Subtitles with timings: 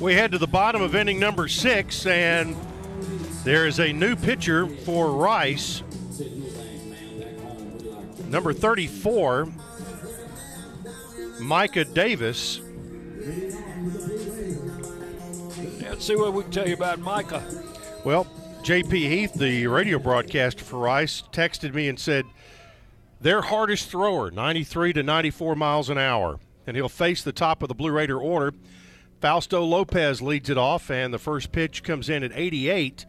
[0.00, 2.54] We head to the bottom of inning number six, and
[3.44, 5.82] there is a new pitcher for Rice.
[8.28, 9.48] Number 34,
[11.40, 12.60] Micah Davis.
[15.80, 17.42] Let's see what we can tell you about Micah.
[18.04, 18.26] Well,
[18.62, 22.26] JP Heath, the radio broadcaster for Rice, texted me and said
[23.20, 27.68] their hardest thrower, 93 to 94 miles an hour, and he'll face the top of
[27.68, 28.52] the Blue Raider order.
[29.20, 33.06] Fausto Lopez leads it off, and the first pitch comes in at 88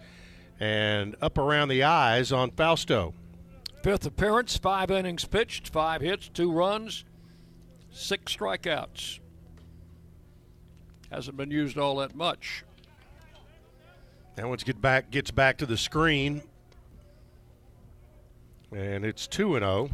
[0.59, 3.13] and up around the eyes on Fausto.
[3.83, 7.05] Fifth appearance, five innings pitched, five hits, two runs,
[7.91, 9.20] six strikeouts.
[11.11, 12.63] Hasn't been used all that much.
[14.35, 16.41] That one's get back gets back to the screen.
[18.71, 19.89] And it's 2 and 0.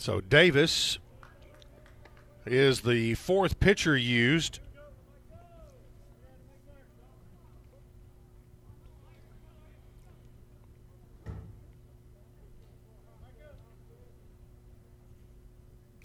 [0.00, 0.98] So Davis
[2.46, 4.58] is the fourth pitcher used.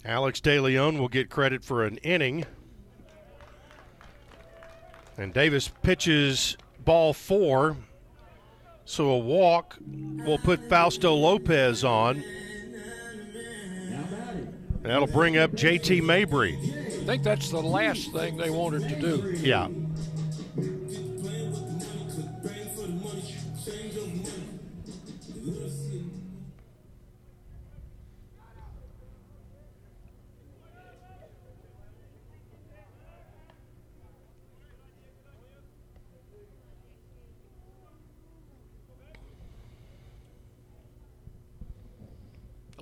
[0.04, 2.44] Alex DeLeon will get credit for an inning.
[5.16, 7.78] And Davis pitches ball four.
[8.84, 12.22] So a walk will put Fausto Lopez on.
[14.86, 16.56] That'll bring up JT Mabry.
[16.62, 19.32] I think that's the last thing they wanted to do.
[19.36, 19.68] Yeah.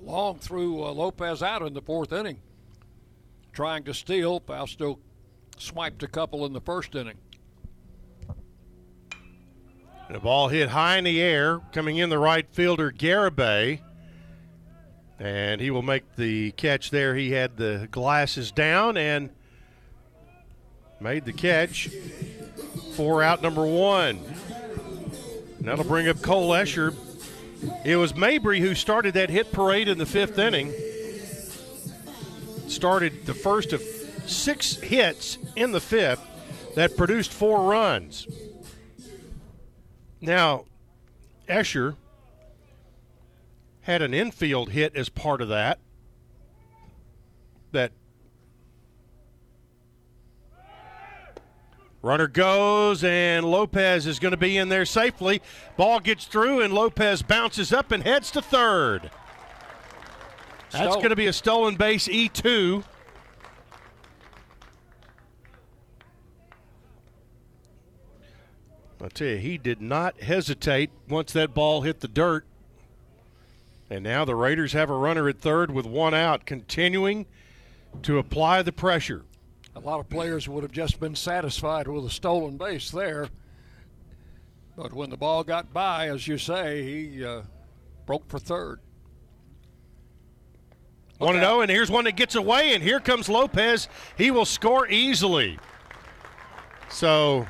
[0.05, 2.39] Long threw uh, Lopez out in the fourth inning,
[3.53, 4.39] trying to steal.
[4.39, 4.99] Fausto
[5.57, 7.17] swiped a couple in the first inning.
[10.11, 13.81] The ball hit high in the air, coming in the right fielder Garibay.
[15.17, 17.15] And he will make the catch there.
[17.15, 19.31] He had the glasses down and
[20.99, 21.89] made the catch
[22.93, 24.19] for out number one.
[25.61, 26.93] That'll bring up Cole Escher.
[27.83, 30.73] It was Mabry who started that hit parade in the fifth inning.
[32.67, 33.81] Started the first of
[34.25, 36.21] six hits in the fifth
[36.75, 38.27] that produced four runs.
[40.21, 40.65] Now,
[41.47, 41.95] Escher
[43.81, 45.79] had an infield hit as part of that.
[47.71, 47.91] That
[52.05, 55.41] runner goes, and Lopez is going to be in there safely.
[55.75, 59.09] Ball gets through, and Lopez bounces up and heads to third.
[60.71, 60.99] That's Stolen.
[60.99, 62.83] going to be a stolen base E E2.
[69.01, 72.45] I'll tell you, he did not hesitate once that ball hit the dirt.
[73.89, 77.25] And now the Raiders have a runner at third with one out, continuing
[78.03, 79.23] to apply the pressure.
[79.75, 83.29] A lot of players would have just been satisfied with a stolen base there.
[84.75, 87.41] But when the ball got by, as you say, he uh,
[88.05, 88.79] broke for third.
[91.17, 93.87] 1 0, and here's one that gets away, and here comes Lopez.
[94.17, 95.57] He will score easily.
[96.89, 97.47] So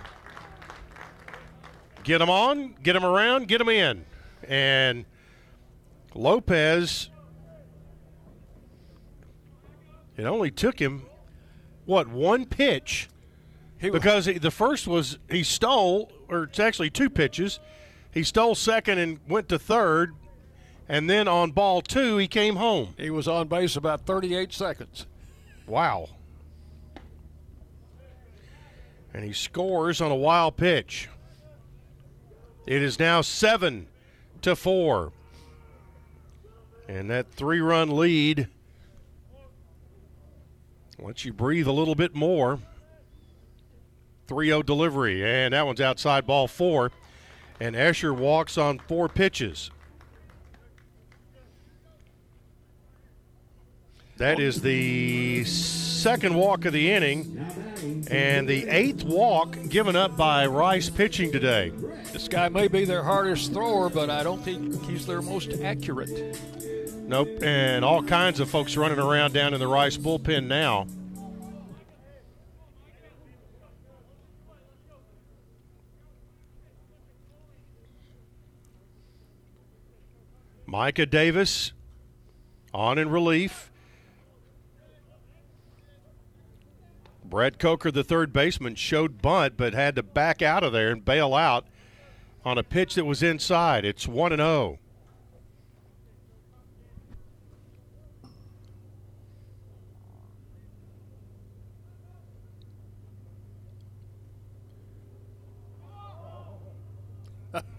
[2.04, 4.06] get him on, get him around, get him in.
[4.48, 5.06] And
[6.14, 7.10] Lopez,
[10.16, 11.08] it only took him,
[11.86, 13.10] what, one pitch?
[13.78, 17.60] He Because he, the first was he stole, or it's actually two pitches.
[18.12, 20.16] He stole second and went to third.
[20.88, 22.94] And then on ball two, he came home.
[22.98, 25.08] He was on base about 38 seconds.
[25.68, 26.10] Wow.
[29.14, 31.10] And he scores on a wild pitch.
[32.68, 33.88] It is now seven
[34.42, 35.12] to four.
[36.88, 38.48] And that three run lead
[41.00, 42.60] lets you breathe a little bit more.
[44.28, 46.92] 3 0 delivery, and that one's outside ball four.
[47.60, 49.72] And Escher walks on four pitches.
[54.18, 57.46] That is the second walk of the inning
[58.10, 61.74] and the eighth walk given up by Rice pitching today.
[62.14, 66.40] This guy may be their hardest thrower, but I don't think he's their most accurate.
[67.08, 67.44] Nope.
[67.44, 70.88] And all kinds of folks running around down in the Rice bullpen now.
[80.66, 81.74] Micah Davis
[82.74, 83.72] on in relief.
[87.24, 91.06] Brett Coker, the third baseman, showed bunt but had to back out of there and
[91.06, 91.66] bail out
[92.44, 93.86] on a pitch that was inside.
[93.86, 94.80] It's 1 0.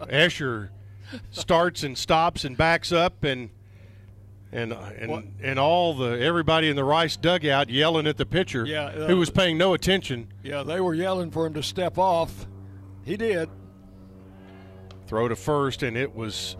[0.01, 0.69] Escher
[1.31, 3.49] starts and stops and backs up and
[4.51, 5.23] and and What?
[5.41, 9.17] and all the everybody in the Rice dugout yelling at the pitcher Yeah, uh, who
[9.17, 10.31] was paying no attention.
[10.43, 12.47] Yeah, they were yelling for him to step off.
[13.03, 13.49] He did.
[15.07, 16.57] Throw to first and it was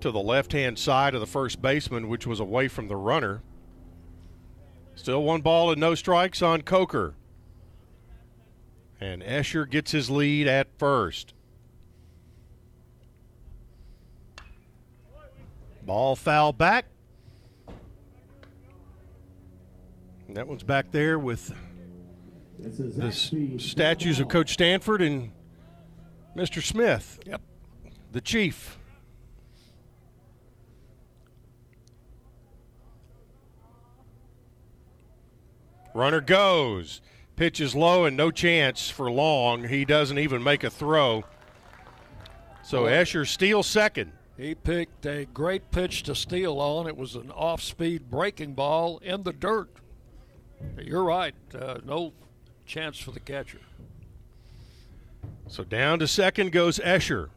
[0.00, 3.42] to the left-hand side of the first baseman which was away from the runner.
[4.94, 7.14] Still one ball and no strikes on Coker.
[9.00, 11.34] And Escher gets his lead at first.
[15.82, 16.86] Ball foul back.
[20.26, 21.54] And that one's back there with
[22.58, 23.12] the
[23.58, 25.30] statues of Coach Stanford and
[26.36, 26.62] Mr.
[26.62, 27.40] Smith, Yep.
[28.12, 28.78] the chief.
[35.94, 37.00] Runner goes.
[37.36, 39.68] Pitch is low and no chance for long.
[39.68, 41.24] He doesn't even make a throw.
[42.62, 42.84] So.
[42.84, 44.12] Escher steals second.
[44.36, 46.86] He picked a great pitch to steal on.
[46.86, 49.70] It was an off speed breaking ball in the dirt.
[50.78, 51.34] You're right.
[51.54, 52.12] Uh, no
[52.66, 53.60] chance for the catcher.
[55.48, 57.28] So down to second goes Escher.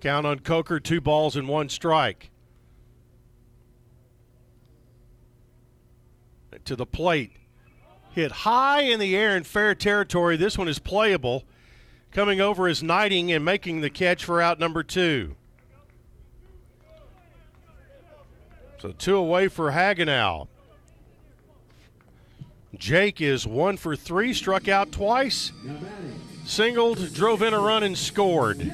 [0.00, 2.30] Count on Coker, two balls and one strike.
[6.64, 7.32] To the plate.
[8.12, 10.36] Hit high in the air in fair territory.
[10.36, 11.44] This one is playable.
[12.10, 15.36] Coming over is Knighting and making the catch for out number two.
[18.78, 20.48] So two away for Hagenow.
[22.76, 25.52] Jake is one for three, struck out twice,
[26.44, 28.72] singled, drove in a run, and scored.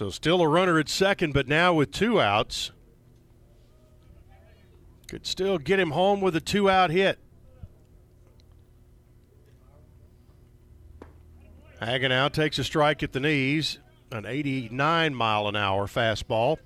[0.00, 2.70] So still a runner at second, but now with two outs.
[5.08, 7.18] Could still get him home with a two out hit.
[11.82, 13.78] Hagenow takes a strike at the knees,
[14.10, 16.56] an 89 mile an hour fastball.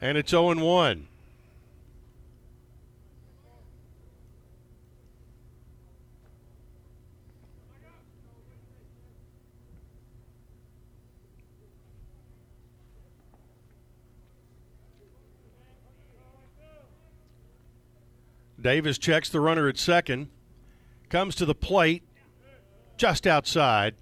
[0.00, 1.07] And it's 0 1.
[18.68, 20.28] Davis checks the runner at second,
[21.08, 22.02] comes to the plate,
[22.98, 23.94] just outside.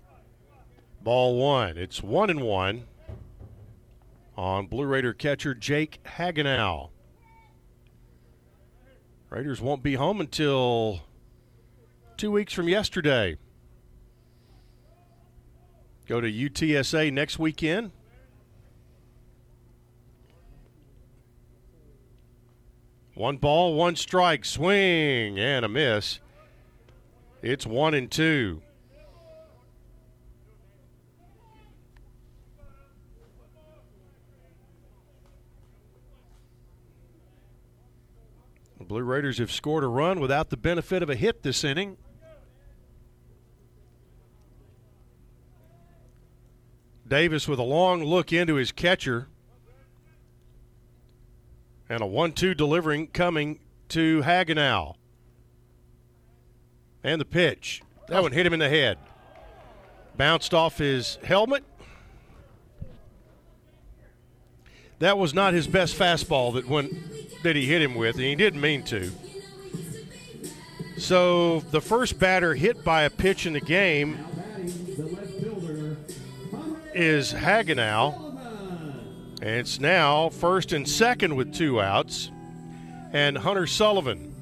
[1.01, 1.79] Ball one.
[1.79, 2.89] It's one and one
[4.37, 6.91] on Blue Raider catcher Jake Hagenow.
[9.31, 11.03] Raiders won't be home until
[12.17, 13.37] two weeks from yesterday.
[16.09, 17.93] Go to UTSA next weekend.
[23.17, 26.21] One ball, one strike, swing, and a miss.
[27.41, 28.61] It's one and two.
[38.79, 41.97] The Blue Raiders have scored a run without the benefit of a hit this inning.
[47.09, 49.29] Davis with a long look into his catcher.
[51.89, 54.95] And a 1 2 delivering coming to Hagenow.
[57.05, 57.83] And the pitch.
[58.09, 58.99] That one hit him in the head.
[60.17, 61.65] Bounced off his helmet.
[64.99, 66.93] That was not his best fastball that went
[67.43, 69.11] that he hit him with, and he didn't mean to.
[70.99, 74.19] So the first batter hit by a pitch in the game
[76.95, 78.26] is Hagenow.
[79.47, 82.33] And it's now first and second with two outs.
[83.13, 84.33] And Hunter Sullivan.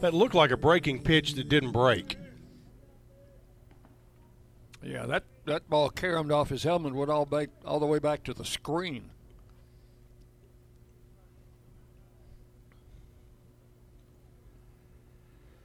[0.00, 2.16] That looked like a breaking pitch that didn't break.
[4.84, 8.22] Yeah, that, that ball caromed off his helmet, went all back all the way back
[8.22, 9.10] to the screen.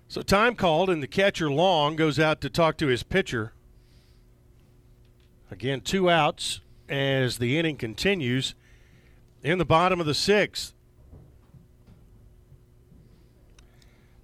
[0.07, 3.53] So time called, and the catcher Long goes out to talk to his pitcher.
[5.53, 8.55] Again, two outs as the inning continues
[9.43, 10.73] in the bottom of the sixth.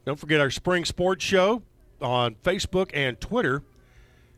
[0.07, 1.61] Don't forget our spring sports show
[2.01, 3.61] on Facebook and Twitter.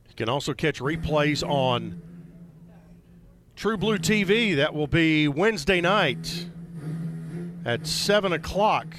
[0.10, 2.02] You can also catch replays on
[3.56, 4.58] True Blue TV.
[4.58, 6.46] That will be Wednesday night
[7.64, 8.98] at 7 o'clock.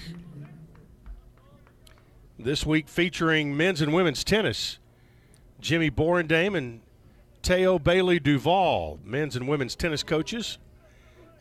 [2.39, 4.79] This week featuring men's and women's tennis.
[5.61, 6.81] Jimmy Borendame and
[7.43, 10.59] Teo Bailey Duval, men's and women's tennis coaches,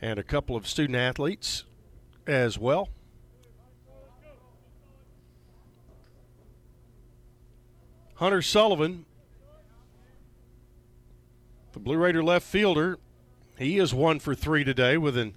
[0.01, 1.63] and a couple of student athletes
[2.25, 2.89] as well.
[8.15, 9.05] Hunter Sullivan,
[11.73, 12.97] the Blue Raider left fielder,
[13.57, 15.35] he is one for three today with an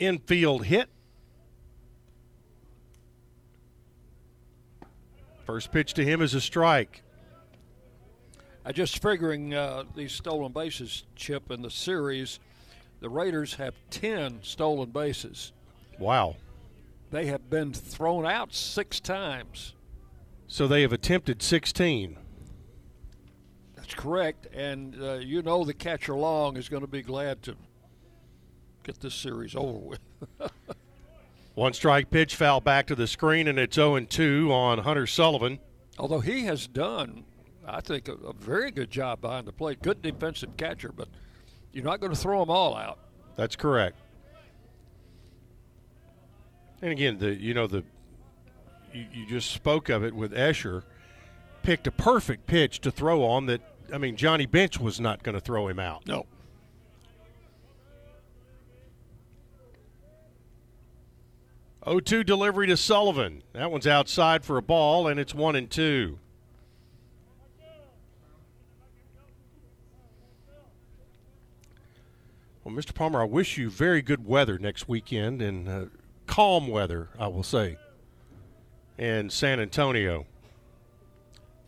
[0.00, 0.88] infield hit.
[5.44, 7.02] First pitch to him is a strike.
[8.64, 12.38] I just figuring uh, these stolen bases, Chip, in the series,
[13.00, 15.52] the Raiders have 10 stolen bases.
[15.98, 16.36] Wow.
[17.10, 19.74] They have been thrown out six times.
[20.46, 22.16] So they have attempted 16.
[23.74, 24.46] That's correct.
[24.54, 27.56] And uh, you know the catcher Long is going to be glad to
[28.84, 30.00] get this series over with.
[31.54, 35.58] One strike pitch foul back to the screen, and it's 0 2 on Hunter Sullivan.
[35.98, 37.24] Although he has done,
[37.66, 39.82] I think, a, a very good job behind the plate.
[39.82, 41.08] Good defensive catcher, but
[41.72, 42.98] you're not going to throw them all out.
[43.36, 43.96] That's correct.
[46.80, 47.84] And again, the you know the
[48.92, 50.82] you, you just spoke of it with Escher,
[51.62, 53.60] picked a perfect pitch to throw on that.
[53.92, 56.06] I mean, Johnny Bench was not going to throw him out.
[56.06, 56.26] No.
[61.86, 63.42] 0-2 delivery to Sullivan.
[63.54, 66.18] That one's outside for a ball, and it's one and two.
[72.64, 72.94] Well, Mr.
[72.94, 75.84] Palmer, I wish you very good weather next weekend and uh,
[76.26, 77.76] calm weather, I will say,
[78.96, 80.26] in San Antonio.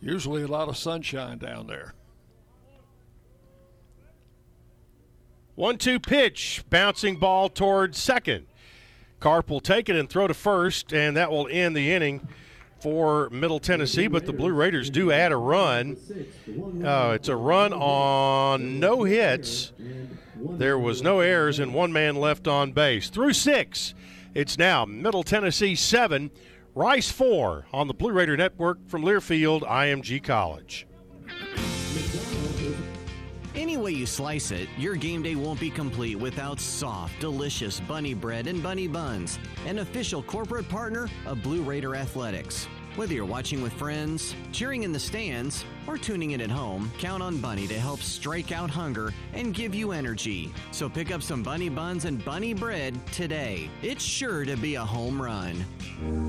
[0.00, 1.94] Usually a lot of sunshine down there.
[5.56, 8.46] One two pitch, bouncing ball towards second.
[9.18, 12.26] Carp will take it and throw to first, and that will end the inning
[12.80, 14.06] for Middle Tennessee.
[14.06, 15.96] But the Blue Raiders do add a run.
[16.84, 19.72] Uh, it's a run on no hits.
[20.36, 23.08] There was no errors and one man left on base.
[23.08, 23.94] Through six,
[24.34, 26.30] it's now Middle Tennessee seven,
[26.74, 30.86] Rice four on the Blue Raider Network from Learfield IMG College.
[33.54, 38.12] Any way you slice it, your game day won't be complete without soft, delicious bunny
[38.12, 42.66] bread and bunny buns, an official corporate partner of Blue Raider Athletics.
[42.96, 47.24] Whether you're watching with friends, cheering in the stands, or tuning in at home, count
[47.24, 50.52] on Bunny to help strike out hunger and give you energy.
[50.70, 53.68] So pick up some bunny buns and bunny bread today.
[53.82, 55.64] It's sure to be a home run.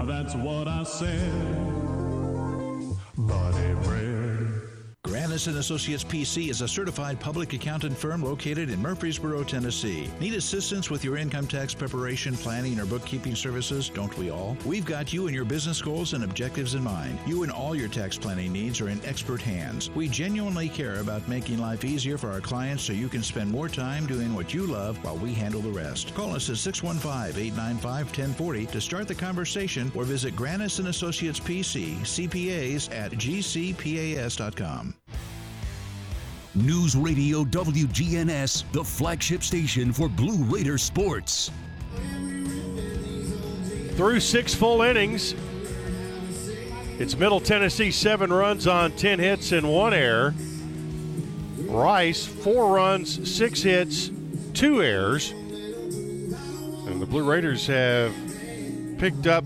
[0.07, 1.31] That's what I said.
[3.15, 4.25] Bunny bread.
[5.15, 10.10] Granis and Associates PC is a certified public accountant firm located in Murfreesboro, Tennessee.
[10.19, 13.88] Need assistance with your income tax preparation, planning, or bookkeeping services?
[13.88, 14.57] Don't we all?
[14.65, 17.17] We've got you and your business goals and objectives in mind.
[17.25, 19.89] You and all your tax planning needs are in expert hands.
[19.91, 23.69] We genuinely care about making life easier for our clients so you can spend more
[23.69, 26.13] time doing what you love while we handle the rest.
[26.13, 32.93] Call us at 615-895-1040 to start the conversation or visit Granis and Associates PC, CPAs
[32.93, 34.93] at gcpas.com.
[36.55, 41.51] News Radio WGNS, the flagship station for Blue Raider sports.
[43.95, 45.35] Through six full innings,
[46.97, 50.33] it's Middle Tennessee seven runs on 10 hits and one error.
[51.57, 54.09] Rice, four runs, six hits,
[54.53, 55.31] two errors.
[55.31, 58.13] And the Blue Raiders have
[58.97, 59.43] picked up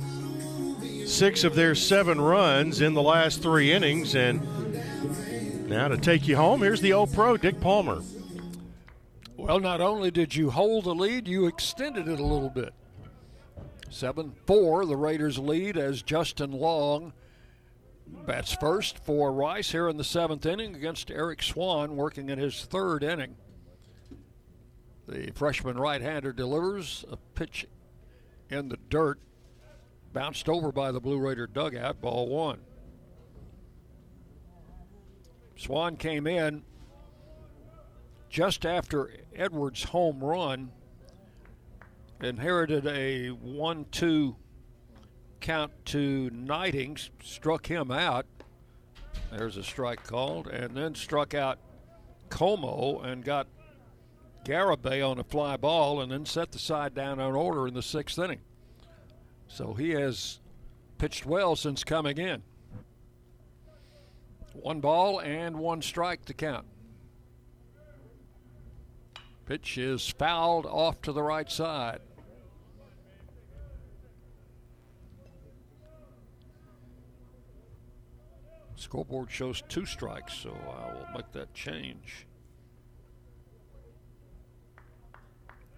[1.07, 4.13] six of their seven runs in the last three innings.
[4.13, 4.58] And
[5.69, 8.01] now to take you home, here's the old pro, Dick Palmer.
[9.37, 12.73] Well, not only did you hold the lead, you extended it a little bit.
[13.89, 17.13] 7 4, the Raiders lead as Justin Long
[18.25, 22.65] bats first for Rice here in the seventh inning against Eric Swan, working in his
[22.65, 23.35] third inning.
[25.07, 27.65] The freshman right hander delivers a pitch
[28.49, 29.19] in the dirt,
[30.13, 32.59] bounced over by the Blue Raider dugout, ball one.
[35.59, 36.63] Swan came in
[38.29, 40.71] just after Edwards' home run,
[42.21, 44.35] inherited a 1 2
[45.41, 48.25] count to Nightings, struck him out.
[49.31, 51.59] There's a strike called, and then struck out
[52.29, 53.47] Como and got
[54.45, 57.83] Garibay on a fly ball, and then set the side down on order in the
[57.83, 58.39] sixth inning.
[59.49, 60.39] So he has
[60.97, 62.43] pitched well since coming in.
[64.61, 66.65] One ball and one strike to count.
[69.45, 72.01] Pitch is fouled off to the right side.
[78.75, 82.27] Scoreboard shows two strikes, so I will make that change.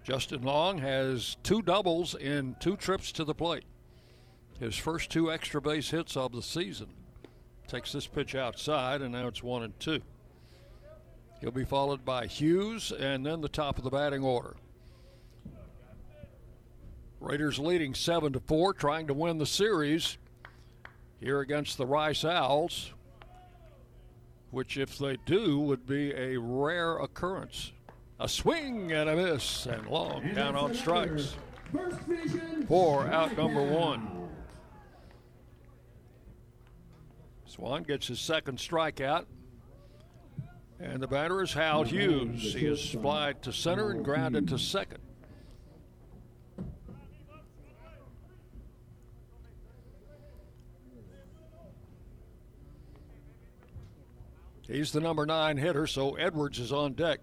[0.04, 3.64] Justin Long has two doubles in two trips to the plate.
[4.58, 6.88] His first two extra base hits of the season.
[7.72, 10.02] Takes this pitch outside, and now it's one and two.
[11.40, 14.56] He'll be followed by Hughes and then the top of the batting order.
[17.18, 20.18] Raiders leading 7 to 4, trying to win the series
[21.18, 22.92] here against the Rice Owls,
[24.50, 27.72] which, if they do, would be a rare occurrence.
[28.20, 31.36] A swing and a miss, and long down on strikes.
[32.68, 34.28] Four out number one.
[37.52, 39.26] Swan gets his second strikeout.
[40.80, 42.54] And the batter is Hal Hughes.
[42.54, 45.00] He is flied to center and grounded to second.
[54.66, 57.20] He's the number nine hitter, so Edwards is on deck.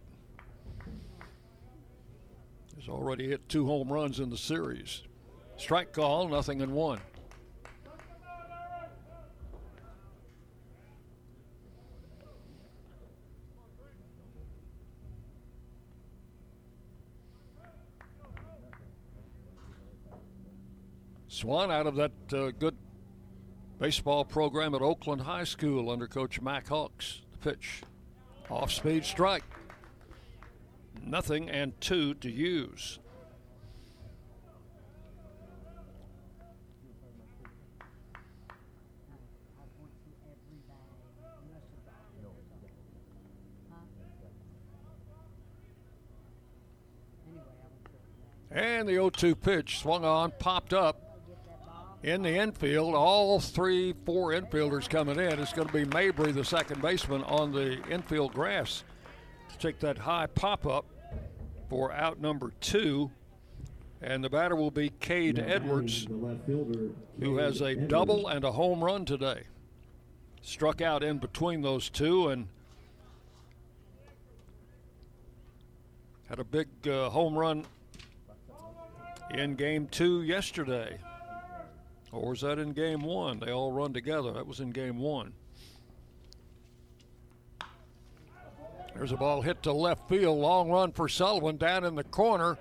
[2.77, 5.01] He's already hit two home runs in the series.
[5.57, 7.01] Strike call, nothing in one.
[21.39, 22.75] Swan out of that uh, good
[23.79, 27.21] baseball program at Oakland High School under Coach Mack Hawks.
[27.31, 27.81] The pitch,
[28.49, 29.45] off speed strike.
[31.01, 32.99] Nothing and two to use.
[48.51, 51.08] And the 0 2 pitch swung on, popped up
[52.03, 52.95] in the infield.
[52.95, 55.39] All three, four infielders coming in.
[55.39, 58.83] It's going to be Mabry, the second baseman, on the infield grass
[59.51, 60.85] to take that high pop up
[61.69, 63.11] for out number two.
[64.01, 66.07] And the batter will be Cade Edwards,
[67.19, 69.43] who has a double and a home run today.
[70.41, 72.47] Struck out in between those two and
[76.29, 77.65] had a big uh, home run
[79.31, 80.97] in game two yesterday.
[82.11, 83.39] Or was that in game one?
[83.39, 84.31] They all run together.
[84.33, 85.33] That was in game one.
[88.95, 90.39] There's a ball hit to left field.
[90.39, 92.57] Long run for Sullivan down in the corner.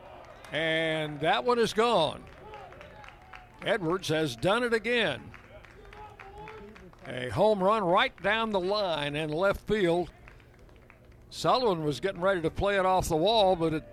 [0.53, 2.23] And that one is gone.
[3.65, 5.21] Edwards has done it again.
[7.07, 10.11] A home run right down the line in left field.
[11.31, 13.85] Sullivan was getting ready to play it off the wall, but it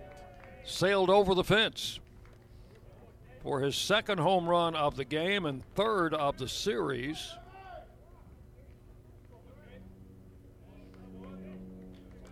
[0.65, 2.00] sailed over the fence
[3.46, 7.32] for his second home run of the game and third of the series.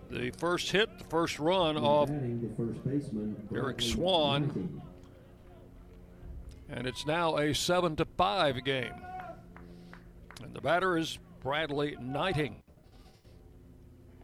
[0.10, 2.10] The first hit, the first run off
[3.54, 4.82] Eric Swan.
[6.68, 8.94] And it's now a 7 to 5 game.
[10.44, 12.56] And the batter is Bradley Knighting.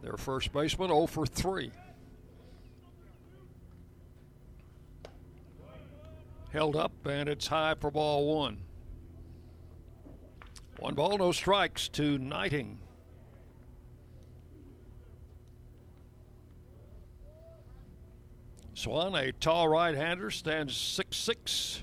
[0.02, 1.70] Their first baseman 0 for 3.
[6.52, 8.58] Held up, and it's high for ball one.
[10.78, 12.78] One ball, no strikes to Knighting.
[18.74, 21.82] Swan, a tall right hander, stands six-six.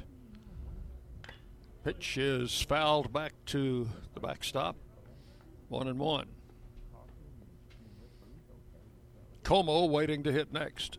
[1.83, 4.75] Pitch is fouled back to the backstop.
[5.69, 6.27] One and one.
[9.43, 10.97] Como waiting to hit next.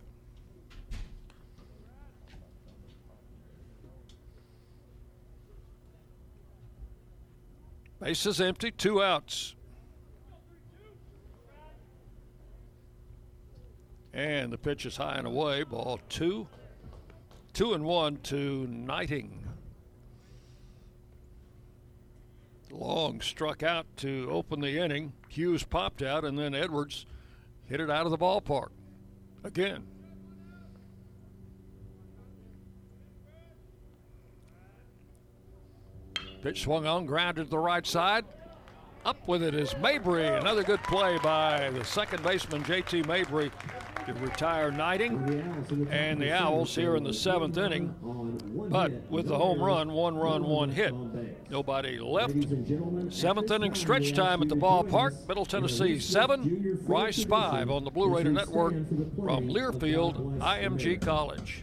[8.01, 9.55] Base is empty, two outs.
[14.13, 15.65] And the pitch is high and away.
[15.65, 16.49] Ball two.
[17.53, 19.31] Two and one to Knighting.
[22.71, 25.13] Long struck out to open the inning.
[25.29, 27.07] Hughes popped out, and then Edwards
[27.67, 28.69] hit it out of the ballpark
[29.43, 29.87] again.
[36.43, 38.25] Pitch swung on, grounded to the right side.
[39.05, 40.27] Up with it is Mabry.
[40.27, 43.51] Another good play by the second baseman, JT Mabry,
[44.07, 47.95] to retire Knighting and the Owls here in the seventh inning.
[48.71, 50.93] But with the home run, one run, one hit.
[51.49, 52.35] Nobody left.
[53.13, 55.27] Seventh inning stretch time at the ballpark.
[55.27, 58.75] Middle Tennessee seven, Rice five on the Blue Raider Network
[59.17, 61.63] from Learfield, IMG College.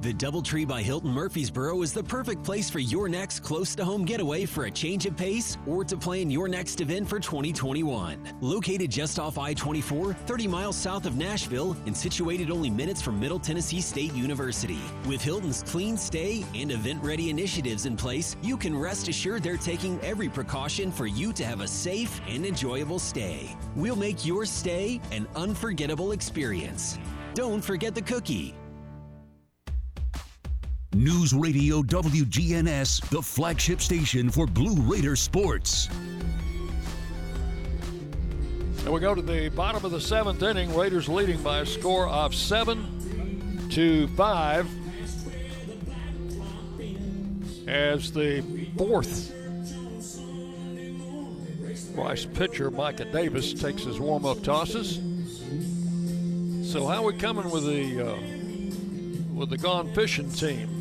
[0.00, 4.04] The Doubletree by Hilton Murfreesboro is the perfect place for your next close to home
[4.04, 8.16] getaway for a change of pace or to plan your next event for 2021.
[8.40, 13.18] Located just off I 24, 30 miles south of Nashville, and situated only minutes from
[13.18, 14.78] Middle Tennessee State University.
[15.08, 19.56] With Hilton's clean stay and event ready initiatives in place, you can rest assured they're
[19.56, 23.56] taking every precaution for you to have a safe and enjoyable stay.
[23.74, 27.00] We'll make your stay an unforgettable experience.
[27.34, 28.54] Don't forget the cookie.
[30.94, 35.88] News Radio WGNS, the flagship station for Blue Raider sports.
[38.84, 40.74] And we go to the bottom of the seventh inning.
[40.74, 44.66] Raiders leading by a score of seven to five.
[47.68, 48.42] As the
[48.78, 49.34] fourth
[51.94, 55.00] Rice pitcher, Micah Davis, takes his warm-up tosses.
[56.72, 60.77] So how we coming with the uh, with the gone fishing team?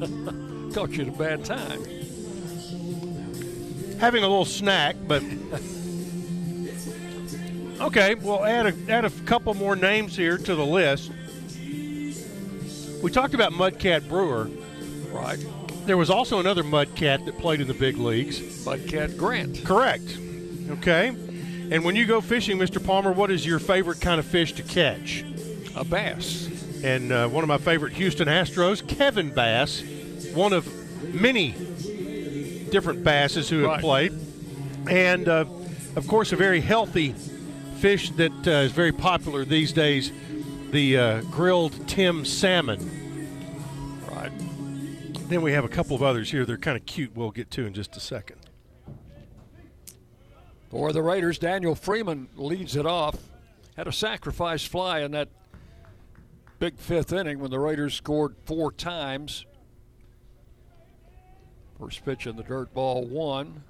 [0.74, 1.82] Caught you at a bad time.
[3.98, 5.22] having a little snack, but
[7.80, 8.14] okay.
[8.14, 11.10] We'll add a add a couple more names here to the list.
[13.02, 14.50] We talked about Mudcat Brewer.
[15.10, 15.44] Right.
[15.86, 18.40] There was also another Mudcat that played in the big leagues.
[18.64, 19.64] Mudcat Grant.
[19.64, 20.18] Correct.
[20.70, 21.08] Okay.
[21.08, 22.84] And when you go fishing, Mr.
[22.84, 25.24] Palmer, what is your favorite kind of fish to catch?
[25.76, 26.49] A bass.
[26.82, 29.82] And uh, one of my favorite Houston Astros, Kevin Bass,
[30.32, 30.66] one of
[31.14, 31.52] many
[32.70, 33.80] different basses who have Right.
[33.80, 34.12] played.
[34.88, 35.44] And, uh,
[35.96, 37.14] of course, a very healthy
[37.78, 40.12] fish that uh, is very popular these days,
[40.70, 42.78] the uh, grilled Tim Salmon.
[44.10, 44.30] Right.
[45.28, 46.44] Then we have a couple of others here.
[46.46, 47.14] They're kind of cute.
[47.14, 48.36] We'll get to in just a second.
[50.70, 53.16] For the Raiders, Daniel Freeman leads it off.
[53.76, 55.28] Had a sacrifice fly in that
[56.60, 59.46] big fifth inning when the Raiders scored four times.
[61.80, 63.64] First pitch in the dirt ball one.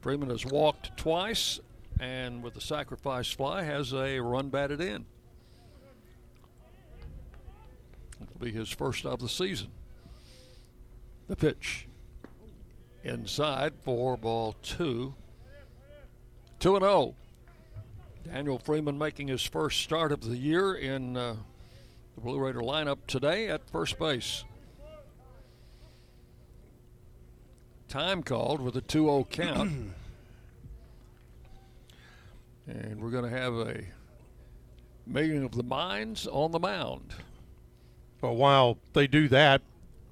[0.00, 1.60] Freeman has walked twice
[2.00, 5.04] and with the sacrifice fly has a run batted in.
[8.20, 9.68] It'll be his first of the season.
[11.28, 11.86] The pitch
[13.04, 15.14] inside for ball two.
[16.60, 17.14] 2 and 0.
[18.24, 21.36] Daniel Freeman making his first start of the year in uh,
[22.18, 24.42] the Blue Raider lineup today at first base.
[27.88, 29.70] Time called with a 2 0 count.
[32.66, 33.84] and we're going to have a
[35.06, 37.14] meeting of the minds on the mound.
[38.20, 39.62] But while they do that,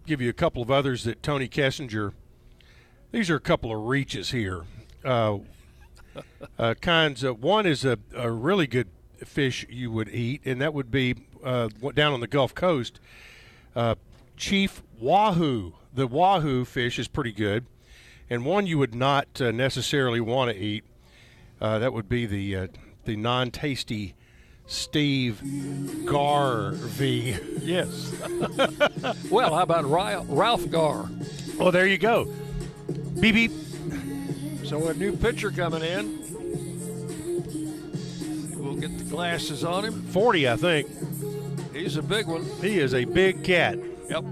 [0.07, 2.12] give you a couple of others that Tony Kessinger.
[3.11, 4.62] These are a couple of reaches here.
[5.05, 5.38] Uh,
[6.59, 8.90] uh, kinds of one is a, a really good
[9.25, 11.16] fish you would eat, and that would be
[11.47, 13.01] uh, down on the Gulf Coast.
[13.75, 13.95] Uh,
[14.37, 15.73] Chief Wahoo.
[15.95, 17.65] The Wahoo fish is pretty good,
[18.29, 20.85] and one you would not uh, necessarily want to eat.
[21.59, 22.67] Uh, that would be the uh,
[23.05, 24.15] the non-tasty
[24.67, 25.41] Steve
[26.05, 27.39] Garvey.
[27.63, 28.13] Yes.
[29.31, 29.87] well, how about
[30.29, 31.09] Ralph Garr?
[31.59, 32.31] Oh, there you go.
[33.19, 33.53] Beep beep.
[34.65, 36.27] So a new pitcher coming in.
[38.63, 40.03] We'll get the glasses on him.
[40.09, 41.06] 40, I think.
[41.77, 42.45] He's a big one.
[42.62, 43.79] He is a big cat.
[44.09, 44.25] Yep.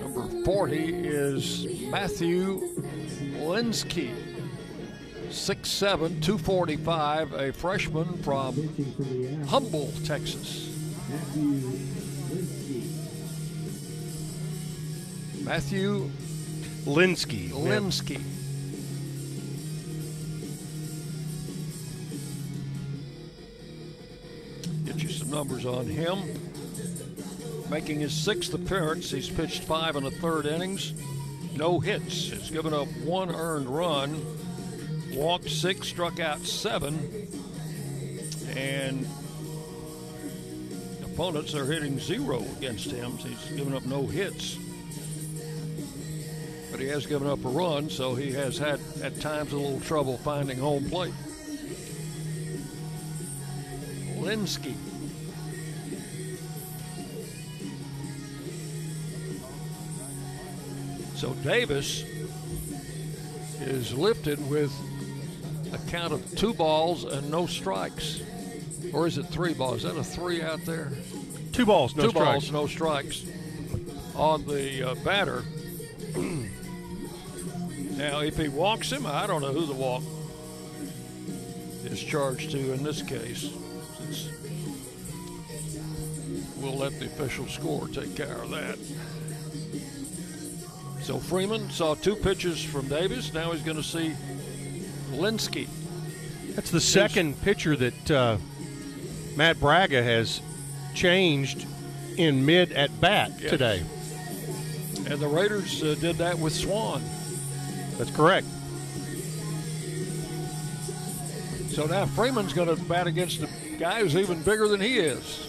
[0.00, 2.60] Number 40 is Matthew
[3.40, 4.14] Linsky.
[5.28, 8.54] 6'7, 245, a freshman from
[9.48, 10.70] Humble, Texas.
[15.42, 16.08] Matthew
[16.84, 17.50] Linsky.
[17.50, 18.22] Linsky.
[25.34, 26.18] Numbers on him.
[27.70, 29.10] making his sixth appearance.
[29.10, 30.92] He's pitched five and a third innings,
[31.56, 32.30] no hits.
[32.30, 34.24] Has given up one earned run,
[35.12, 37.28] walked six, struck out seven,
[38.56, 39.06] and
[41.02, 43.12] opponents are hitting zero against him.
[43.18, 44.58] He's given up no hits.
[46.70, 49.80] But he has given up a run, so he has had at times a little
[49.80, 51.14] trouble finding home plate.
[54.18, 54.74] Linsky.
[61.24, 62.04] So Davis
[63.62, 64.70] is lifted with
[65.72, 68.20] a count of two balls and no strikes.
[68.92, 69.76] Or is it three balls?
[69.76, 70.92] Is that a three out there?
[71.50, 72.50] Two balls, no two strikes.
[72.50, 73.24] balls, no strikes
[74.14, 75.44] on the uh, batter.
[77.96, 80.02] now, if he walks him, I don't know who the walk
[81.86, 83.48] is charged to in this case.
[83.96, 84.28] Since
[86.58, 88.78] we'll let the official score take care of that.
[91.04, 93.34] So Freeman saw two pitches from Davis.
[93.34, 94.14] Now he's going to see
[95.12, 95.68] Linsky.
[96.54, 98.38] That's the second pitcher that uh,
[99.36, 100.40] Matt Bragga has
[100.94, 101.66] changed
[102.16, 103.50] in mid at bat Yes.
[103.50, 103.82] today.
[105.06, 107.02] And the Raiders uh, did that with Swan.
[107.98, 108.46] That's correct.
[111.68, 115.48] So now Freeman's going to bat against a guy who's even bigger than he is.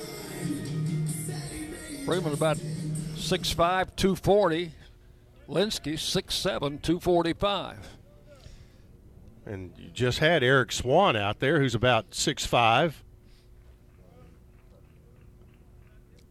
[2.03, 3.55] Freeman about 6'5,
[3.95, 4.71] 240.
[5.47, 7.97] Linsky 6'7, 245.
[9.45, 13.03] And you just had Eric Swan out there, who's about six five.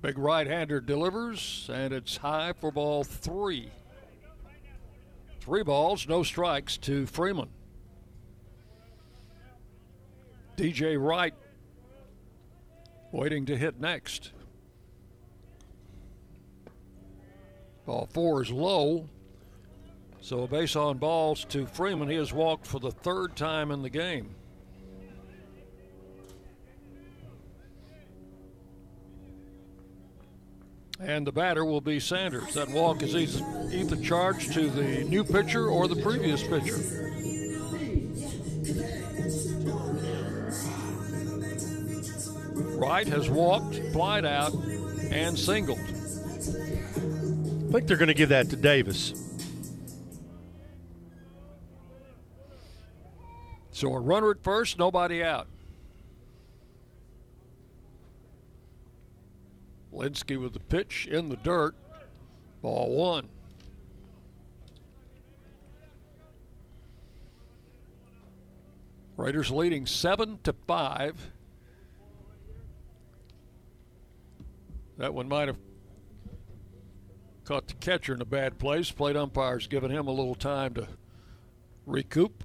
[0.02, 3.70] Big right hander delivers, and it's high for ball three.
[5.40, 7.50] Three balls, no strikes to Freeman.
[10.56, 11.34] DJ Wright
[13.12, 14.32] waiting to hit next.
[17.86, 19.08] Ball four is low.
[20.20, 22.08] So a base on balls to Freeman.
[22.08, 24.34] He has walked for the third time in the game.
[30.98, 32.54] And the batter will be Sanders.
[32.54, 36.78] That walk is either, charged to the new pitcher or the previous pitcher.
[42.78, 44.54] Wright has walked, flied out,
[45.10, 45.78] and singled.
[47.68, 49.14] I think they're going to give that to Davis.
[53.72, 55.48] So a runner at first, nobody out.
[59.92, 61.74] Linsky with the pitch in the dirt.
[62.62, 63.28] Ball one.
[69.16, 71.30] Raiders leading seven to five.
[74.98, 75.58] That one might have
[77.44, 78.90] caught the catcher in a bad place.
[78.90, 80.88] Plate umpire's giving him a little time to
[81.86, 82.44] recoup.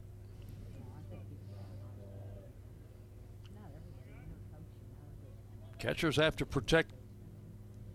[5.80, 6.92] Catchers have to protect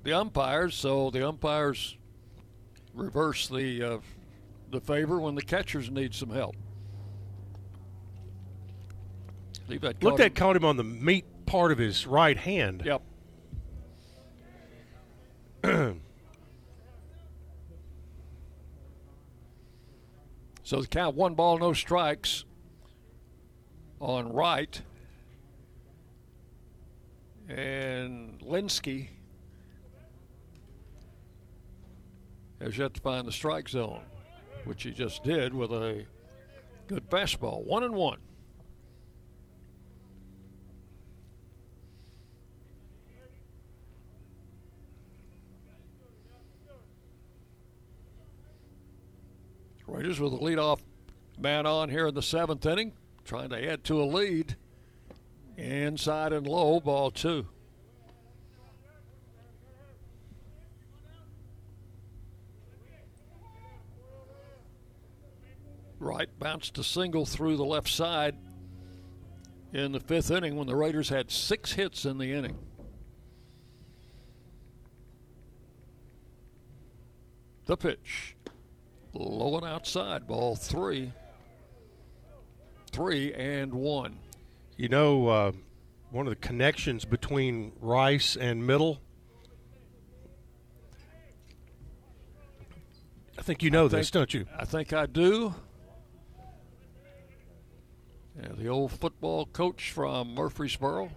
[0.04, 1.96] the umpires, so the umpires
[2.94, 3.98] reverse the uh,
[4.70, 6.56] the favor when the catchers need some help.
[10.02, 12.82] Looked at caught him on the meat part of his right hand.
[12.84, 13.02] Yep.
[20.74, 22.44] So the count one ball, no strikes
[24.00, 24.82] on Wright.
[27.48, 29.10] And Linsky
[32.60, 34.02] has yet to find the strike zone,
[34.64, 36.06] which he just did with a
[36.88, 37.64] good fastball.
[37.64, 38.18] One and one.
[49.94, 50.80] Raiders with a leadoff
[51.38, 54.56] man on here in the seventh inning, trying to add to a lead.
[55.56, 57.46] Inside and low, ball two.
[66.00, 68.34] Wright bounced a single through the left side
[69.72, 72.58] in the fifth inning when the Raiders had six hits in the inning.
[77.66, 78.34] The pitch.
[79.14, 81.12] Low and outside, ball three.
[82.90, 84.18] Three and one.
[84.76, 85.52] You know, uh,
[86.10, 89.00] one of the connections between Rice and Middle.
[93.38, 94.46] I think you know this, don't you?
[94.56, 95.54] I think I do.
[98.40, 101.10] Yeah, the old football coach from Murfreesboro,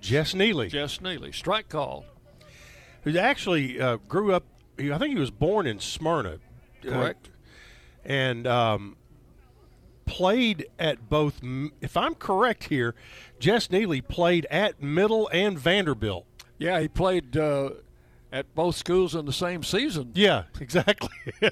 [0.00, 0.68] Jess Neely.
[0.68, 1.30] Jess Neely.
[1.32, 2.04] Strike call.
[3.02, 4.44] who actually uh, grew up.
[4.78, 6.38] I think he was born in Smyrna.
[6.86, 7.30] Uh, Correct.
[8.04, 8.96] and um,
[10.06, 11.40] played at both.
[11.80, 12.94] If I'm correct here,
[13.38, 16.26] Jess Neely played at Middle and Vanderbilt.
[16.58, 17.70] Yeah, he played uh,
[18.32, 20.12] at both schools in the same season.
[20.14, 21.08] Yeah, exactly.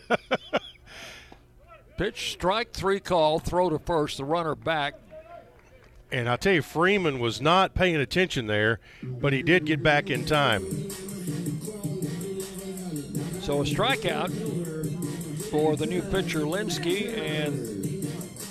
[1.96, 4.94] Pitch, strike three call, throw to first, the runner back.
[6.12, 10.08] and I tell you, Freeman was not paying attention there, but he did get back
[10.08, 10.62] in time.
[13.40, 14.30] So a strikeout
[15.50, 18.06] for the new pitcher Linsky, and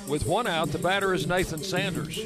[0.08, 2.20] with one out, the batter is Nathan Sanders.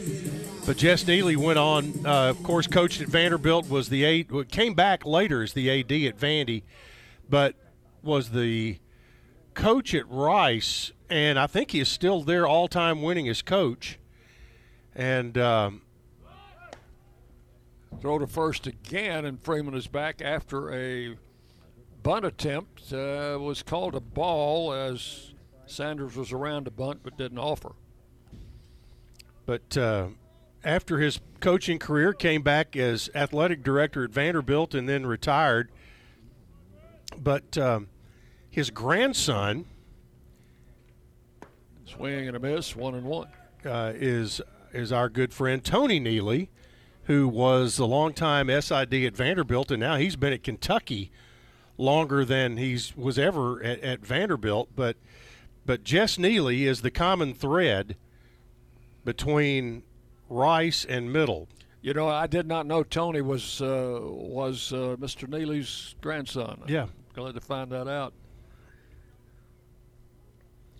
[0.66, 4.74] But Jess Neely went on, uh, of course, coached at Vanderbilt, was the A, came
[4.74, 6.64] back later as the AD at Vandy,
[7.30, 7.56] but
[8.04, 8.78] was the
[9.54, 13.98] coach at Rice, and I think he is still their all-time winningest coach.
[14.96, 15.82] And um,
[18.00, 21.18] Throw to first again, and Freeman is back after a
[22.04, 22.92] bunt attempt.
[22.92, 25.34] Uh, was called a ball as
[25.66, 27.74] Sanders was around to bunt but didn't offer.
[29.46, 30.08] but uh,
[30.64, 35.72] after his coaching career, came back as athletic director at Vanderbilt, and then retired.
[37.18, 37.88] But um,
[38.50, 39.66] his grandson
[41.86, 43.28] Swing and a miss, one and one.
[43.66, 44.40] uh, is
[44.72, 46.50] is our good friend Tony Neely,
[47.04, 51.12] who was a longtime SID at Vanderbilt, and now he's been at Kentucky
[51.82, 54.70] longer than he's was ever at, at Vanderbilt.
[54.76, 54.96] But
[55.66, 57.96] but Jess Neely is the common thread
[59.04, 59.84] between
[60.30, 61.48] Rice and Middle.
[61.82, 65.28] You know, I did not know Tony was uh, was uh, Mr.
[65.28, 66.62] Neely's grandson.
[66.68, 66.88] Yeah.
[67.14, 68.14] glad to find that out.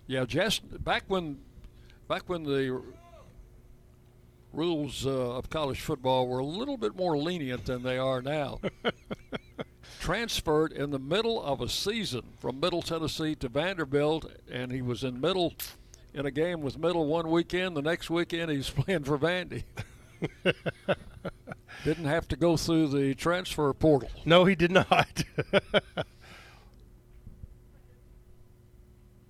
[0.06, 0.58] Yeah, Jess.
[0.58, 1.38] Back when,
[2.08, 2.82] back when the
[4.52, 8.60] rules uh, of college football were a little bit more lenient than they are now.
[10.02, 15.04] Transferred in the middle of a season from Middle Tennessee to Vanderbilt, and he was
[15.04, 15.54] in Middle
[16.12, 17.76] in a game with Middle one weekend.
[17.76, 19.62] The next weekend, he's playing for Vandy.
[21.84, 24.10] Didn't have to go through the transfer portal.
[24.24, 25.22] No, he did not.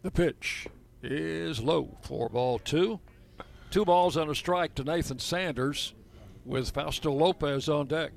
[0.01, 0.67] The pitch
[1.01, 2.99] is low for ball two.
[3.71, 5.95] Two balls and a strike to Nathan Sanders
[6.45, 8.11] with Fausto Lopez on deck.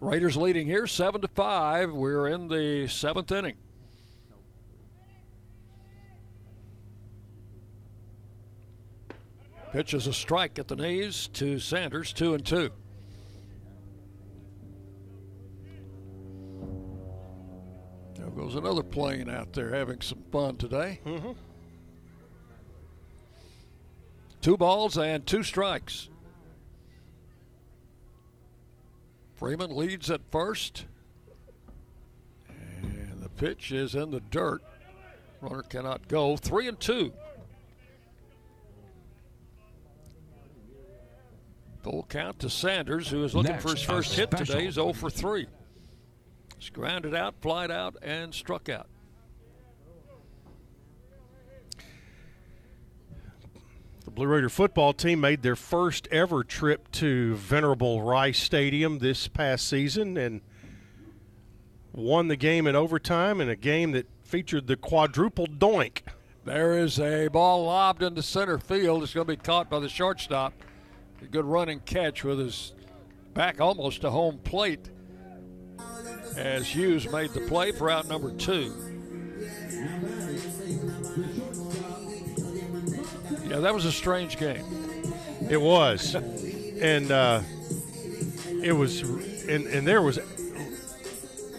[0.00, 1.92] Raiders leading here seven to five.
[1.92, 3.54] We're in the seventh inning.
[9.72, 12.70] Pitch is a strike at the knees to Sanders, two and two.
[18.14, 21.00] There goes another plane out there having some fun today.
[21.04, 21.32] Mm-hmm.
[24.42, 26.08] Two balls and two strikes.
[29.44, 30.86] Freeman leads at first.
[32.48, 34.62] And the pitch is in the dirt.
[35.42, 36.38] Runner cannot go.
[36.38, 37.12] Three and two.
[41.82, 44.64] Full count to Sanders, who is looking for his first hit today.
[44.64, 45.46] He's 0 for 3.
[46.58, 48.86] He's grounded out, flied out, and struck out.
[54.14, 59.66] Blue Raider football team made their first ever trip to Venerable Rice Stadium this past
[59.66, 60.40] season and
[61.92, 66.02] won the game in overtime in a game that featured the quadruple doink.
[66.44, 69.02] There is a ball lobbed into center field.
[69.02, 70.52] It's going to be caught by the shortstop.
[71.20, 72.72] A good running catch with his
[73.32, 74.90] back almost to home plate
[76.36, 78.72] as Hughes made the play for out number two.
[83.54, 84.64] Yeah, that was a strange game.
[85.48, 87.40] It was, and uh,
[88.60, 90.18] it was, and and there was,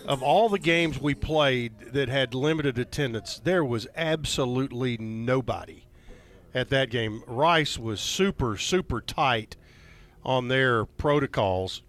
[0.05, 5.85] of all the games we played that had limited attendance, there was absolutely nobody
[6.53, 7.23] at that game.
[7.27, 9.55] Rice was super super tight
[10.25, 11.81] on their protocols.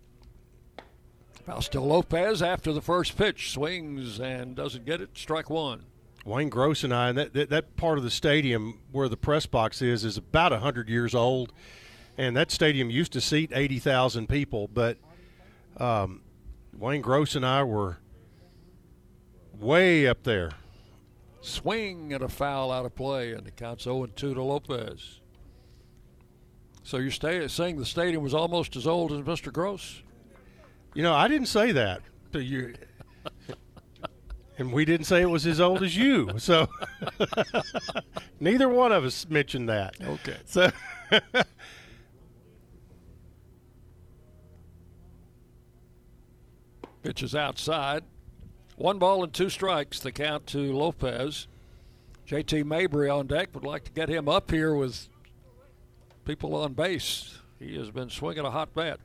[1.44, 5.18] Fausto Lopez, after the first pitch, swings and doesn't get it.
[5.18, 5.82] Strike one.
[6.27, 9.47] Wayne Gross and I, and that, that, that part of the stadium where the press
[9.47, 11.53] box is, is about 100 years old.
[12.18, 14.68] And that stadium used to seat 80,000 people.
[14.68, 14.99] But
[15.77, 16.22] um,
[16.77, 17.99] Wayne Gross and I were
[19.59, 20.51] way up there.
[21.43, 25.20] Swing and a foul out of play, and it counts 0 2 to Lopez.
[26.83, 29.53] So you're sta- saying the stadium was almost as old as Mr.
[29.53, 30.03] Gross?
[30.93, 32.01] You know, I didn't say that
[32.33, 32.74] you.
[34.59, 36.30] And we didn't say it was as old as you.
[36.38, 36.68] So
[38.40, 39.96] neither one of us mentioned that.
[40.00, 40.38] Okay.
[40.44, 40.70] So
[47.07, 48.02] Pitch is outside.
[48.74, 50.00] One ball and two strikes.
[50.00, 51.46] The count to Lopez.
[52.26, 55.09] JT Mabry on deck would like to get him up here with
[56.24, 57.38] people on base.
[57.61, 58.98] He has been swinging a hot bat.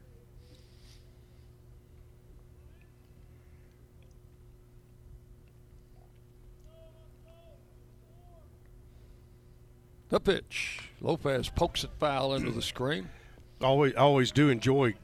[10.12, 10.80] The pitch.
[11.00, 13.10] Lopez pokes it foul into the screen.
[13.62, 14.96] Always, always do enjoy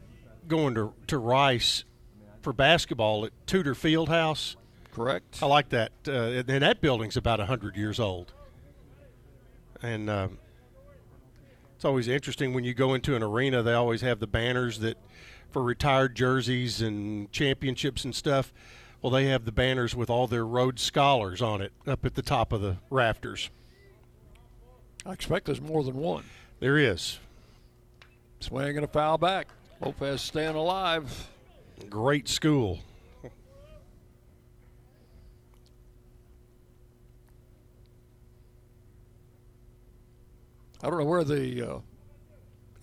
[0.47, 1.83] going to, to Rice
[2.41, 4.55] for basketball at Tudor Fieldhouse.
[4.91, 5.37] Correct.
[5.43, 5.91] I like that.
[6.07, 8.33] Uh, and that building's about 100 years old.
[9.83, 10.39] And um,
[11.75, 14.97] it's always interesting when you go into an arena, they always have the banners that
[15.51, 18.51] for retired jerseys and championships and stuff.
[19.03, 22.23] Well, they have the banners with all their Rhodes Scholars on it up at the
[22.23, 23.51] top of the rafters.
[25.07, 26.25] I expect there's more than one.
[26.59, 27.19] There is.
[28.41, 29.47] Swing and a foul back.
[29.79, 31.29] Lopez staying alive.
[31.89, 32.79] Great school.
[40.83, 41.79] I don't know where the uh,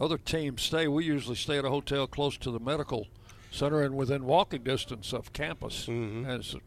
[0.01, 0.89] other teams stay.
[0.89, 3.07] We usually stay at a hotel close to the medical
[3.51, 5.87] center and within walking distance of campus.
[5.87, 6.25] Mhm.
[6.25, 6.61] Has some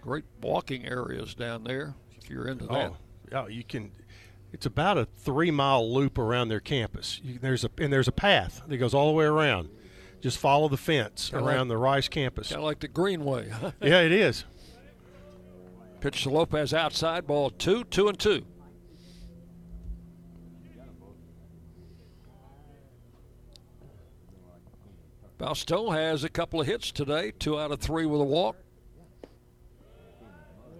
[0.00, 2.94] great walking areas down there if you're into that.
[3.32, 3.92] Oh, yeah, you can.
[4.52, 7.20] It's about a three-mile loop around their campus.
[7.22, 9.68] You, there's a and there's a path that goes all the way around.
[10.20, 12.48] Just follow the fence Kinda around like- the Rice campus.
[12.48, 13.48] Kind of like the Greenway.
[13.80, 14.44] yeah, it is.
[16.00, 18.44] Pitch to Lopez outside, ball two, two and two.
[25.38, 28.56] Fausto has a couple of hits today, two out of three with a walk.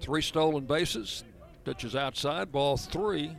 [0.00, 1.24] Three stolen bases.
[1.64, 3.36] Pitches outside, ball three.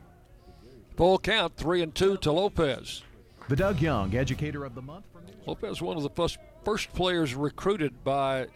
[0.95, 3.03] Full count, three and two to Lopez.
[3.49, 5.05] The Doug Young Educator of the Month.
[5.45, 8.47] Lopez, one of the first, first players recruited by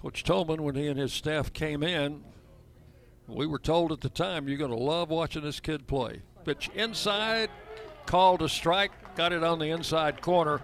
[0.00, 2.24] Coach Toman when he and his staff came in.
[3.28, 6.22] We were told at the time, you're going to love watching this kid play.
[6.44, 7.50] Pitch inside,
[8.06, 10.60] called a strike, got it on the inside corner,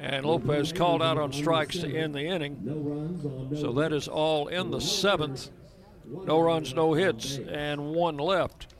[0.00, 3.52] and Lopez called out on strikes to end the inning.
[3.56, 5.50] So that is all in the seventh.
[6.06, 8.74] No runs, no hits, and one left.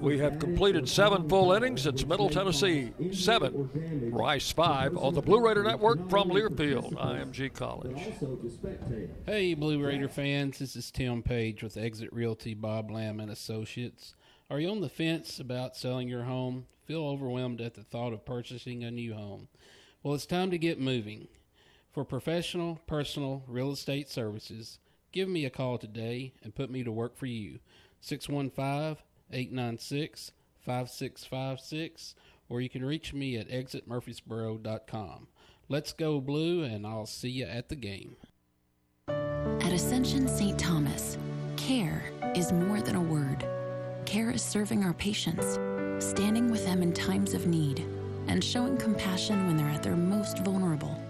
[0.00, 1.86] We have completed seven full innings.
[1.86, 8.02] It's Middle Tennessee seven, Rice five on the Blue Raider Network from Learfield, IMG College.
[9.24, 14.14] Hey, Blue Raider fans, this is Tim Page with Exit Realty Bob Lamb and Associates.
[14.50, 16.66] Are you on the fence about selling your home?
[16.84, 19.48] Feel overwhelmed at the thought of purchasing a new home?
[20.02, 21.28] Well, it's time to get moving.
[21.92, 24.80] For professional, personal real estate services,
[25.14, 27.60] give me a call today and put me to work for you.
[28.00, 32.14] 615 896 5656,
[32.48, 35.28] or you can reach me at exitmurfreesboro.com.
[35.68, 38.16] Let's go, Blue, and I'll see you at the game.
[39.08, 40.58] At Ascension St.
[40.58, 41.16] Thomas,
[41.56, 43.46] care is more than a word.
[44.06, 45.58] Care is serving our patients,
[46.04, 47.86] standing with them in times of need,
[48.26, 51.03] and showing compassion when they're at their most vulnerable.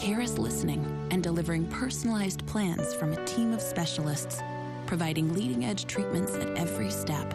[0.00, 4.40] Care is listening and delivering personalized plans from a team of specialists,
[4.86, 7.34] providing leading edge treatments at every step.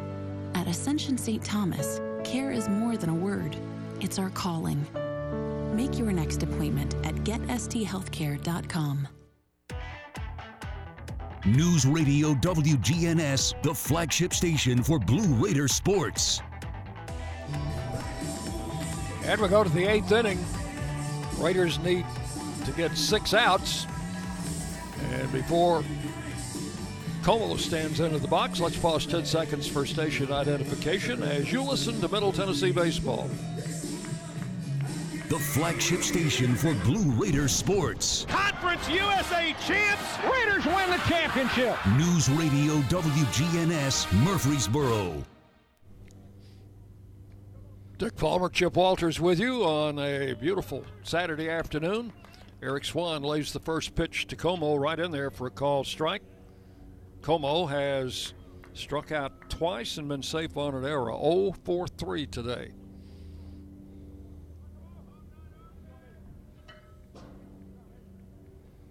[0.56, 1.46] At Ascension St.
[1.46, 3.56] Thomas, care is more than a word,
[4.02, 4.84] it's our calling.
[5.76, 9.08] Make your next appointment at getsthealthcare.com.
[11.46, 16.42] News Radio WGNS, the flagship station for Blue Raider sports.
[19.24, 20.44] And we go to the eighth inning.
[21.38, 22.08] Raiders need
[22.66, 23.88] to get six outs.
[25.14, 25.84] And before
[27.24, 32.00] Como stands into the box, let's pause 10 seconds for station identification as you listen
[32.02, 33.30] to Middle Tennessee Baseball.
[35.30, 38.26] The flagship station for Blue Raider sports.
[38.30, 40.04] Conference USA champs.
[40.32, 41.76] Raiders win the championship.
[41.98, 45.24] News Radio WGNS, Murfreesboro.
[47.98, 52.14] Dick Palmer, Chip Walters with you on a beautiful Saturday afternoon.
[52.66, 56.24] Eric Swan lays the first pitch to Como right in there for a called strike.
[57.22, 58.34] Como has
[58.74, 61.12] struck out twice and been safe on an error.
[61.12, 62.72] 0 for 3 today.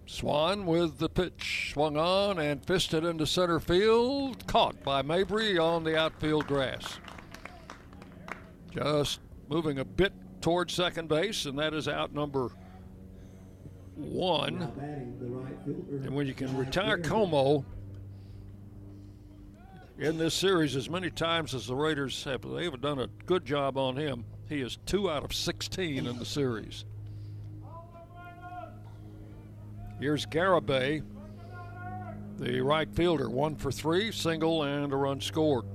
[0.05, 4.47] Swan with the pitch swung on and fisted into center field.
[4.47, 6.97] Caught by Mabry on the outfield grass.
[8.71, 9.19] Just
[9.49, 12.51] moving a bit towards second base, and that is out number
[13.95, 14.61] one.
[15.65, 17.65] And when you can retire Como
[19.97, 23.45] in this series as many times as the Raiders have, they have done a good
[23.45, 24.25] job on him.
[24.49, 26.85] He is two out of 16 in the series.
[29.99, 31.01] Here's Garibay,
[32.37, 35.65] the right fielder, one for three, single and a run scored.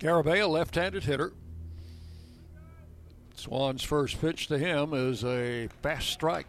[0.00, 1.32] Garibay, a left handed hitter.
[3.42, 6.46] Swan's first pitch to him is a fast strike,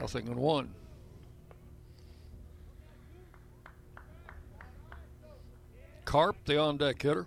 [0.00, 0.72] nothing in one.
[6.06, 7.26] Carp, the on deck hitter.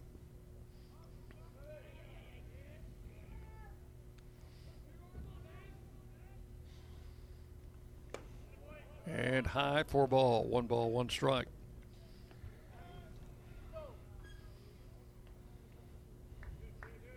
[9.05, 10.45] And high for ball.
[10.45, 11.45] One ball, one strike.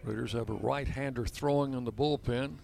[0.04, 2.56] Raiders have a right hander throwing in the bullpen.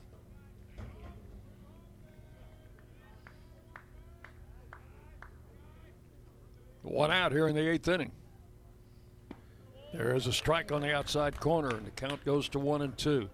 [6.82, 8.10] One out here in the eighth inning.
[9.92, 12.96] There is a strike on the outside corner, and the count goes to one and
[12.98, 13.28] two.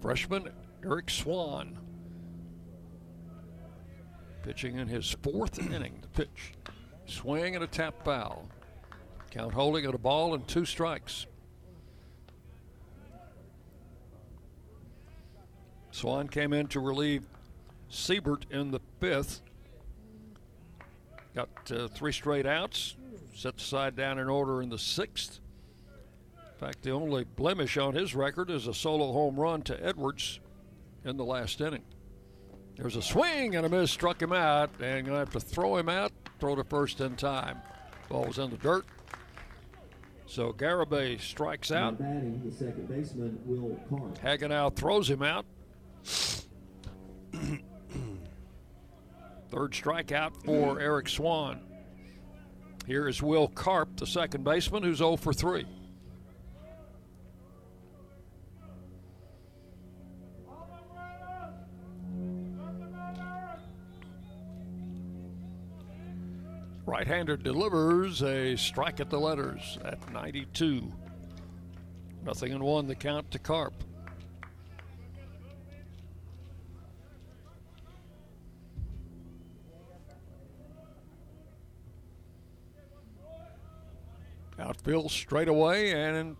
[0.00, 0.50] Freshman
[0.84, 1.78] Eric Swan
[4.42, 5.98] pitching in his fourth inning.
[6.00, 6.52] The pitch,
[7.06, 8.48] swing and a tap foul.
[9.30, 11.26] Count holding at a ball and two strikes.
[15.90, 17.26] Swan came in to relieve
[17.90, 19.42] Siebert in the fifth.
[21.34, 22.96] Got uh, three straight outs.
[23.34, 25.40] Set the side down in order in the sixth.
[26.60, 30.40] In fact, the only blemish on his record is a solo home run to Edwards
[31.04, 31.84] in the last inning.
[32.76, 35.88] There's a swing and a miss, struck him out, and gonna have to throw him
[35.88, 37.58] out, throw to first in time.
[38.08, 38.86] Ball was in the dirt.
[40.26, 41.96] So Garibay strikes out.
[41.96, 43.78] Batting, the second baseman, Will.
[44.20, 45.46] Hagenow throws him out.
[49.48, 51.60] Third strikeout for Eric Swan.
[52.84, 55.64] Here is Will Carp, the second baseman, who's 0 for 3.
[66.88, 70.90] Right hander delivers a strike at the letters at 92.
[72.24, 73.74] Nothing in one, the count to Carp.
[84.58, 86.36] Outfield straight away and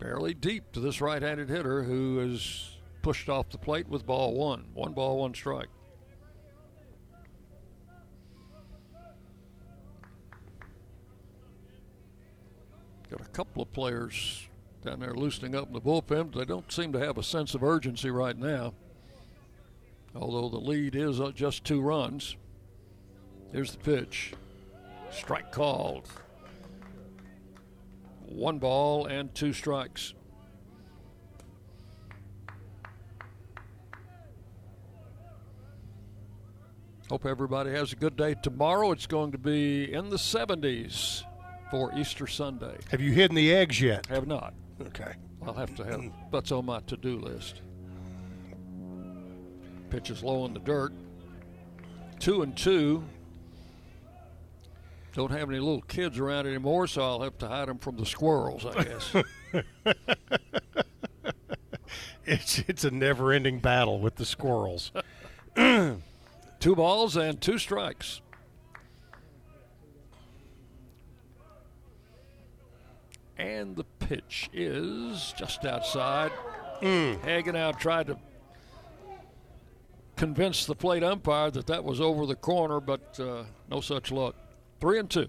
[0.00, 4.34] barely deep to this right handed hitter who is pushed off the plate with ball
[4.34, 4.64] one.
[4.74, 5.68] One ball, one strike.
[13.10, 14.48] Got a couple of players
[14.84, 16.34] down there loosening up in the bullpen.
[16.34, 18.74] They don't seem to have a sense of urgency right now.
[20.14, 22.36] Although the lead is uh, just two runs.
[23.52, 24.34] Here's the pitch.
[25.10, 26.06] Strike called.
[28.26, 30.12] One ball and two strikes.
[37.08, 38.92] Hope everybody has a good day tomorrow.
[38.92, 41.24] It's going to be in the 70s
[41.70, 42.76] for Easter Sunday.
[42.90, 44.06] Have you hidden the eggs yet?
[44.06, 44.54] Have not.
[44.80, 45.14] Okay.
[45.46, 47.62] I'll have to have butts on my to-do list.
[49.90, 50.92] Pitch is low in the dirt.
[52.18, 53.04] Two and two.
[55.14, 58.06] Don't have any little kids around anymore, so I'll have to hide them from the
[58.06, 59.14] squirrels, I guess.
[62.26, 64.92] it's it's a never-ending battle with the squirrels.
[65.56, 66.00] two
[66.76, 68.20] balls and two strikes.
[73.38, 76.32] And the pitch is just outside.
[76.82, 77.20] Mm.
[77.20, 78.18] Hagenow tried to
[80.16, 84.34] convince the plate umpire that that was over the corner, but uh, no such luck.
[84.80, 85.28] Three and two.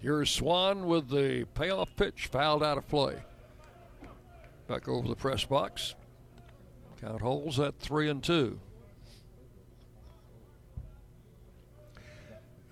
[0.00, 3.16] Here's Swan with the payoff pitch, fouled out of play.
[4.68, 5.96] Back over the press box.
[7.00, 8.58] Count holes at three and two.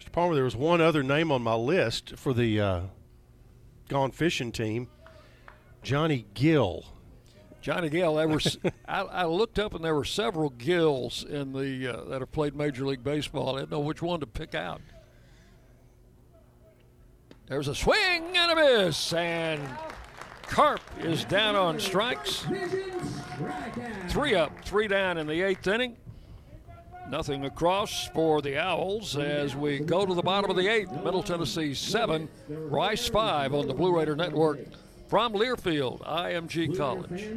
[0.00, 0.10] Mr.
[0.10, 2.80] Palmer, there was one other name on my list for the uh,
[3.88, 4.88] gone fishing team,
[5.82, 6.84] Johnny Gill.
[7.60, 8.16] Johnny Gill.
[8.16, 8.40] There were,
[8.88, 12.56] I, I, looked up and there were several Gills in the uh, that have played
[12.56, 13.56] Major League Baseball.
[13.56, 14.80] I didn't know which one to pick out.
[17.46, 19.62] There's a swing and a miss, and
[20.48, 22.46] Carp is down on strikes.
[24.08, 25.96] Three up, three down in the eighth inning.
[27.10, 30.90] Nothing across for the Owls as we go to the bottom of the eighth.
[31.04, 34.60] Middle Tennessee seven, Rice five on the Blue Raider Network.
[35.08, 37.28] From Learfield, IMG College.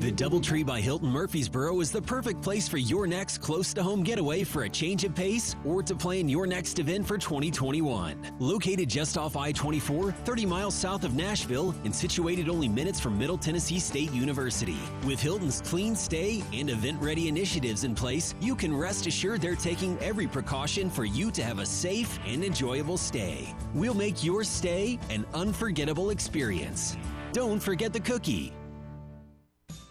[0.00, 4.02] The Doubletree by Hilton Murfreesboro is the perfect place for your next close to home
[4.02, 8.16] getaway for a change of pace or to plan your next event for 2021.
[8.38, 13.18] Located just off I 24, 30 miles south of Nashville, and situated only minutes from
[13.18, 14.78] Middle Tennessee State University.
[15.04, 19.54] With Hilton's clean stay and event ready initiatives in place, you can rest assured they're
[19.54, 23.54] taking every precaution for you to have a safe and enjoyable stay.
[23.74, 25.65] We'll make your stay an unforgettable
[26.10, 26.96] experience.
[27.32, 28.52] Don't forget the cookie.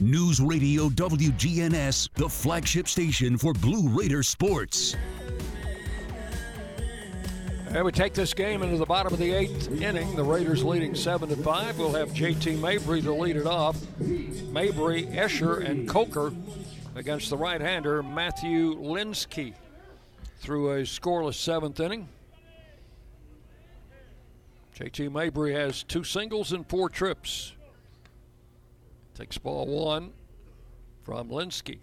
[0.00, 4.96] News Radio WGNS, the flagship station for Blue Raider sports.
[7.68, 10.16] And we take this game into the bottom of the eighth inning.
[10.16, 11.78] The Raiders leading seven to five.
[11.78, 13.76] We'll have JT Mabry to lead it off.
[14.00, 16.32] Mabry, Escher, and Coker
[16.96, 19.54] against the right-hander Matthew Linsky
[20.38, 22.08] through a scoreless seventh inning.
[24.76, 27.53] JT Mabry has two singles and four trips.
[29.14, 30.12] Takes ball one
[31.02, 31.78] from Linsky.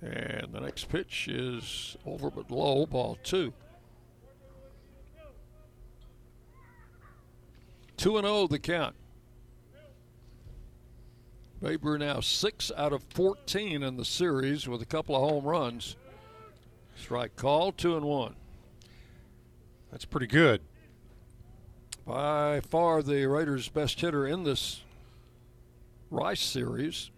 [0.00, 3.52] And the next pitch is over but low, ball two.
[7.98, 8.94] 2 and 0 the count.
[11.60, 15.96] Mabry now 6 out of 14 in the series with a couple of home runs.
[16.96, 18.36] Strike call, 2 and 1.
[19.90, 20.60] That's pretty good.
[22.08, 24.80] By far the Raiders' best hitter in this
[26.10, 27.10] Rice series.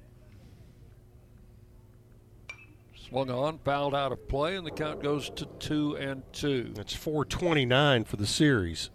[2.96, 6.72] Swung on, fouled out of play, and the count goes to 2 and 2.
[6.74, 8.90] That's 429 for the series.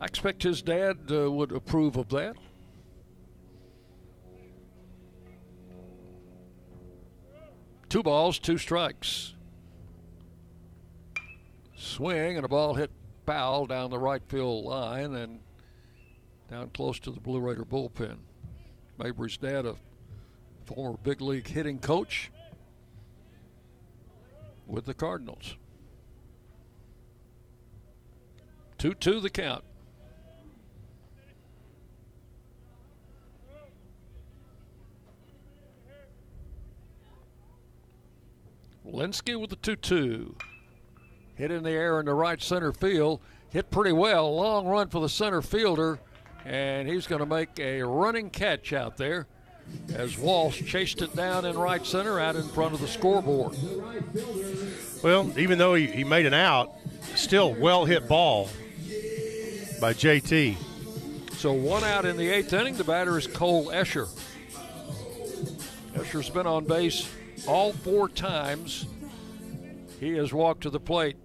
[0.00, 2.36] I expect his dad uh, would approve of that.
[7.90, 9.34] Two balls, two strikes.
[11.82, 12.92] Swing and a ball hit
[13.26, 15.40] foul down the right field line and
[16.48, 18.18] down close to the Blue Raider bullpen.
[18.98, 19.74] Mabry's dad, a
[20.64, 22.30] former big league hitting coach
[24.68, 25.56] with the Cardinals.
[28.78, 29.64] 2 2 the count.
[38.86, 40.36] Linsky with the 2 2.
[41.34, 43.20] Hit in the air in the right center field.
[43.50, 44.34] Hit pretty well.
[44.34, 45.98] Long run for the center fielder.
[46.44, 49.26] And he's going to make a running catch out there
[49.94, 53.56] as Walsh chased it down in right center out in front of the scoreboard.
[55.02, 56.72] Well, even though he, he made an out,
[57.14, 58.48] still well hit ball
[59.80, 60.56] by JT.
[61.32, 62.76] So one out in the eighth inning.
[62.76, 64.08] The batter is Cole Escher.
[65.94, 67.10] Escher's been on base
[67.46, 68.86] all four times
[70.02, 71.16] he has walked to the plate.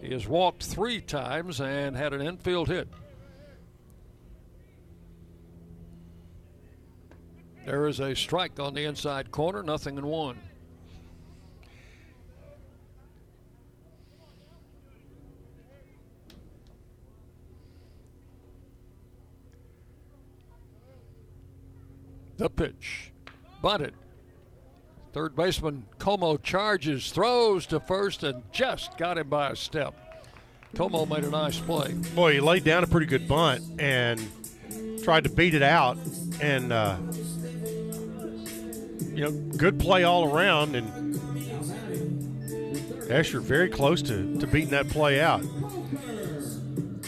[0.00, 2.88] He has walked three times and had an infield hit.
[7.66, 10.38] There is a strike on the inside corner, nothing in one.
[22.38, 23.12] The pitch.
[23.60, 23.92] Bunted.
[25.12, 29.94] Third baseman Como charges, throws to first, and just got him by a step.
[30.74, 31.92] Como made a nice play.
[32.14, 34.26] Boy, he laid down a pretty good bunt and
[35.02, 35.98] tried to beat it out.
[36.40, 36.96] And, uh,
[39.14, 40.76] you know, good play all around.
[40.76, 41.14] And
[43.10, 45.42] Escher very close to, to beating that play out.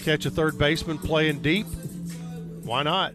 [0.05, 1.67] Catch a third baseman playing deep.
[2.65, 3.15] Why not?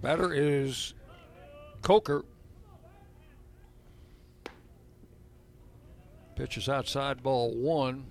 [0.00, 0.94] Batter is
[1.82, 2.24] Coker.
[6.36, 8.06] Pitches outside ball one.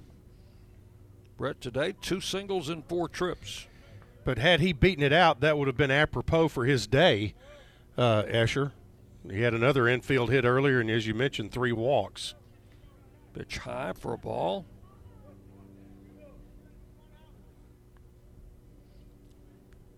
[1.38, 3.68] Brett today, two singles and four trips.
[4.24, 7.34] But had he beaten it out, that would have been apropos for his day,
[7.98, 8.74] uh, Escher.
[9.30, 12.36] He had another infield hit earlier, and as you mentioned, three walks.
[13.34, 14.66] Pitch high for a ball.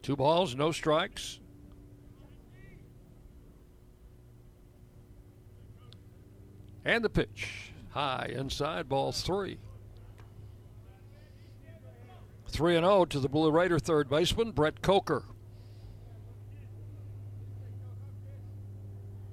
[0.01, 1.39] Two balls, no strikes.
[6.86, 7.62] And the pitch.
[7.94, 9.60] High inside, ball three.
[12.48, 15.24] 3 and 0 to the Blue Raider third baseman, Brett Coker.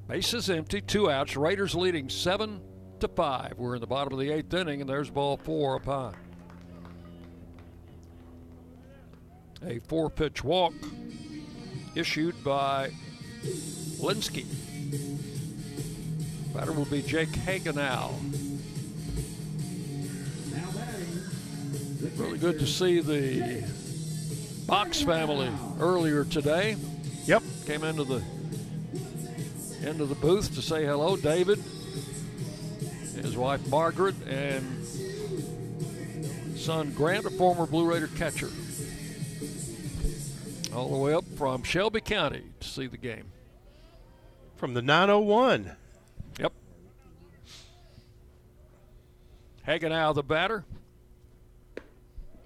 [0.08, 1.36] Base is empty, two outs.
[1.36, 2.60] Raiders leading 7
[3.00, 3.54] to 5.
[3.56, 6.16] We're in the bottom of the eighth inning, and there's ball four upon.
[9.64, 10.72] A four pitch walk
[11.94, 12.90] issued by
[13.98, 14.46] Linsky.
[16.54, 18.49] Batter will be Jake Hagenow.
[22.00, 23.62] Really good to see the
[24.66, 26.76] Box family earlier today.
[27.26, 27.42] Yep.
[27.66, 28.22] Came into the
[29.82, 31.16] into the booth to say hello.
[31.16, 31.62] David,
[33.16, 34.86] his wife Margaret, and
[36.56, 38.48] son Grant, a former Blue Raider catcher.
[40.74, 43.32] All the way up from Shelby County to see the game.
[44.56, 45.72] From the 901.
[46.38, 46.52] Yep.
[49.66, 50.64] Hagenow, the batter.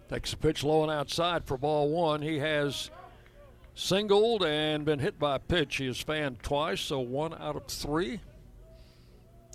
[0.09, 2.23] Takes a pitch low and outside for ball one.
[2.23, 2.91] He has
[3.75, 5.77] singled and been hit by a pitch.
[5.77, 8.21] He has fanned twice, so one out of three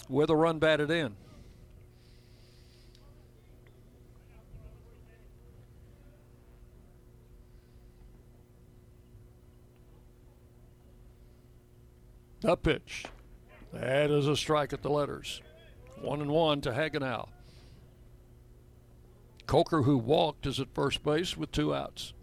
[0.10, 1.16] with a run batted in.
[12.42, 13.06] The pitch.
[13.74, 15.42] That is a strike at the letters.
[16.02, 17.28] One and one to Hagenow.
[19.50, 22.14] Coker, who walked, is at first base with two outs.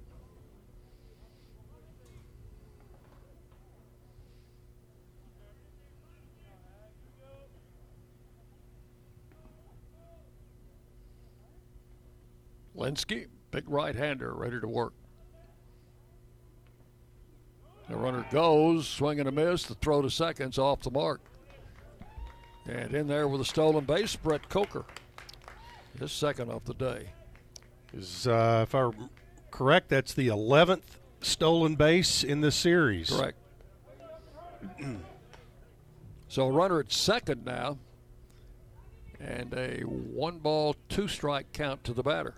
[12.77, 14.93] Linsky, big right hander, ready to work.
[17.89, 19.64] The runner goes, swing and a miss.
[19.64, 21.20] The throw to seconds off the mark.
[22.66, 24.85] And in there with a stolen base, Brett Coker.
[25.99, 27.11] His second of the day.
[27.94, 29.09] Is uh, if I'm
[29.51, 30.82] correct, that's the 11th
[31.22, 33.11] stolen base in this series.
[33.11, 33.38] Correct.
[36.28, 37.78] so a runner at second now,
[39.20, 42.34] and a one ball, two strike count to the batter.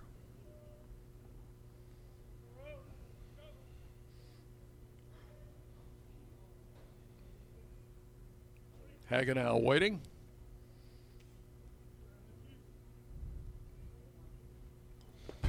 [9.11, 10.01] Hagenow waiting.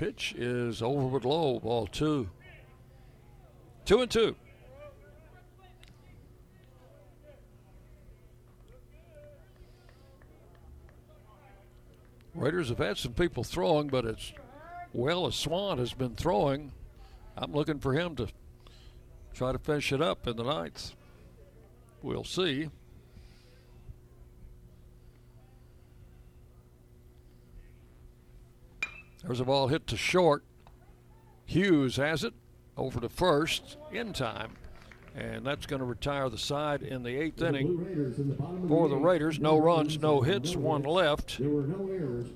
[0.01, 2.31] Pitch is over but low, ball two.
[3.85, 4.35] Two and two.
[12.35, 14.33] Raiders have had some people throwing, but it's
[14.95, 16.73] well as Swan has been throwing.
[17.37, 18.29] I'm looking for him to
[19.35, 20.95] try to finish it up in the ninth.
[22.01, 22.71] We'll see.
[29.25, 30.45] There's a ball hit to short.
[31.45, 32.35] Hughes has it
[32.77, 34.57] over to first in time.
[35.17, 39.41] And that's going to retire the side in the eighth inning for the Raiders.
[39.41, 41.41] No runs, no hits, one left.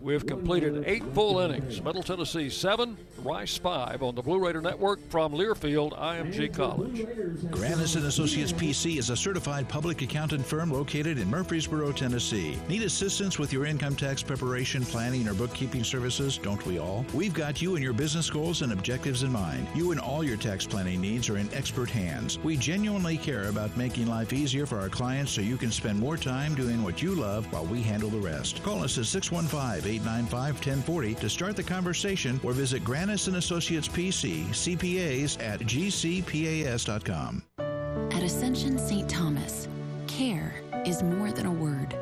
[0.00, 1.80] We've completed eight full innings.
[1.82, 7.06] Middle Tennessee seven, Rice five on the Blue Raider Network from Learfield IMG College.
[7.50, 12.58] Granis and Associates PC is a certified public accountant firm located in Murfreesboro, Tennessee.
[12.68, 16.38] Need assistance with your income tax preparation, planning, or bookkeeping services?
[16.38, 17.06] Don't we all?
[17.14, 19.66] We've got you and your business goals and objectives in mind.
[19.74, 22.38] You and all your tax planning needs are in expert hands.
[22.40, 26.16] We genuinely care about making life easier for our clients so you can spend more
[26.16, 28.62] time doing what you love while we handle the rest.
[28.62, 35.38] Call us at 615-895-1040 to start the conversation or visit Granis and Associates PC, CPAs
[35.42, 37.42] at gcpas.com.
[37.58, 39.10] At Ascension St.
[39.10, 39.68] Thomas,
[40.06, 41.94] care is more than a word.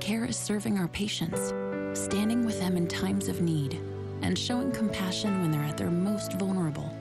[0.00, 1.52] Care is serving our patients,
[1.92, 3.78] standing with them in times of need,
[4.22, 6.97] and showing compassion when they're at their most vulnerable.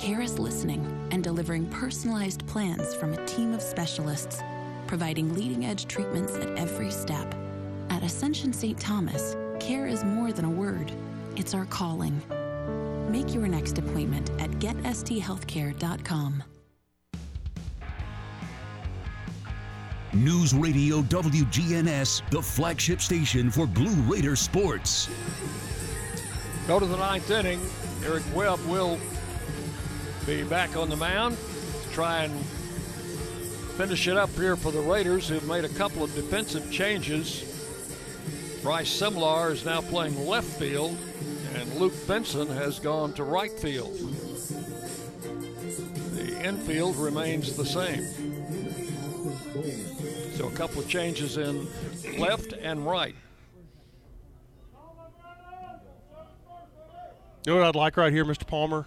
[0.00, 0.80] Care is listening
[1.10, 4.40] and delivering personalized plans from a team of specialists,
[4.86, 7.34] providing leading edge treatments at every step.
[7.90, 8.80] At Ascension St.
[8.80, 10.90] Thomas, care is more than a word,
[11.36, 12.18] it's our calling.
[13.10, 16.44] Make your next appointment at getsthealthcare.com.
[20.14, 25.10] News Radio WGNS, the flagship station for Blue Raider sports.
[26.66, 27.60] Go to the ninth inning.
[28.02, 28.98] Eric Webb will
[30.26, 31.36] be back on the mound
[31.82, 32.44] to try and
[33.76, 37.44] finish it up here for the Raiders, who've made a couple of defensive changes.
[38.62, 40.98] Bryce Simlar is now playing left field,
[41.54, 43.96] and Luke Benson has gone to right field.
[46.14, 48.04] The infield remains the same.
[50.36, 51.66] So a couple of changes in
[52.18, 53.14] left and right.
[57.46, 58.46] You know what I'd like right here, Mr.
[58.46, 58.86] Palmer?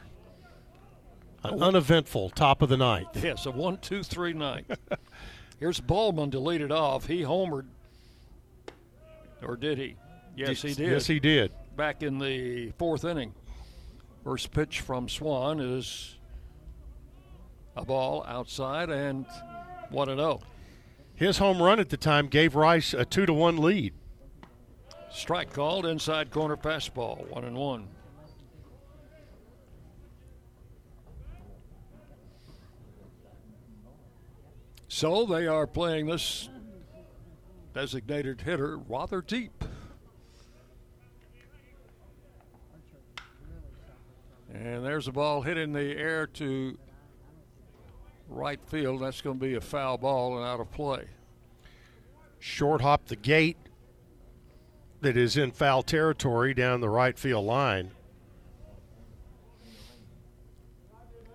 [1.43, 3.09] An uneventful top of the ninth.
[3.23, 4.71] Yes, a one, two, three ninth.
[5.59, 7.05] Here's Bowman to lead it off.
[7.05, 7.65] He homered,
[9.41, 9.95] or did he?
[10.35, 10.91] Yes, he did.
[10.91, 11.53] Yes, he did.
[11.75, 13.33] Back in the fourth inning.
[14.23, 16.15] First pitch from Swan is
[17.75, 19.25] a ball outside and
[19.89, 20.41] 1 0.
[21.15, 23.93] His home run at the time gave Rice a 2 to 1 lead.
[25.11, 27.87] Strike called inside corner fastball, 1 and 1.
[34.93, 36.49] So they are playing this
[37.73, 39.65] designated hitter rather deep.
[44.53, 46.77] And there's a ball hit in the air to
[48.29, 49.01] right field.
[49.01, 51.05] That's going to be a foul ball and out of play.
[52.37, 53.57] Short hop the gate
[55.01, 57.89] that is in foul territory down the right field line.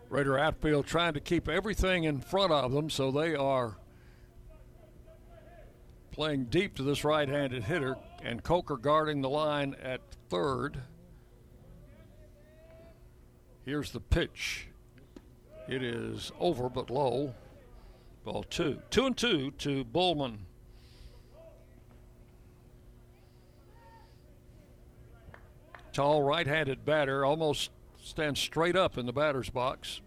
[0.09, 3.77] Raider outfield trying to keep everything in front of them, so they are
[6.11, 10.83] playing deep to this right handed hitter, and Coker guarding the line at third.
[13.65, 14.69] Here's the pitch.
[15.69, 17.35] It is over but low.
[18.25, 18.81] Ball two.
[18.91, 20.47] Two and two to Bowman.
[25.93, 27.71] Tall right handed batter, almost
[28.09, 30.01] stands straight up in the batter's box.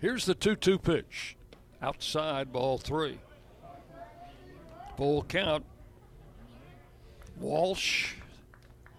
[0.00, 1.36] Here's the 2 2 pitch.
[1.82, 3.18] Outside ball three.
[4.96, 5.64] Full count.
[7.38, 8.14] Walsh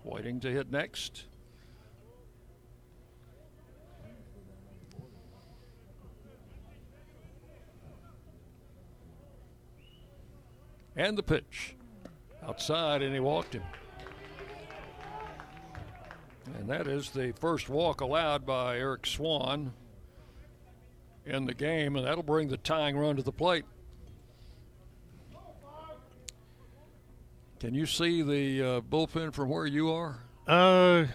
[0.04, 1.26] waiting to hit next.
[10.96, 11.77] And the pitch.
[12.48, 13.64] Outside, and he walked him.
[16.58, 19.74] And that is the first walk allowed by Eric Swan
[21.26, 23.66] in the game, and that'll bring the tying run to the plate.
[27.60, 30.20] Can you see the uh, bullpen from where you are?
[30.48, 31.06] Uh,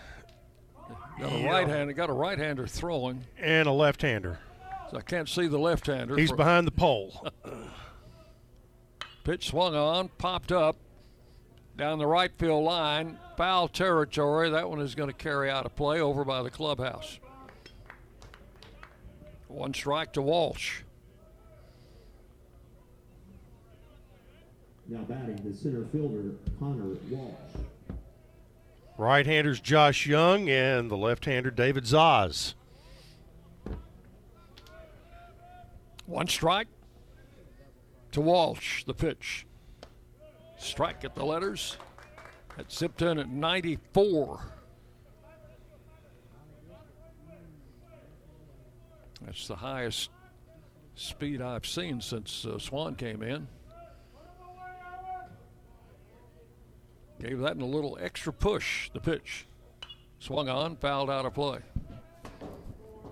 [1.19, 1.51] got a yeah.
[1.51, 4.39] right hander, got a right hander throwing, and a left hander.
[4.91, 6.17] So I can't see the left hander.
[6.17, 7.27] He's behind the pole.
[9.25, 10.77] Pitch swung on, popped up
[11.77, 14.51] down the right field line, foul territory.
[14.51, 17.19] That one is going to carry out a play over by the clubhouse.
[19.49, 20.83] One strike to Walsh.
[24.89, 27.65] Now batting the center fielder, Connor Walsh.
[28.99, 32.55] Right hander's Josh Young and the left hander David Zaz.
[36.07, 36.69] One strike
[38.13, 39.47] to Walsh, the pitch.
[40.63, 41.77] Strike at the letters.
[42.71, 44.41] Zipped in at 94.
[49.25, 50.11] That's the highest
[50.95, 53.49] speed I've seen since uh, Swan came in.
[57.21, 59.47] Gave that in a little extra push, the pitch.
[60.19, 61.59] Swung on, fouled out of play.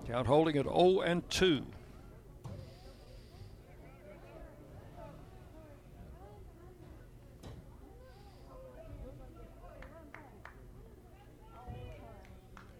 [0.07, 1.65] Count holding at 0 and 2.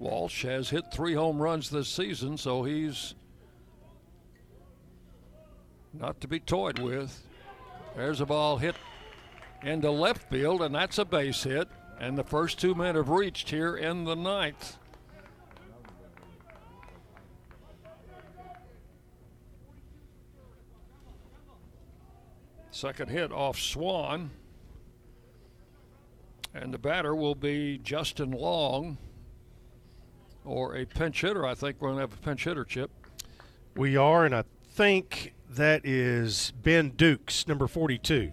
[0.01, 3.13] Walsh has hit three home runs this season, so he's
[5.93, 7.23] not to be toyed with.
[7.95, 8.75] There's a ball hit
[9.61, 11.67] into left field, and that's a base hit.
[11.99, 14.77] And the first two men have reached here in the ninth.
[22.71, 24.31] Second hit off Swan.
[26.55, 28.97] And the batter will be Justin Long
[30.45, 31.45] or a pinch hitter.
[31.45, 32.91] I think we're going to have a pinch hitter, Chip.
[33.75, 38.31] We are, and I think that is Ben Dukes, number 42.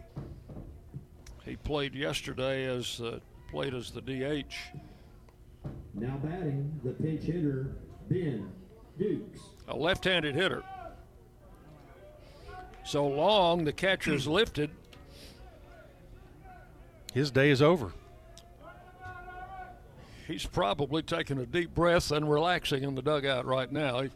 [1.44, 4.54] He played yesterday as uh, played as the DH.
[5.94, 7.76] Now batting the pinch hitter,
[8.08, 8.50] Ben
[8.98, 9.40] Dukes.
[9.68, 10.62] A left-handed hitter.
[12.84, 14.70] So long, the catcher's lifted.
[17.12, 17.92] His day is over.
[20.28, 24.02] He's probably taking a deep breath and relaxing in the dugout right now.
[24.02, 24.10] He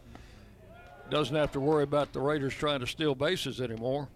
[1.09, 4.09] doesn't have to worry about the Raiders trying to steal bases anymore.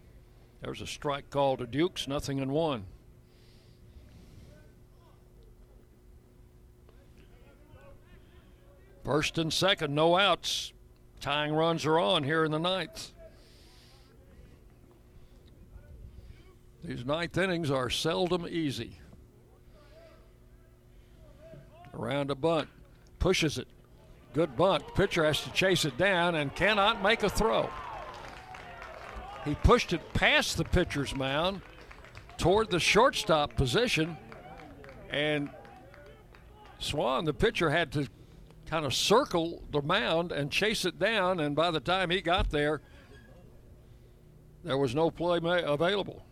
[0.61, 2.85] There's a strike call to Dukes, nothing in one.
[9.03, 10.75] First and second, no outs.
[11.23, 13.13] Tying runs are on here in the ninth.
[16.85, 18.99] These ninth innings are seldom easy.
[21.97, 22.69] Around a bunt,
[23.19, 23.67] pushes it.
[24.35, 24.95] Good bunt.
[24.95, 27.71] Pitcher has to chase it down and cannot make a throw.
[29.47, 31.63] He pushed it past the pitcher's mound
[32.37, 34.17] toward the shortstop position,
[35.09, 35.49] and
[36.79, 38.09] Swan, the pitcher, had to
[38.67, 41.41] kind of circle the mound and chase it down.
[41.41, 42.83] And by the time he got there,
[44.65, 46.25] there was no play available.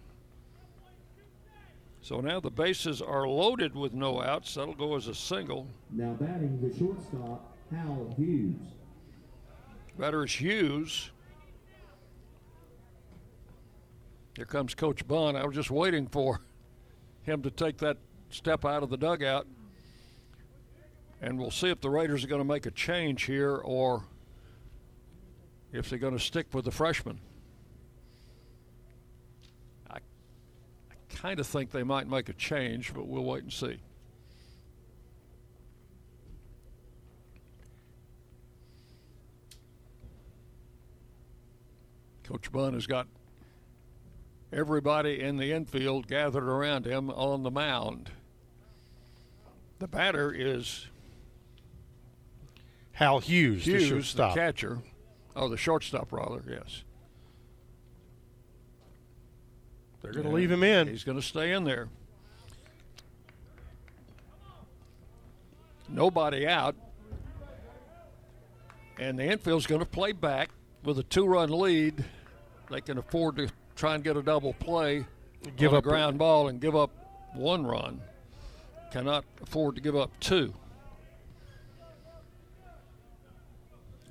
[2.05, 4.53] So now the bases are loaded with no outs.
[4.57, 5.67] That'll go as a single.
[5.91, 8.61] Now batting the shortstop, Hal Hughes.
[9.99, 11.11] Batter is Hughes.
[14.37, 15.35] Here comes Coach Bunn.
[15.35, 16.43] I was just waiting for
[17.23, 17.97] him to take that
[18.29, 19.47] step out of the dugout.
[21.23, 24.05] And we'll see if the Raiders are going to make a change here or
[25.73, 27.19] if they're going to stick with the freshman.
[29.91, 33.79] I, I kind of think they might make a change, but we'll wait and see.
[42.25, 43.07] Coach Bunn has got
[44.53, 48.11] everybody in the infield gathered around him on the mound.
[49.79, 50.89] The batter is
[52.93, 54.79] Hal Hughes, Hughes, the the, catcher.
[55.35, 56.84] Oh, the shortstop, rather, yes.
[60.05, 60.87] They're going to leave him in.
[60.87, 61.89] He's going to stay in there.
[65.89, 66.77] Nobody out.
[68.99, 70.51] And the infield's going to play back
[70.85, 72.05] with a two run lead.
[72.71, 75.07] They can afford to try and get a double play,
[75.57, 76.91] Give up a a- ground ball, and give up
[77.33, 77.99] one run.
[78.93, 80.53] Cannot afford to give up two.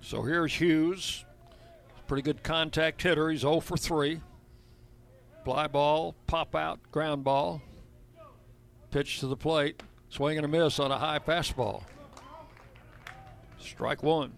[0.02, 1.24] So here's Hughes.
[2.08, 3.30] Pretty good contact hitter.
[3.30, 4.22] He's 0 for 3.
[5.44, 7.62] Fly ball, pop out, ground ball.
[8.91, 9.82] Pitch to the plate.
[10.10, 11.84] Swing and a miss on a high fastball.
[13.60, 14.34] Strike one.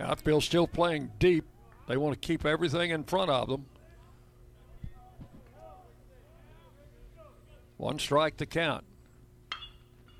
[0.00, 1.44] Outfield still playing deep.
[1.86, 3.66] They want to keep everything in front of them.
[7.76, 8.84] One strike to count.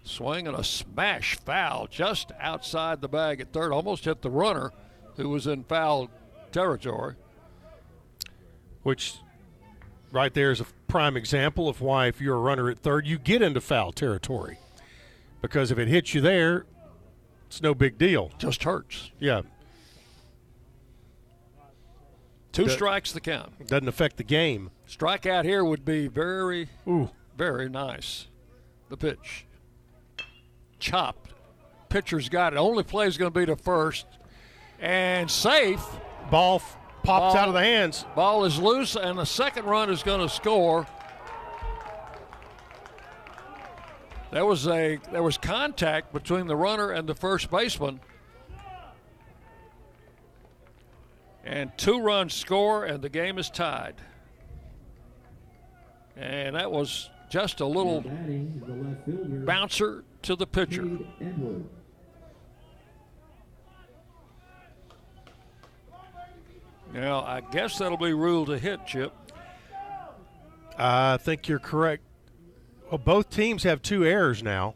[0.03, 3.73] Swing and a smash foul just outside the bag at third.
[3.73, 4.73] Almost hit the runner
[5.17, 6.11] who was in foul
[6.53, 7.15] territory.
[8.83, 9.17] Which,
[10.11, 13.19] right there is a prime example of why, if you're a runner at third, you
[13.19, 14.59] get into foul territory.
[15.43, 16.65] Because if it hits you there,
[17.47, 18.31] it's no big deal.
[18.39, 19.11] Just hurts.
[19.19, 19.43] Yeah.
[22.53, 23.67] Two strikes the count.
[23.69, 24.71] Doesn't affect the game.
[24.89, 27.11] Strikeout here would be very, Ooh.
[27.37, 28.27] very nice.
[28.89, 29.47] The pitch.
[30.81, 31.33] Chopped.
[31.89, 32.57] Pitcher's got it.
[32.57, 34.07] Only play is going to be to first.
[34.81, 35.85] And safe.
[36.31, 38.05] Ball f- pops Ball- out of the hands.
[38.15, 40.87] Ball is loose, and the second run is going to score.
[44.33, 48.01] There was a there was contact between the runner and the first baseman.
[51.45, 53.95] And two runs score, and the game is tied.
[56.17, 60.83] And that was just a little Batting the left fielder, bouncer to the pitcher.
[60.83, 61.65] Cade
[66.93, 69.13] Now, I guess that'll be ruled a hit, Chip.
[70.77, 72.03] I think you're correct.
[72.91, 74.75] Well, both teams have two errors now.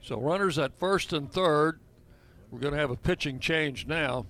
[0.00, 1.80] So runners at first and third.
[2.50, 4.24] We're going to have a pitching change now.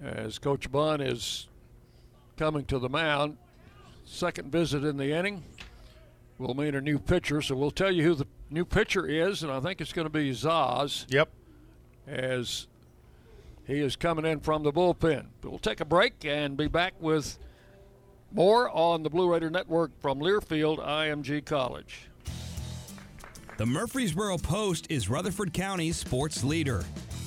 [0.00, 1.48] As Coach Bunn is
[2.36, 3.36] coming to the mound.
[4.04, 5.42] Second visit in the inning
[6.38, 7.40] We'll mean a new pitcher.
[7.40, 10.10] So we'll tell you who the new pitcher is, and I think it's going to
[10.10, 11.06] be Zaz.
[11.08, 11.28] Yep.
[12.06, 12.66] As
[13.66, 15.26] he is coming in from the bullpen.
[15.40, 17.38] But we'll take a break and be back with
[18.32, 22.08] more on the Blue Raider Network from Learfield IMG College.
[23.56, 26.84] The Murfreesboro Post is Rutherford County's sports leader.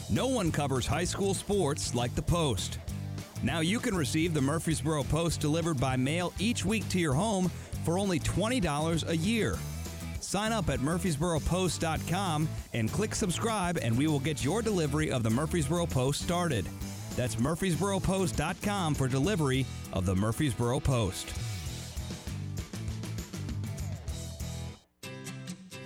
[0.10, 2.80] No one covers high school sports like the Post.
[3.44, 7.50] Now you can receive the Murfreesboro Post delivered by mail each week to your home
[7.84, 9.58] for only $20 a year.
[10.20, 15.30] Sign up at murfreesboropost.com and click subscribe, and we will get your delivery of the
[15.30, 16.68] Murfreesboro Post started.
[17.16, 21.34] That's murfreesboropost.com for delivery of the Murfreesboro Post.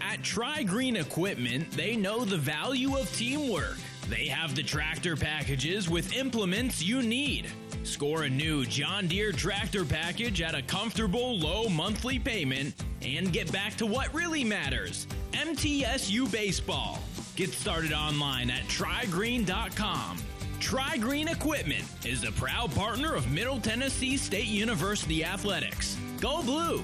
[0.01, 3.77] At Tri Green Equipment, they know the value of teamwork.
[4.11, 7.47] They have the tractor packages with implements you need.
[7.83, 13.49] Score a new John Deere tractor package at a comfortable low monthly payment and get
[13.53, 16.99] back to what really matters MTSU Baseball.
[17.37, 20.17] Get started online at trigreen.com.
[20.59, 25.97] Tri Green Equipment is a proud partner of Middle Tennessee State University Athletics.
[26.19, 26.83] Go Blue!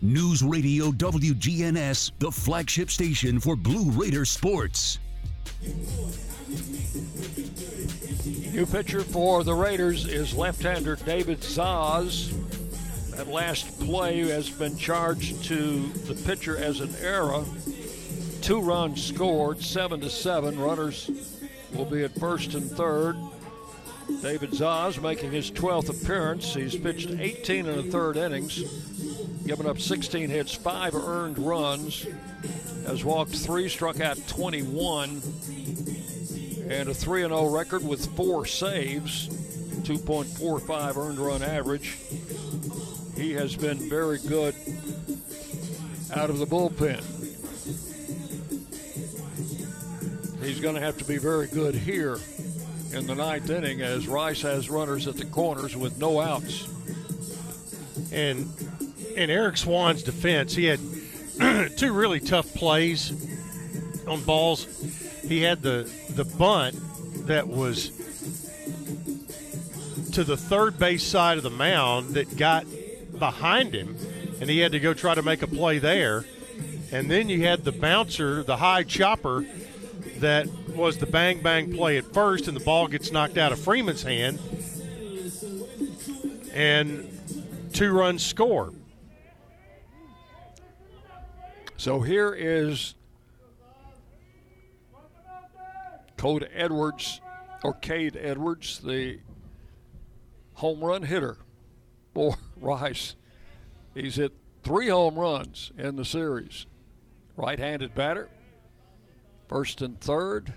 [0.00, 5.00] News Radio WGNS, the flagship station for Blue Raider sports.
[8.52, 12.32] New pitcher for the Raiders is left-hander David Zaz.
[13.16, 17.44] That last play has been charged to the pitcher as an error.
[18.40, 20.60] Two runs scored, seven to seven.
[20.60, 21.10] Runners
[21.74, 23.16] will be at first and third.
[24.22, 26.54] David Zaz making his 12th appearance.
[26.54, 28.62] He's pitched 18 and a third innings,
[29.48, 32.06] given up 16 hits, five earned runs,
[32.86, 35.22] has walked three, struck out 21,
[36.68, 39.28] and a 3 0 record with four saves,
[39.84, 41.96] 2.45 earned run average.
[43.16, 44.54] He has been very good
[46.14, 47.02] out of the bullpen.
[50.44, 52.18] He's going to have to be very good here
[52.92, 56.68] in the ninth inning as Rice has runners at the corners with no outs.
[58.12, 58.46] And
[59.18, 60.78] in Eric Swan's defense, he had
[61.76, 63.12] two really tough plays
[64.06, 64.66] on balls.
[65.26, 66.76] He had the the bunt
[67.26, 67.88] that was
[70.12, 72.64] to the third base side of the mound that got
[73.18, 73.96] behind him,
[74.40, 76.24] and he had to go try to make a play there.
[76.92, 79.44] And then you had the bouncer, the high chopper,
[80.18, 83.58] that was the bang bang play at first, and the ball gets knocked out of
[83.58, 84.38] Freeman's hand,
[86.54, 87.10] and
[87.72, 88.72] two runs score.
[91.78, 92.96] So here is
[96.16, 97.20] Code Edwards,
[97.62, 99.20] or Cade Edwards, the
[100.54, 101.36] home run hitter
[102.14, 103.14] for Rice.
[103.94, 104.32] He's hit
[104.64, 106.66] three home runs in the series.
[107.36, 108.28] Right handed batter,
[109.46, 110.52] first and third.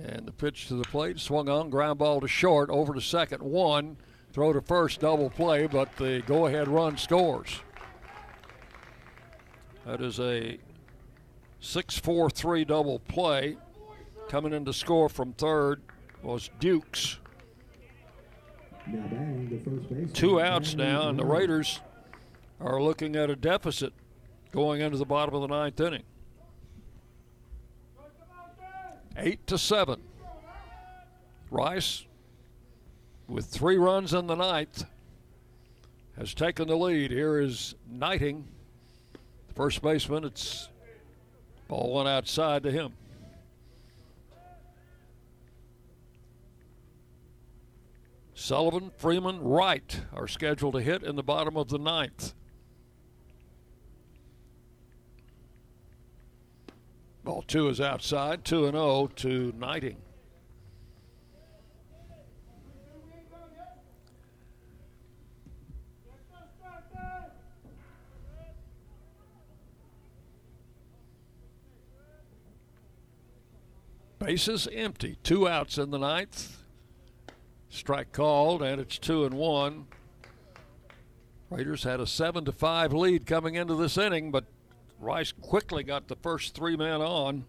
[0.00, 3.40] And the pitch to the plate, swung on, ground ball to short, over to second,
[3.40, 3.98] one.
[4.32, 7.60] Throw to first, double play, but the go ahead run scores.
[9.86, 10.58] That is a
[11.60, 13.56] 6 4 3 double play.
[14.28, 15.82] Coming in to score from third
[16.22, 17.18] was Dukes.
[20.12, 21.80] Two outs now, and the Raiders
[22.60, 23.92] are looking at a deficit
[24.50, 26.02] going into the bottom of the ninth inning.
[29.16, 30.00] Eight to seven.
[31.50, 32.06] Rice,
[33.28, 34.84] with three runs in the ninth,
[36.16, 37.10] has taken the lead.
[37.10, 38.44] Here is Knighting,
[39.52, 40.24] first baseman.
[40.24, 40.68] It's
[41.68, 42.94] ball one outside to him.
[48.34, 52.34] Sullivan, Freeman, Wright are scheduled to hit in the bottom of the ninth.
[57.22, 59.96] Ball two is outside, 2 and 0 to Knighting.
[74.24, 76.56] Bases empty, two outs in the ninth.
[77.68, 79.86] Strike called, and it's two and one.
[81.50, 84.44] Raiders had a seven to five lead coming into this inning, but
[85.00, 87.46] Rice quickly got the first three men on.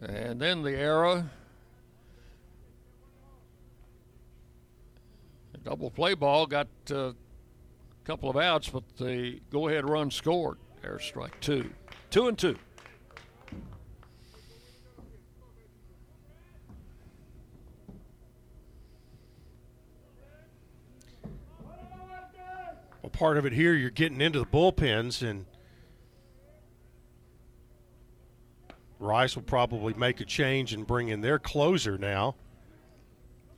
[0.00, 1.28] And then the error.
[5.64, 7.14] Double play ball got a
[8.04, 10.58] couple of outs, but the go ahead run scored.
[10.84, 11.70] Air strike two.
[12.10, 12.56] Two and two.
[23.06, 25.46] Well, part of it here, you're getting into the bullpens, and
[28.98, 32.34] Rice will probably make a change and bring in their closer now.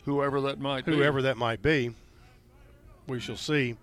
[0.05, 0.95] Whoever that might be.
[0.95, 1.95] Whoever that might be.
[3.07, 3.79] We shall see.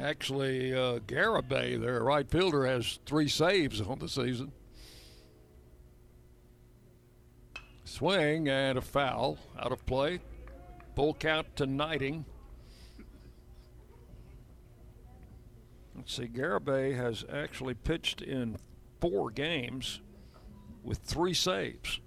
[0.00, 4.52] Actually, uh, Garibay, their right fielder, has three saves on the season.
[7.82, 10.20] Swing and a foul out of play.
[10.94, 12.24] Full count to Knighting.
[15.96, 18.56] Let's see, Garibay has actually pitched in
[19.00, 20.00] four games
[20.82, 22.00] with three saves.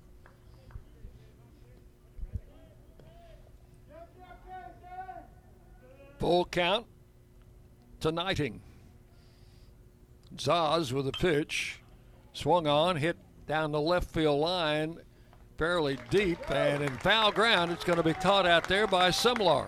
[6.20, 6.86] Full count
[8.00, 8.60] to Knighting.
[10.36, 11.80] Zaz with a pitch.
[12.34, 15.00] Swung on, hit down the left field line
[15.58, 19.68] fairly deep, and in foul ground, it's going to be caught out there by Simlar.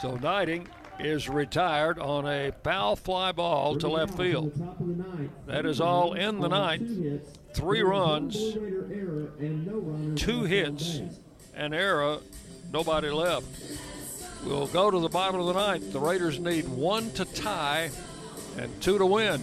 [0.00, 0.66] So Knighting
[0.98, 4.52] is retired on a foul fly ball to left field.
[5.46, 7.28] That is all in the ninth.
[7.54, 8.36] Three runs,
[10.16, 11.00] two hits,
[11.54, 12.18] an error,
[12.72, 13.46] nobody left.
[14.44, 15.92] We'll go to the bottom of the ninth.
[15.92, 17.90] The Raiders need one to tie
[18.58, 19.40] and two to win.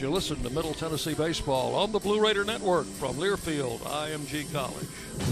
[0.00, 4.86] You listen to Middle Tennessee Baseball on the Blue Raider Network from Learfield, IMG College.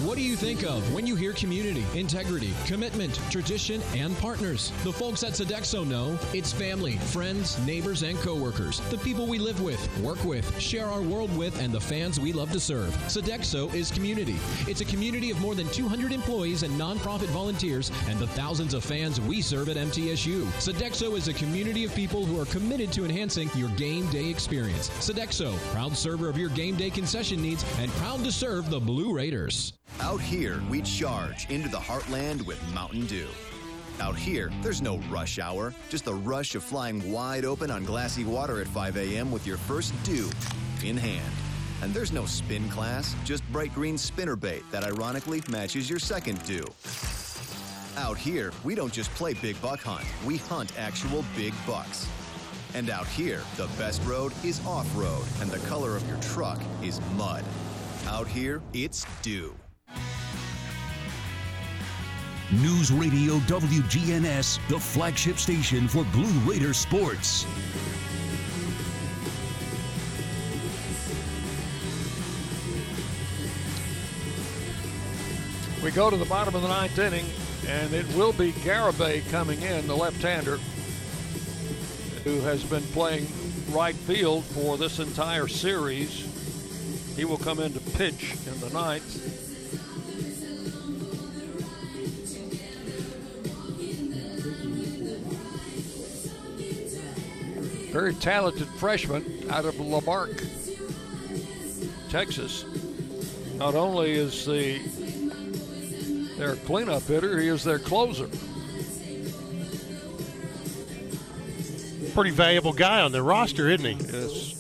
[0.05, 4.71] What do you think of when you hear community, integrity, commitment, tradition, and partners?
[4.85, 8.81] The folks at Sodexo know it's family, friends, neighbors, and coworkers.
[8.91, 12.35] The people we live with, work with, share our world with, and the fans we
[12.35, 12.95] love to serve.
[13.07, 14.37] Sodexo is community.
[14.67, 18.85] It's a community of more than 200 employees and nonprofit volunteers and the thousands of
[18.85, 20.45] fans we serve at MTSU.
[20.61, 24.58] Sodexo is a community of people who are committed to enhancing your game day experience.
[24.67, 29.13] Sodexo, proud server of your game day concession needs and proud to serve the Blue
[29.13, 29.75] Raiders.
[30.01, 33.29] Out here, we charge into the heartland with Mountain Dew.
[34.01, 38.25] Out here, there's no rush hour, just the rush of flying wide open on glassy
[38.25, 39.31] water at 5 a.m.
[39.31, 40.31] with your first dew
[40.85, 41.33] in hand.
[41.83, 46.45] And there's no spin class, just bright green spinner bait that ironically matches your second
[46.45, 46.65] dew.
[47.97, 52.09] Out here, we don't just play big buck hunt, we hunt actual big bucks.
[52.79, 56.61] And out here, the best road is off road, and the color of your truck
[56.81, 57.45] is mud.
[58.07, 59.53] Out here, it's dew.
[62.53, 67.47] News Radio WGNS, the flagship station for Blue Raider sports.
[75.83, 77.27] We go to the bottom of the ninth inning,
[77.67, 80.61] and it will be Garibay coming in, the left-hander,
[82.29, 83.27] who has been playing
[83.71, 86.27] right field for this entire series.
[87.17, 89.03] He will come in to pitch in the ninth.
[97.91, 100.45] Very talented freshman out of La Marque,
[102.11, 102.67] Texas.
[103.55, 104.79] Not only is the
[106.37, 108.29] their cleanup hitter, he is their closer.
[112.19, 113.93] Pretty valuable guy on the roster, isn't he?
[113.93, 114.59] Yes.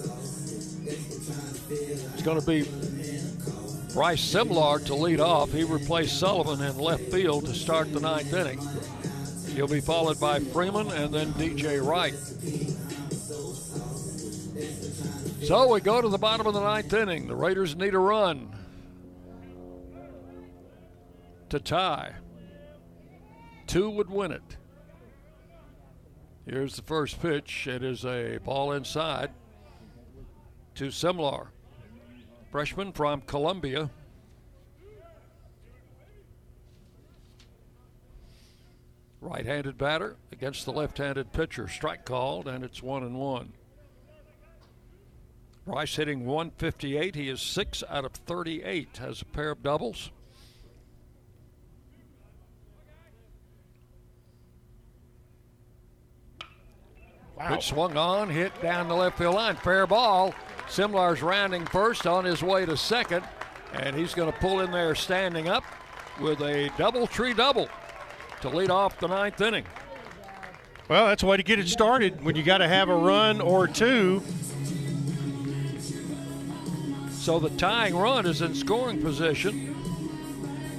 [1.68, 2.62] It's going to be
[3.92, 5.50] Bryce Simlar to lead off.
[5.50, 8.60] He replaced Sullivan in left field to start the ninth inning.
[9.56, 12.14] He'll be followed by Freeman and then DJ Wright.
[15.44, 17.26] So we go to the bottom of the ninth inning.
[17.26, 18.54] The Raiders need a run
[21.48, 22.12] to tie.
[23.66, 24.57] Two would win it.
[26.48, 27.66] Here's the first pitch.
[27.66, 29.30] It is a ball inside
[30.76, 31.48] to Simlar.
[32.50, 33.90] Freshman from Columbia.
[39.20, 41.68] Right handed batter against the left handed pitcher.
[41.68, 43.52] Strike called, and it's one and one.
[45.66, 47.14] Rice hitting 158.
[47.14, 50.10] He is six out of 38, has a pair of doubles.
[57.38, 57.54] Wow.
[57.54, 59.54] Pitch swung on, hit down the left field line.
[59.56, 60.34] Fair ball.
[60.68, 63.24] Simlar's rounding first on his way to second,
[63.74, 65.64] and he's going to pull in there standing up
[66.20, 67.68] with a DoubleTree double
[68.40, 69.64] to lead off the ninth inning.
[70.88, 73.40] Well, that's a way to get it started when you got to have a run
[73.40, 74.22] or two.
[77.10, 79.76] So the tying run is in scoring position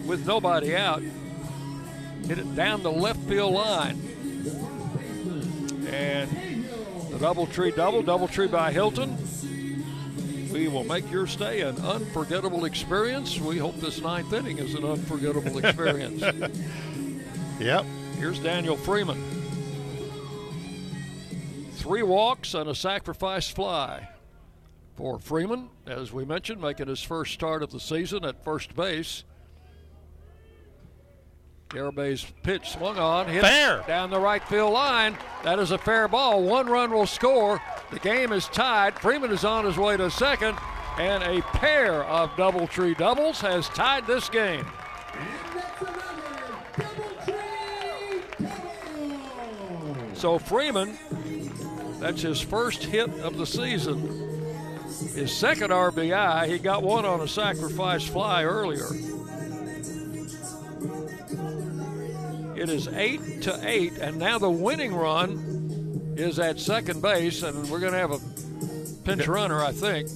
[0.06, 1.02] with nobody out.
[2.28, 4.02] Hit it down the left field line.
[5.92, 6.30] And
[7.20, 9.18] the DoubleTree double, DoubleTree by Hilton.
[10.52, 13.40] We will make your stay an unforgettable experience.
[13.40, 16.22] We hope this ninth inning is an unforgettable experience.
[17.60, 17.86] yep.
[18.18, 19.22] Here's Daniel Freeman.
[21.74, 24.10] Three walks and a sacrifice fly
[24.96, 29.24] for Freeman, as we mentioned, making his first start of the season at first base.
[31.70, 33.84] Garibay's pitch swung on, hit fair.
[33.88, 35.16] down the right field line.
[35.44, 36.42] That is a fair ball.
[36.42, 37.62] One run will score.
[37.92, 38.98] The game is tied.
[38.98, 40.58] Freeman is on his way to second,
[40.98, 44.66] and a pair of DoubleTree doubles has tied this game.
[50.16, 50.98] So Freeman,
[52.00, 54.02] that's his first hit of the season.
[55.16, 58.88] His second RBI, he got one on a sacrifice fly earlier.
[62.60, 67.70] It is eight to eight, and now the winning run is at second base, and
[67.70, 68.20] we're going to have a
[69.06, 70.10] pinch runner, I think.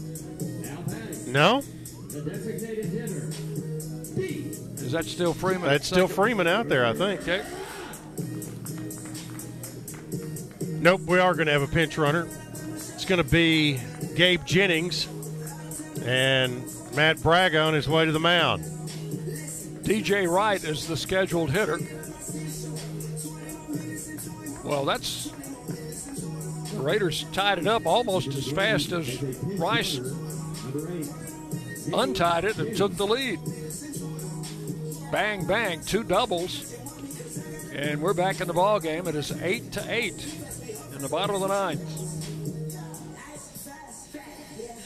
[1.28, 1.60] No,
[4.78, 5.64] Is that still Freeman?
[5.64, 6.08] at that's still?
[6.10, 7.22] Freeman out there, I think.
[7.22, 7.44] Okay.
[10.82, 12.28] Nope, we are going to have a pinch runner.
[12.76, 13.80] It's going to be
[14.16, 15.08] Gabe Jennings
[16.06, 16.62] and
[16.94, 18.64] Matt Bragga on his way to the mound.
[19.86, 21.80] DJ Wright is the scheduled hitter.
[24.74, 25.30] Well, that's
[26.72, 30.00] the Raiders tied it up almost as fast as Rice
[31.94, 33.40] untied it and took the lead.
[35.12, 36.74] Bang bang, two doubles,
[37.72, 39.08] and we're back in the ball game.
[39.08, 40.26] It is eight to eight
[40.96, 41.88] in the bottom of the ninth.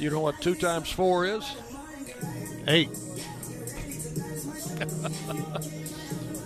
[0.01, 1.49] You know what two times four is?
[2.67, 2.89] Eight.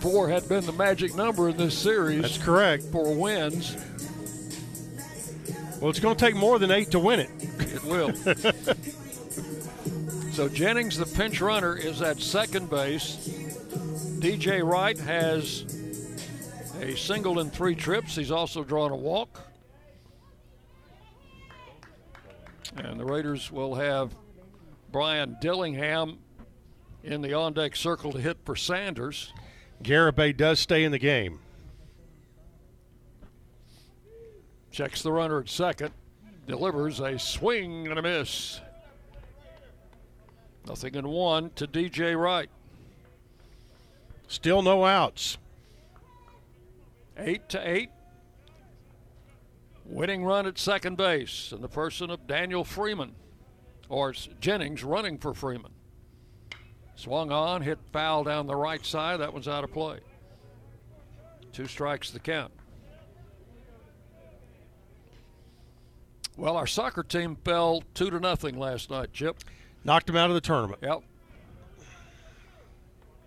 [0.02, 2.23] Four had been the magic number in this series.
[2.23, 2.86] That's correct.
[2.86, 3.76] For wins.
[5.80, 7.30] Well, it's going to take more than eight to win it.
[7.60, 8.11] It will.
[10.32, 13.28] so Jennings, the pinch runner, is at second base.
[14.19, 15.65] DJ Wright has
[16.82, 18.15] a single in three trips.
[18.15, 19.40] He's also drawn a walk.
[22.76, 24.15] And the Raiders will have
[24.91, 26.18] Brian Dillingham
[27.03, 29.32] in the on deck circle to hit for Sanders.
[29.84, 31.40] Garibay does stay in the game.
[34.72, 35.91] Checks the runner at second.
[36.48, 38.62] Delivers a swing and a miss.
[40.68, 42.49] Nothing in one to DJ Wright.
[44.28, 45.38] Still no outs.
[47.18, 47.90] Eight to eight.
[49.86, 53.14] Winning run at second base in the person of Daniel Freeman,
[53.90, 55.74] or Jennings running for Freeman.
[57.02, 59.22] Swung on, hit foul down the right side.
[59.22, 60.02] That one's out of play.
[61.52, 62.52] Two strikes the count.
[66.38, 69.40] Well, our soccer team fell two to nothing last night, Chip.
[69.84, 70.78] Knocked him out of the tournament.
[70.84, 71.02] Yep.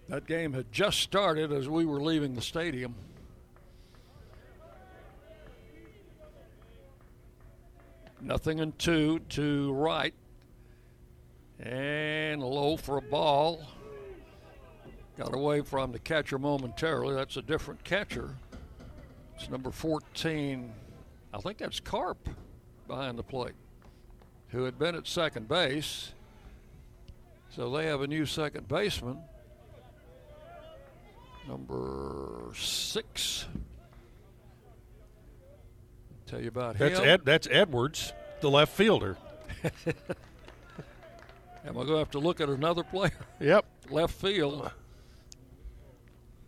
[0.09, 2.95] That game had just started as we were leaving the stadium.
[8.21, 10.15] Nothing in two to right.
[11.61, 13.63] And low for a ball.
[15.17, 17.15] Got away from the catcher momentarily.
[17.15, 18.35] That's a different catcher.
[19.37, 20.73] It's number 14.
[21.33, 22.29] I think that's Carp
[22.89, 23.55] behind the plate,
[24.49, 26.13] who had been at second base.
[27.51, 29.19] So they have a new second baseman.
[31.47, 33.47] Number six.
[36.27, 37.07] Tell you about That's him.
[37.07, 39.17] Ed, that's Edwards, the left fielder.
[41.67, 43.13] Am I going to have to look at another player?
[43.41, 43.65] Yep.
[43.91, 44.71] Left field.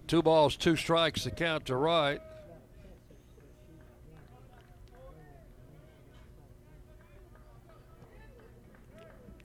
[0.06, 2.20] Two balls, two strikes to count to right.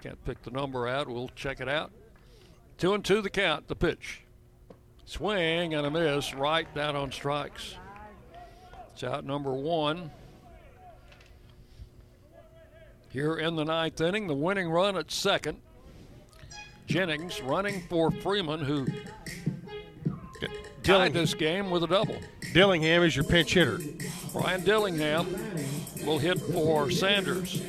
[0.01, 1.07] Can't pick the number out.
[1.07, 1.91] We'll check it out.
[2.77, 4.21] Two and two the count, the pitch.
[5.05, 7.75] Swing and a miss right down on strikes.
[8.93, 10.11] It's out number one.
[13.11, 15.59] Here in the ninth inning, the winning run at second.
[16.87, 18.87] Jennings running for Freeman, who
[20.83, 22.17] tied this game with a double.
[22.53, 23.79] Dillingham is your pinch hitter.
[24.31, 25.27] Brian Dillingham
[26.05, 27.61] will hit for Sanders.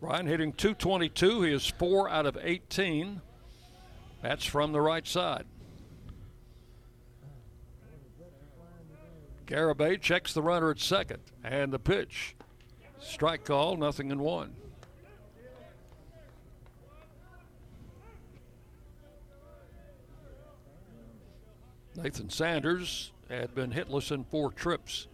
[0.00, 1.42] Brian hitting 222.
[1.42, 3.22] He is four out of 18.
[4.22, 5.46] That's from the right side.
[9.46, 11.20] Garibay checks the runner at second.
[11.44, 12.34] And the pitch.
[12.98, 14.54] Strike call, nothing in one.
[21.96, 25.08] Nathan Sanders had been hitless in four trips.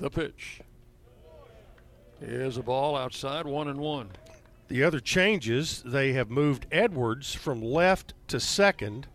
[0.00, 0.60] The pitch
[2.20, 4.10] is a ball outside, one and one.
[4.68, 9.06] The other changes, they have moved Edwards from left to second.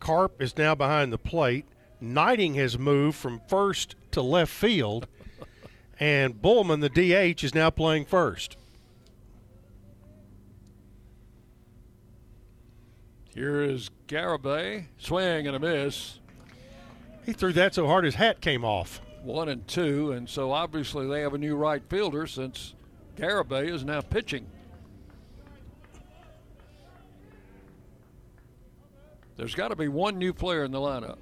[0.00, 1.66] Carp is now behind the plate.
[2.00, 5.06] Knighting has moved from first to left field.
[5.98, 8.56] and Bullman, the DH, is now playing first.
[13.34, 14.86] Here is Garibay.
[14.96, 16.20] Swing and a miss.
[17.26, 19.02] He threw that so hard his hat came off.
[19.22, 22.74] One and two, and so obviously they have a new right fielder since
[23.16, 24.46] Garibay is now pitching.
[29.36, 31.18] There's got to be one new player in the lineup.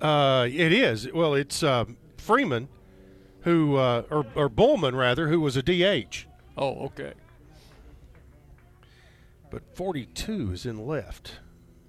[0.00, 1.12] Uh, it is.
[1.12, 1.84] Well, it's uh,
[2.16, 2.68] Freeman,
[3.42, 6.26] who uh, or, or Bullman rather, who was a DH.
[6.56, 7.12] Oh, okay.
[9.50, 11.40] But 42 is in left.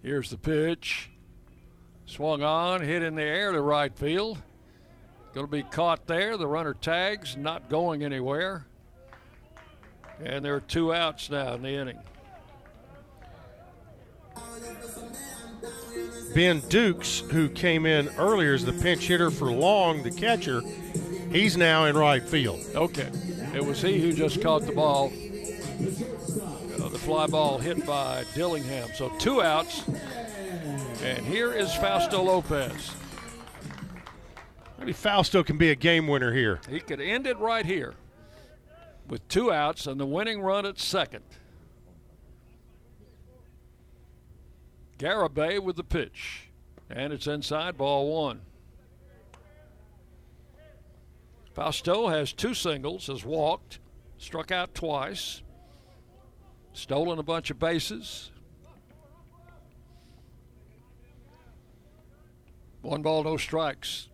[0.01, 1.09] Here's the pitch.
[2.05, 4.41] Swung on, hit in the air to right field.
[5.33, 6.35] Going to be caught there.
[6.35, 8.65] The runner tags, not going anywhere.
[10.21, 11.99] And there are two outs now in the inning.
[16.33, 20.61] Ben Dukes, who came in earlier as the pinch hitter for Long, the catcher,
[21.31, 22.61] he's now in right field.
[22.73, 23.09] Okay.
[23.53, 25.11] It was he who just caught the ball.
[25.11, 28.89] Uh, the fly ball hit by Dillingham.
[28.95, 29.83] So two outs.
[31.03, 32.95] And here is Fausto Lopez.
[34.79, 36.61] Maybe Fausto can be a game winner here.
[36.69, 37.95] He could end it right here
[39.07, 41.23] with two outs and the winning run at second.
[45.01, 46.49] Garibay with the pitch.
[46.87, 48.41] And it's inside, ball one.
[51.55, 53.79] Fausto has two singles, has walked,
[54.19, 55.41] struck out twice,
[56.73, 58.29] stolen a bunch of bases.
[62.83, 64.07] One ball, no strikes.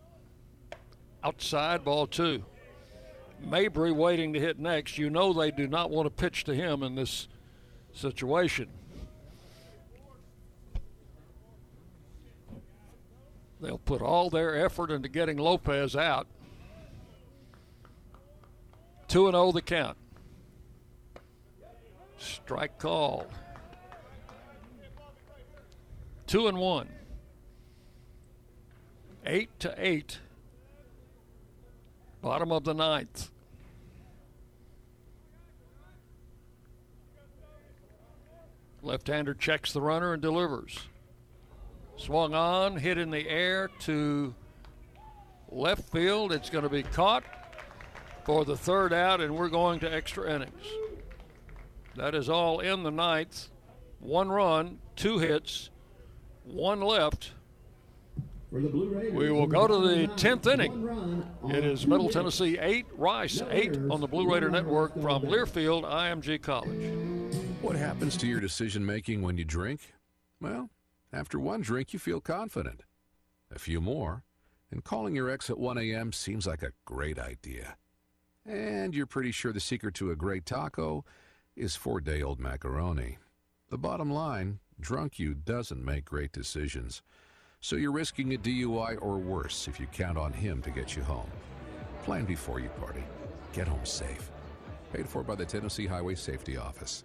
[1.22, 2.44] Outside, ball two.
[3.40, 4.96] Mabry waiting to hit next.
[4.96, 7.28] You know they do not want to pitch to him in this
[7.92, 8.68] situation.
[13.60, 16.26] They'll put all their effort into getting Lopez out.
[19.08, 19.96] 2 and 0 the count.
[22.18, 23.26] Strike call.
[26.26, 26.88] 2 and 1.
[29.26, 30.18] 8 to 8.
[32.20, 33.30] Bottom of the ninth.
[38.82, 40.87] Left hander checks the runner and delivers.
[41.98, 44.34] Swung on, hit in the air to
[45.50, 46.32] left field.
[46.32, 47.24] It's going to be caught
[48.24, 50.64] for the third out, and we're going to extra innings.
[51.96, 53.48] That is all in the ninth.
[53.98, 55.70] One run, two hits,
[56.44, 57.32] one left.
[58.50, 61.26] We will go to the 10th inning.
[61.50, 66.40] It is Middle Tennessee 8, Rice 8 on the Blue Raider Network from Learfield IMG
[66.40, 66.92] College.
[67.60, 69.80] What happens to your decision making when you drink?
[70.40, 70.70] Well,
[71.12, 72.82] after one drink, you feel confident.
[73.50, 74.24] A few more,
[74.70, 76.12] and calling your ex at 1 a.m.
[76.12, 77.76] seems like a great idea.
[78.44, 81.04] And you're pretty sure the secret to a great taco
[81.56, 83.18] is four day old macaroni.
[83.70, 87.02] The bottom line drunk you doesn't make great decisions.
[87.60, 91.02] So you're risking a DUI or worse if you count on him to get you
[91.02, 91.30] home.
[92.04, 93.02] Plan before you party.
[93.52, 94.30] Get home safe.
[94.92, 97.04] Paid for by the Tennessee Highway Safety Office.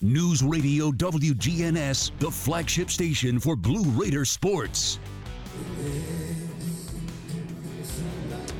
[0.00, 5.00] News Radio WGNS, the flagship station for Blue Raider sports.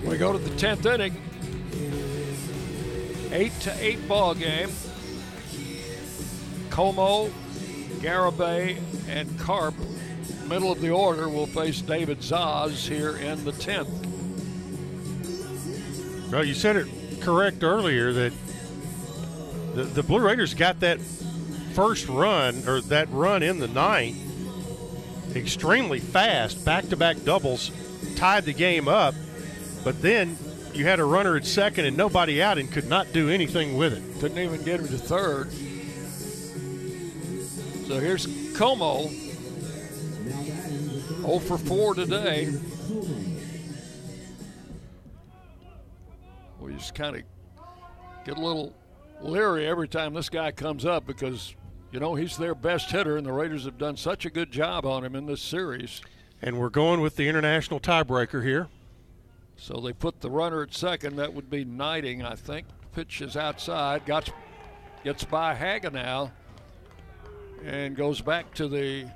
[0.04, 1.16] We go to the 10th inning.
[3.30, 4.68] 8 to 8 ball game.
[6.70, 7.28] Como,
[8.00, 9.74] Garibay, and Carp,
[10.48, 13.86] middle of the order, will face David Zaz here in the 10th.
[16.32, 16.88] Well, you said it
[17.20, 18.32] correct earlier that
[19.76, 20.98] the, the Blue Raiders got that
[21.78, 24.18] first run or that run in the ninth
[25.36, 27.70] extremely fast, back to back doubles,
[28.16, 29.14] tied the game up.
[29.84, 30.36] But then
[30.74, 33.92] you had a runner at second and nobody out and could not do anything with
[33.92, 34.02] it.
[34.20, 35.52] Couldn't even get him to third.
[37.86, 38.26] So here's
[38.56, 39.08] Como.
[41.20, 42.52] 0 for 4 today.
[46.58, 47.22] We just kind of
[48.24, 48.74] get a little
[49.20, 51.54] leery every time this guy comes up because,
[51.90, 54.84] you know, he's their best hitter, and the Raiders have done such a good job
[54.84, 56.02] on him in this series.
[56.42, 58.68] And we're going with the international tiebreaker here.
[59.56, 61.16] So they put the runner at second.
[61.16, 62.66] That would be Knighting, I think.
[62.94, 64.04] Pitch is outside.
[64.06, 64.30] Gets,
[65.02, 66.30] gets by Hagenow
[67.64, 69.10] and goes back to the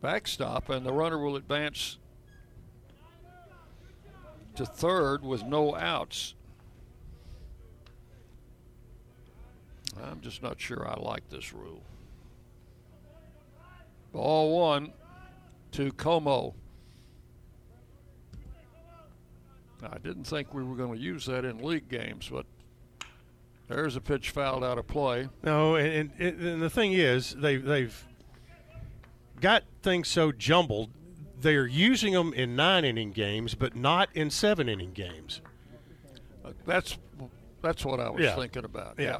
[0.00, 1.98] backstop, and the runner will advance
[4.56, 6.35] to third with no outs.
[10.02, 11.82] I'm just not sure I like this rule.
[14.12, 14.92] Ball one
[15.72, 16.54] to Como.
[19.82, 22.46] I didn't think we were going to use that in league games, but
[23.68, 25.28] there's a pitch fouled out of play.
[25.42, 28.06] No, and, and, and the thing is, they they've
[29.40, 30.90] got things so jumbled.
[31.40, 35.42] They're using them in nine inning games, but not in seven inning games.
[36.44, 36.96] Uh, That's
[37.62, 38.34] that's what I was Yeah.
[38.36, 38.94] thinking about.
[38.98, 39.18] Yeah.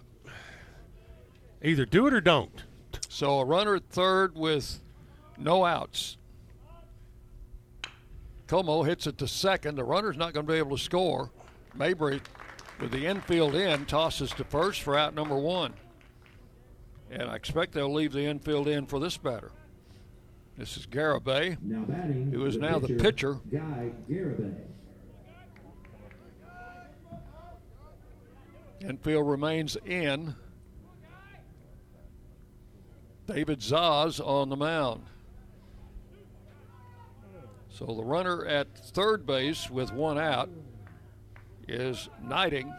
[1.62, 2.64] Either do it or don't.
[3.08, 4.80] So a runner at third with
[5.38, 6.16] no outs.
[8.46, 9.74] Como hits it to second.
[9.76, 11.30] The runner's not going to be able to score.
[11.74, 12.20] Mabry,
[12.80, 15.72] with the infield in, tosses to first for out number one.
[17.10, 19.50] And I expect they'll leave the infield in for this batter.
[20.56, 22.30] This is Garibay, Now batting.
[22.32, 23.34] who is now the pitcher.
[23.50, 24.54] Guy Garibay.
[28.80, 30.34] Infield remains in.
[33.26, 35.02] David Zaz on the mound.
[37.68, 40.48] So the runner at third base with one out
[41.68, 42.72] is Knighting,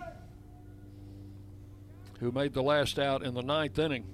[2.19, 4.05] who made the last out in the ninth inning.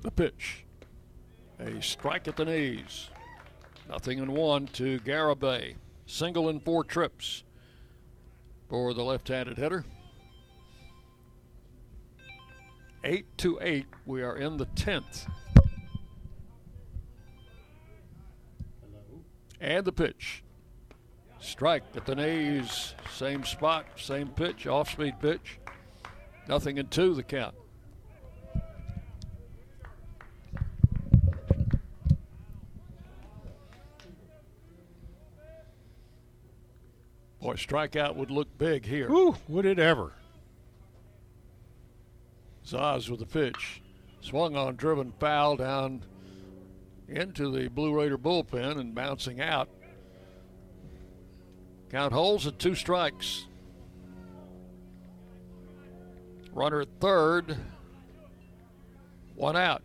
[0.00, 0.64] The pitch.
[1.60, 3.10] A strike at the knees.
[3.88, 5.74] Nothing in one to Garibay.
[6.06, 7.42] Single in four trips
[8.68, 9.84] for the left-handed hitter.
[13.04, 13.86] Eight to eight.
[14.06, 15.26] We are in the tenth.
[19.60, 20.42] And the pitch.
[21.40, 22.94] Strike at the knees.
[23.14, 25.58] Same spot, same pitch, off-speed pitch.
[26.48, 27.14] Nothing in two.
[27.14, 27.54] The count.
[37.40, 39.10] Boy, strikeout would look big here.
[39.10, 40.12] Ooh, would it ever?
[42.66, 43.80] Zaz with the pitch.
[44.20, 46.02] Swung on, driven foul down
[47.08, 49.68] into the Blue Raider bullpen and bouncing out.
[51.90, 53.46] Count holes at two strikes.
[56.52, 57.56] Runner at third.
[59.34, 59.82] One out.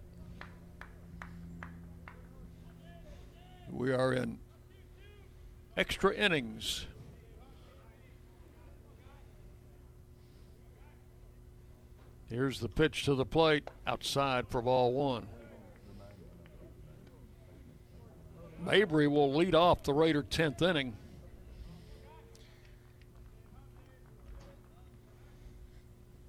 [3.72, 4.40] We are in
[5.78, 6.88] extra innings.
[12.34, 15.28] Here's the pitch to the plate outside for ball one.
[18.66, 20.96] Mabry will lead off the Raider 10th inning.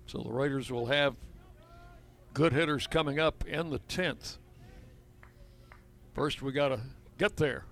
[0.04, 1.16] So the Raiders will have
[2.34, 4.36] good hitters coming up in the 10th.
[6.12, 6.80] First, we got to
[7.16, 7.64] get there.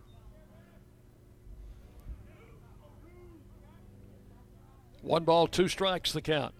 [5.02, 6.54] One ball, two strikes, the count.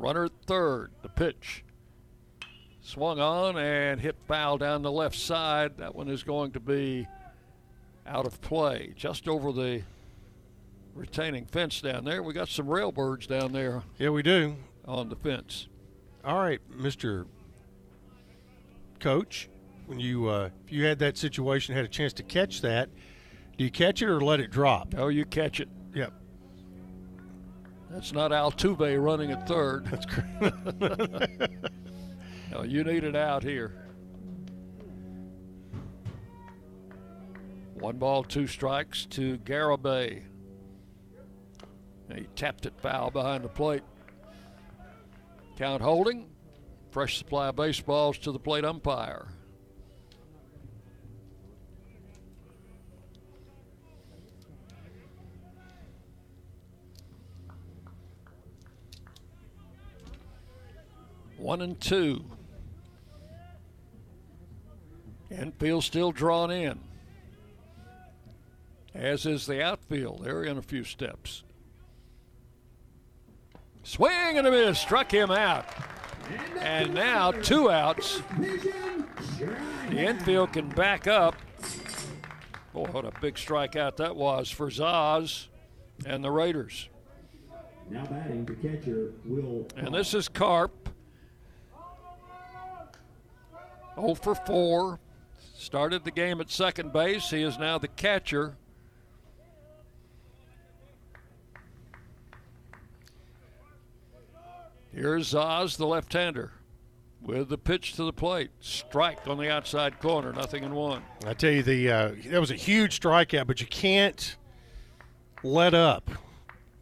[0.00, 1.62] Runner at third, the pitch.
[2.80, 5.76] Swung on and hit foul down the left side.
[5.76, 7.06] That one is going to be
[8.06, 9.82] out of play, just over the
[10.94, 12.22] retaining fence down there.
[12.22, 14.56] We got some railbirds down there Yeah, we do.
[14.86, 15.68] on the fence.
[16.24, 17.26] All right, Mister
[19.00, 19.50] Coach.
[19.86, 22.88] When you uh, if you had that situation, had a chance to catch that,
[23.58, 24.94] do you catch it or let it drop?
[24.96, 25.68] Oh, you catch it.
[25.94, 26.12] Yep.
[27.90, 29.86] That's not Altuve running at third.
[29.86, 30.56] That's correct.
[32.52, 33.90] no, you need it out here.
[37.74, 40.22] One ball, two strikes to Garibay.
[42.14, 43.82] He tapped it foul behind the plate.
[45.56, 46.28] Count holding.
[46.90, 49.28] Fresh supply of baseballs to the plate umpire.
[61.40, 62.22] One and two.
[65.30, 66.78] Infield still drawn in.
[68.94, 70.22] As is the outfield.
[70.22, 71.42] They're in a few steps.
[73.84, 74.78] Swing and a miss.
[74.78, 75.64] Struck him out.
[76.58, 78.20] And now two outs.
[78.38, 81.36] The infield can back up.
[82.74, 85.46] Boy, what a big strikeout that was for Zaz
[86.04, 86.88] and the Raiders.
[87.88, 89.66] Now batting the catcher will.
[89.76, 90.79] And this is Carp.
[94.00, 95.00] 0 for 4.
[95.54, 97.30] Started the game at second base.
[97.30, 98.56] He is now the catcher.
[104.92, 106.52] Here's Zaz, the left hander,
[107.22, 108.50] with the pitch to the plate.
[108.60, 111.02] Strike on the outside corner, nothing in one.
[111.24, 114.36] I tell you, the uh, that was a huge strikeout, but you can't
[115.44, 116.10] let up.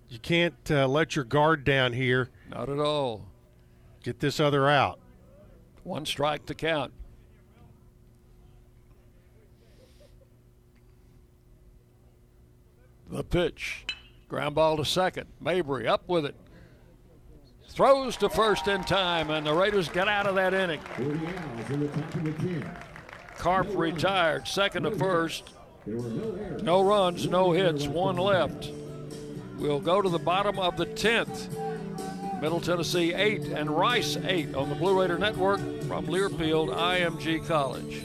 [0.08, 2.30] You can't uh, let your guard down here.
[2.48, 3.26] Not at all.
[4.02, 4.98] Get this other out.
[5.84, 6.92] One strike to count.
[13.10, 13.86] The pitch.
[14.28, 15.26] Ground ball to second.
[15.40, 16.34] Mabry up with it.
[17.70, 20.80] Throws to first in time, and the Raiders get out of that inning.
[23.38, 25.50] Carp retired, second to first.
[25.86, 28.70] No runs, no hits, one left.
[29.58, 31.48] We'll go to the bottom of the 10th.
[32.42, 38.04] Middle Tennessee 8 and Rice 8 on the Blue Raider Network from Learfield IMG College.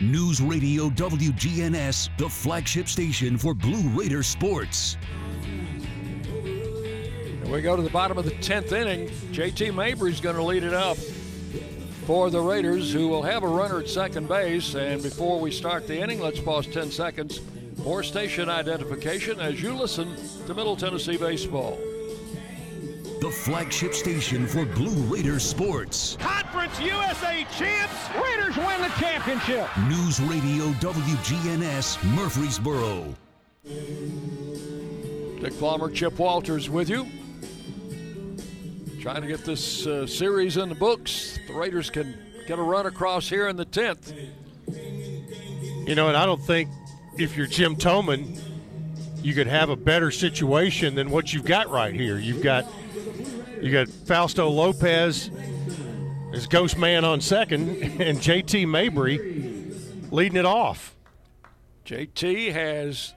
[0.00, 4.96] News Radio WGNS, the flagship station for Blue Raider sports.
[6.32, 9.08] And we go to the bottom of the 10th inning.
[9.32, 10.96] JT Mabry's going to lead it up
[12.06, 14.74] for the Raiders, who will have a runner at second base.
[14.74, 17.40] And before we start the inning, let's pause 10 seconds
[17.84, 20.16] for station identification as you listen
[20.46, 21.78] to Middle Tennessee Baseball.
[23.24, 26.18] The flagship station for Blue Raider sports.
[26.20, 27.94] Conference USA champs.
[28.22, 29.66] Raiders win the championship.
[29.88, 33.14] News Radio WGNS Murfreesboro.
[35.40, 37.06] Dick Palmer, Chip Walters with you.
[39.00, 41.38] Trying to get this uh, series in the books.
[41.46, 42.14] The Raiders can
[42.46, 44.12] get a run across here in the 10th.
[45.88, 46.68] You know, and I don't think
[47.16, 48.38] if you're Jim Toman,
[49.22, 52.18] you could have a better situation than what you've got right here.
[52.18, 52.66] You've got
[53.64, 55.30] you got Fausto Lopez
[56.34, 59.16] as ghost man on second, and JT Mabry
[60.10, 60.94] leading it off.
[61.86, 63.14] JT has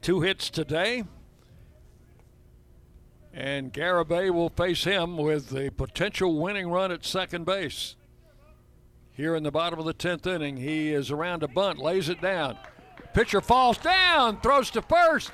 [0.00, 1.04] two hits today,
[3.34, 7.94] and Garibay will face him with a potential winning run at second base.
[9.12, 12.22] Here in the bottom of the 10th inning, he is around a bunt, lays it
[12.22, 12.56] down.
[13.12, 15.32] Pitcher falls down, throws to first.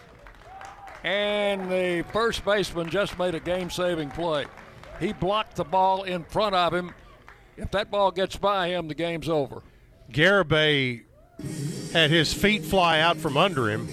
[1.05, 4.47] And the first baseman just made a game saving play.
[4.99, 6.93] He blocked the ball in front of him.
[7.57, 9.63] If that ball gets by him, the game's over.
[10.11, 11.03] Garibay
[11.93, 13.89] had his feet fly out from under him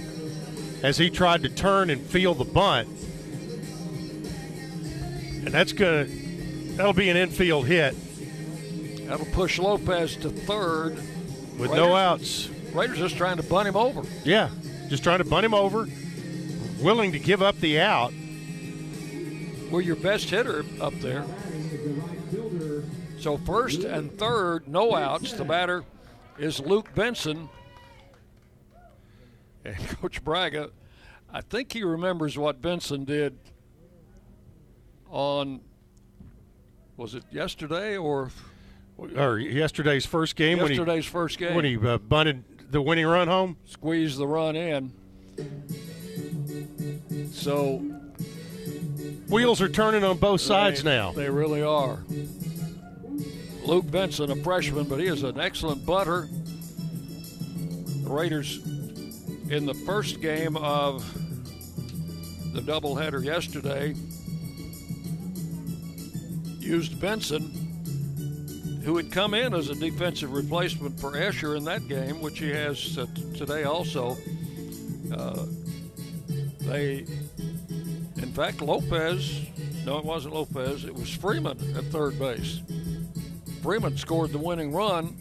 [0.83, 2.87] as he tried to turn and feel the bunt.
[5.45, 6.05] And that's to,
[6.75, 7.95] that'll be an infield hit.
[9.07, 10.95] That'll push Lopez to third.
[10.95, 12.49] With Raiders, no outs.
[12.73, 14.01] Raiders just trying to bunt him over.
[14.23, 14.49] Yeah,
[14.89, 15.87] just trying to bunt him over
[16.79, 18.13] willing to give up the out.
[19.71, 21.25] Well, your best hitter up there.
[23.19, 25.33] So first and third, no outs.
[25.33, 25.83] The batter
[26.37, 27.49] is Luke Benson.
[29.63, 30.71] And Coach Bragga,
[31.33, 33.37] I think he remembers what Benson did
[35.09, 35.61] on,
[36.97, 38.29] was it yesterday or?
[38.97, 40.59] Or yesterday's first game.
[40.59, 41.55] Yesterday's when he, first game.
[41.55, 43.57] When he uh, bunted the winning run home.
[43.65, 44.93] Squeezed the run in.
[47.35, 47.77] So
[49.29, 51.11] wheels are turning on both sides they, now.
[51.11, 51.99] They really are.
[53.65, 56.27] Luke Benson, a freshman, but he is an excellent butter.
[58.03, 58.57] The Raiders
[59.49, 61.03] in the first game of
[62.53, 63.93] the doubleheader yesterday
[66.59, 72.21] used Benson, who had come in as a defensive replacement for Escher in that game,
[72.21, 73.05] which he has uh,
[73.35, 74.17] today also.
[75.13, 75.45] Uh,
[76.61, 77.05] they,
[78.17, 79.41] in fact, Lopez,
[79.85, 82.61] no, it wasn't Lopez, it was Freeman at third base.
[83.61, 85.17] Freeman scored the winning run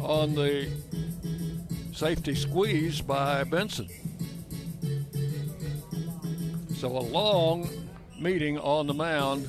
[0.00, 0.70] on the
[1.92, 3.88] safety squeeze by Benson.
[6.74, 7.68] So a long
[8.18, 9.46] meeting on the mound.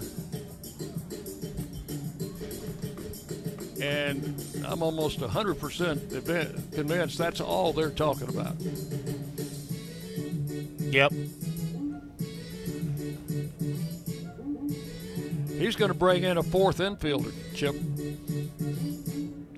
[3.82, 4.36] And
[4.68, 8.56] I'm almost 100% convinced that's all they're talking about.
[10.80, 11.14] Yep.
[15.62, 17.76] He's going to bring in a fourth infielder, Chip.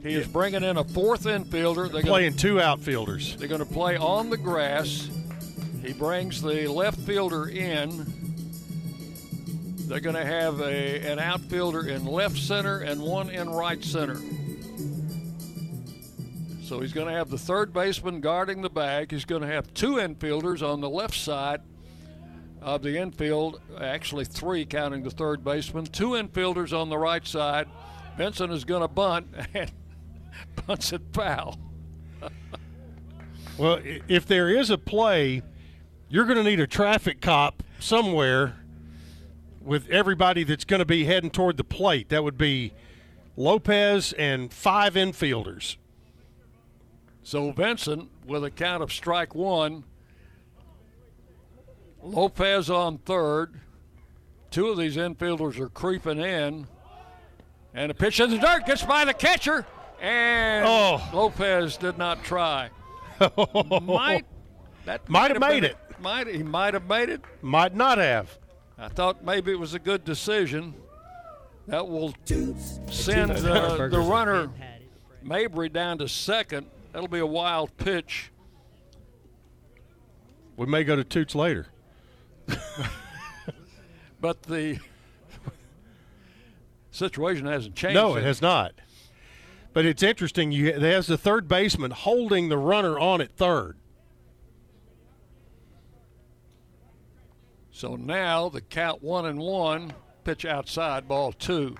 [0.04, 1.90] He is bringing in a fourth infielder.
[1.90, 3.38] They're Playing gonna, two outfielders.
[3.38, 5.10] They're going to play on the grass.
[5.82, 8.06] He brings the left fielder in.
[9.88, 14.18] They're going to have a, an outfielder in left center and one in right center.
[16.64, 19.12] So he's going to have the third baseman guarding the bag.
[19.12, 21.62] He's going to have two infielders on the left side
[22.64, 27.68] of the infield, actually three counting the third baseman, two infielders on the right side.
[28.18, 29.72] Benson is going to bunt and
[30.66, 31.60] bunts it foul.
[33.56, 35.44] Well, if there is a play,
[36.10, 38.56] you're going to need a traffic cop somewhere
[39.62, 42.10] with everybody that's going to be heading toward the plate.
[42.10, 42.74] That would be
[43.38, 45.78] Lopez and five infielders.
[47.22, 49.84] So Benson, with a count of strike one,
[52.04, 53.54] Lopez on third.
[54.52, 56.68] Two of these infielders are creeping in.
[57.74, 59.66] And a pitch in the dirt gets by the catcher.
[60.02, 61.02] And Oh.
[61.14, 62.70] Lopez did not try.
[63.82, 64.26] might
[64.86, 65.78] that Might have made been- it.
[66.00, 67.22] Might he might have made it.
[67.42, 68.38] Might not have.
[68.78, 70.74] I thought maybe it was a good decision.
[71.68, 72.14] That will
[72.92, 74.50] send uh, the runner
[75.22, 76.68] Mabry down to second.
[76.92, 78.32] That'll be a wild pitch.
[80.58, 81.68] We may go to Toots later.
[84.22, 84.80] But the
[86.92, 87.96] situation hasn't changed.
[87.96, 88.72] No, it has not.
[89.74, 90.54] But it's interesting.
[90.54, 93.76] You there's the third baseman holding the runner on at third.
[97.72, 99.94] So now the count one and one,
[100.24, 101.76] pitch outside, ball two.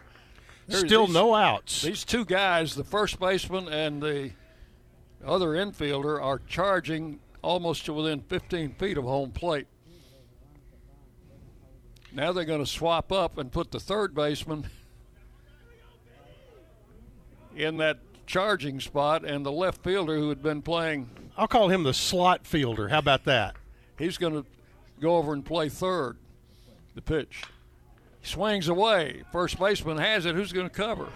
[0.68, 1.82] There's Still these- no outs.
[1.84, 4.32] These two guys, the first baseman and the
[5.26, 9.68] other infielder, are charging almost to within 15 feet of home plate.
[12.14, 14.68] Now they're going to swap up and put the third baseman
[17.56, 21.84] in that charging spot, and the left fielder who had been playing, I'll call him
[21.84, 22.90] the slot fielder.
[22.90, 23.56] How about that?
[23.98, 24.46] he's going to
[25.00, 26.18] go over and play third.
[26.96, 27.44] The pitch.
[28.22, 29.24] Swings away.
[29.32, 30.36] First baseman has it.
[30.36, 31.08] Who's going to cover?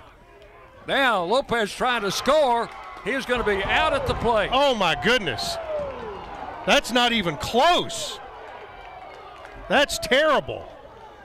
[0.88, 2.70] Now Lopez trying to score.
[3.04, 4.50] He's going to be out at the plate.
[4.52, 5.58] Oh my goodness.
[6.66, 8.20] That's not even close.
[9.70, 10.68] That's terrible.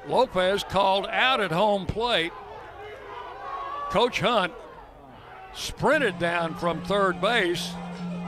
[0.07, 2.33] Lopez called out at home plate.
[3.91, 4.53] Coach Hunt
[5.55, 7.73] sprinted down from third base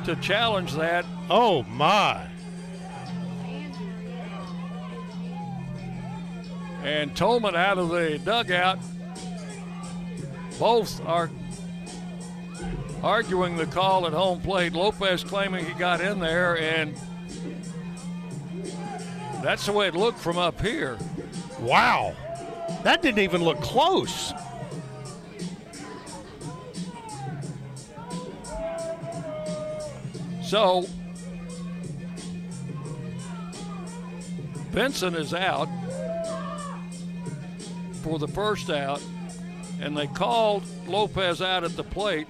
[0.05, 1.05] to challenge that.
[1.31, 2.29] Oh my.
[6.83, 8.79] And Toman out of the dugout.
[10.59, 11.31] Both are
[13.03, 14.75] arguing the call at home plate.
[14.75, 16.95] Lopez claiming he got in there, and
[19.43, 20.99] that's the way it looked from up here.
[21.61, 22.15] Wow.
[22.83, 24.33] That didn't even look close.
[30.43, 30.87] So
[34.73, 35.69] Benson is out
[38.03, 39.03] for the first out,
[39.81, 42.27] and they called Lopez out at the plate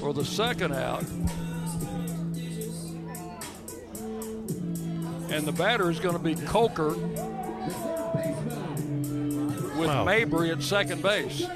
[0.00, 1.02] for the second out.
[5.28, 6.94] And the batter is going to be Coker
[9.76, 10.04] with Wow.
[10.04, 11.46] Mabry at second base.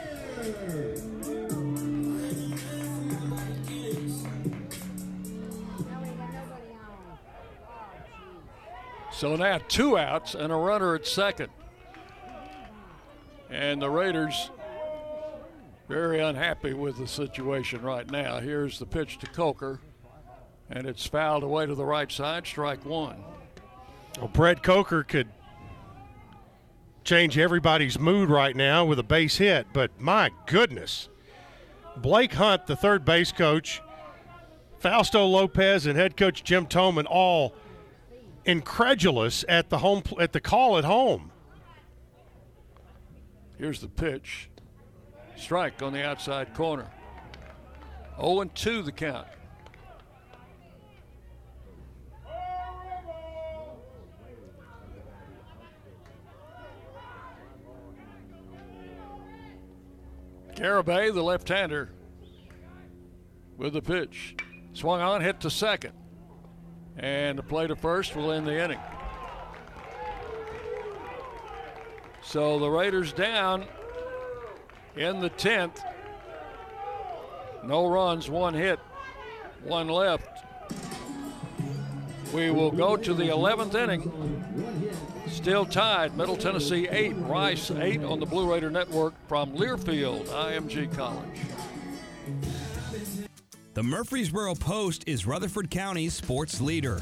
[9.12, 11.50] So now two outs and a runner at second.
[13.50, 14.50] And the Raiders
[15.90, 18.38] very unhappy with the situation right now.
[18.38, 19.80] Here's the pitch to Coker,
[20.70, 23.16] and it's fouled away to the right side, strike one.
[24.16, 25.26] Well, Brett Coker could
[27.10, 31.08] change everybody's mood right now with a base hit, but my goodness.
[31.96, 33.82] Blake Hunt, the third base coach,
[34.78, 37.56] Fausto Lopez, and head coach Jim Toman all
[38.44, 41.32] incredulous at the home at the call at home.
[43.58, 44.48] Here's the pitch.
[45.34, 46.86] Strike on the outside corner.
[48.20, 49.26] 0 and 2 the count.
[60.60, 61.88] Garibay, the left hander,
[63.56, 64.36] with the pitch.
[64.74, 65.94] Swung on, hit to second.
[66.98, 68.78] And the play to first will end the inning.
[72.22, 73.64] So the Raiders down
[74.96, 75.80] in the 10th.
[77.64, 78.78] No runs, one hit,
[79.64, 80.44] one left.
[82.34, 84.92] We will go to the 11th inning.
[85.40, 86.14] Still tied.
[86.18, 91.40] Middle Tennessee 8, Rice 8 on the Blue Raider Network from Learfield, IMG College.
[93.72, 97.00] The Murfreesboro Post is Rutherford County's sports leader.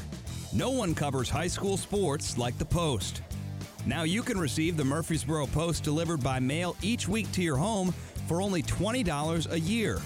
[0.53, 3.23] No one covers high school sports like the Post.
[3.85, 7.91] Now you can receive the Murfreesboro Post delivered by mail each week to your home
[8.25, 9.99] for only $20 a year.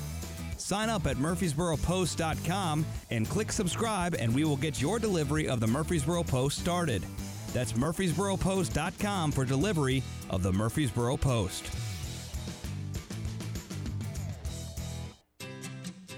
[0.58, 5.68] Sign up at murfreesboropost.com and click subscribe, and we will get your delivery of the
[5.68, 7.06] Murfreesboro Post started.
[7.54, 11.70] That's murfreesboropost.com for delivery of the Murfreesboro Post.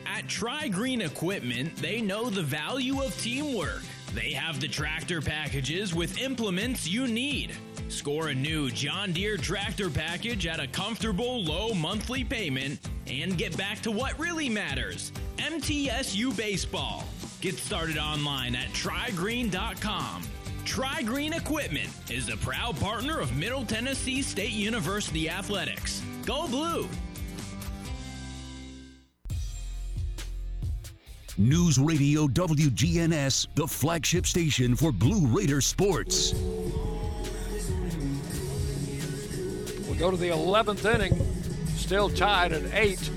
[0.05, 3.83] At Tri Green Equipment, they know the value of teamwork.
[4.13, 7.51] They have the tractor packages with implements you need.
[7.89, 13.55] Score a new John Deere tractor package at a comfortable low monthly payment and get
[13.57, 17.03] back to what really matters MTSU Baseball.
[17.41, 20.23] Get started online at trigreen.com.
[20.65, 26.01] Tri Green Equipment is a proud partner of Middle Tennessee State University Athletics.
[26.25, 26.89] Go Blue!
[31.37, 36.33] News Radio WGNS, the flagship station for Blue Raider sports.
[39.83, 41.15] We'll go to the 11th inning,
[41.75, 43.11] still tied at eight.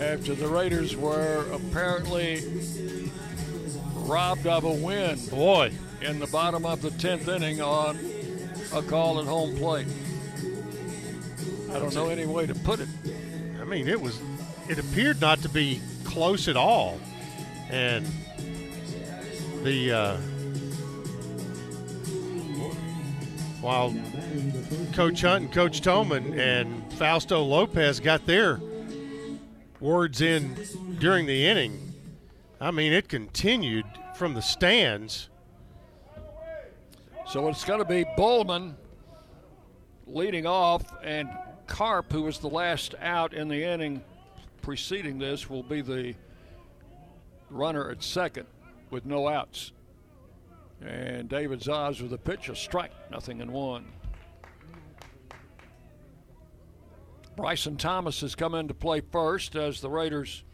[0.00, 2.40] After the Raiders were apparently
[4.10, 5.18] robbed of a win.
[5.28, 5.72] Boy.
[6.02, 7.98] In the bottom of the 10th inning on
[8.72, 9.86] a call at home plate.
[11.70, 12.88] I don't know any way to put it.
[13.60, 14.18] I mean, it was,
[14.68, 16.98] it appeared not to be close at all.
[17.70, 18.04] And
[19.62, 20.16] the, uh,
[23.60, 23.94] while
[24.92, 28.58] Coach Hunt and Coach Toman and Fausto Lopez got their
[29.78, 30.56] words in
[30.98, 31.89] during the inning,
[32.60, 35.30] I mean, it continued from the stands.
[37.26, 38.76] So it's going to be Bowman
[40.06, 41.30] leading off, and
[41.66, 44.02] Carp, who was the last out in the inning
[44.60, 46.14] preceding this, will be the
[47.48, 48.46] runner at second
[48.90, 49.72] with no outs.
[50.84, 53.86] And David Zaz with a pitch, a strike, nothing in one.
[57.36, 60.44] Bryson Thomas has come into play first as the Raiders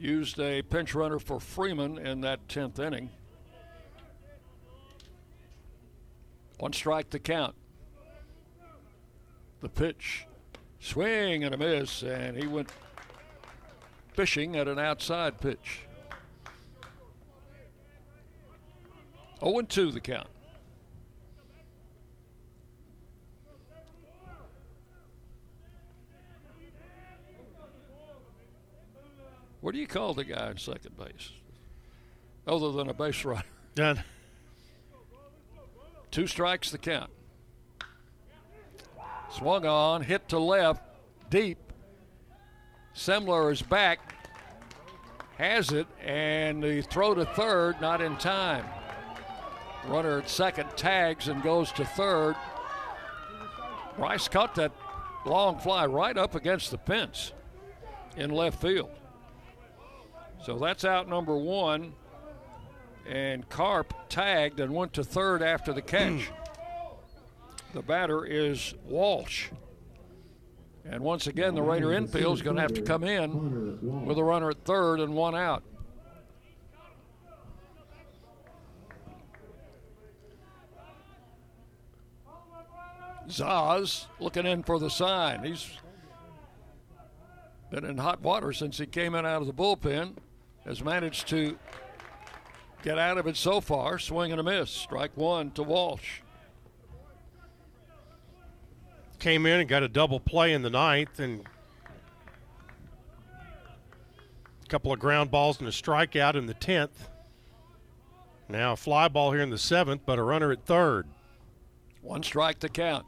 [0.00, 3.10] used a pinch runner for Freeman in that 10th inning.
[6.58, 7.54] One strike to count.
[9.60, 10.26] The pitch,
[10.78, 12.70] swing and a miss, and he went
[14.14, 15.80] fishing at an outside pitch.
[19.42, 20.28] 0 2 the count.
[29.60, 31.32] What do you call the guy in second base?
[32.46, 33.44] Other than a base runner.
[33.74, 34.02] Done.
[36.10, 37.10] Two strikes the count.
[39.30, 40.82] Swung on, hit to left,
[41.30, 41.58] deep.
[42.96, 44.00] Semler is back,
[45.38, 48.64] has it, and the throw to third, not in time.
[49.86, 52.34] Runner at second tags and goes to third.
[53.96, 54.72] Rice caught that
[55.24, 57.32] long fly right up against the fence
[58.16, 58.90] in left field.
[60.44, 61.92] So that's out number one.
[63.06, 66.26] And Carp tagged and went to third after the catch.
[66.26, 67.74] Hmm.
[67.74, 69.48] the batter is Walsh.
[70.84, 74.24] And once again, the Raider infield is going to have to come in with a
[74.24, 75.62] runner at third and one out.
[83.28, 85.44] Zaz looking in for the sign.
[85.44, 85.70] He's
[87.70, 90.16] been in hot water since he came in out of the bullpen.
[90.64, 91.58] Has managed to
[92.82, 93.98] get out of it so far.
[93.98, 94.70] Swing and a miss.
[94.70, 96.20] Strike one to Walsh.
[99.18, 101.44] Came in and got a double play in the ninth and
[104.64, 107.08] a couple of ground balls and a strikeout in the 10th.
[108.48, 111.06] Now a fly ball here in the seventh, but a runner at third.
[112.02, 113.06] One strike to count.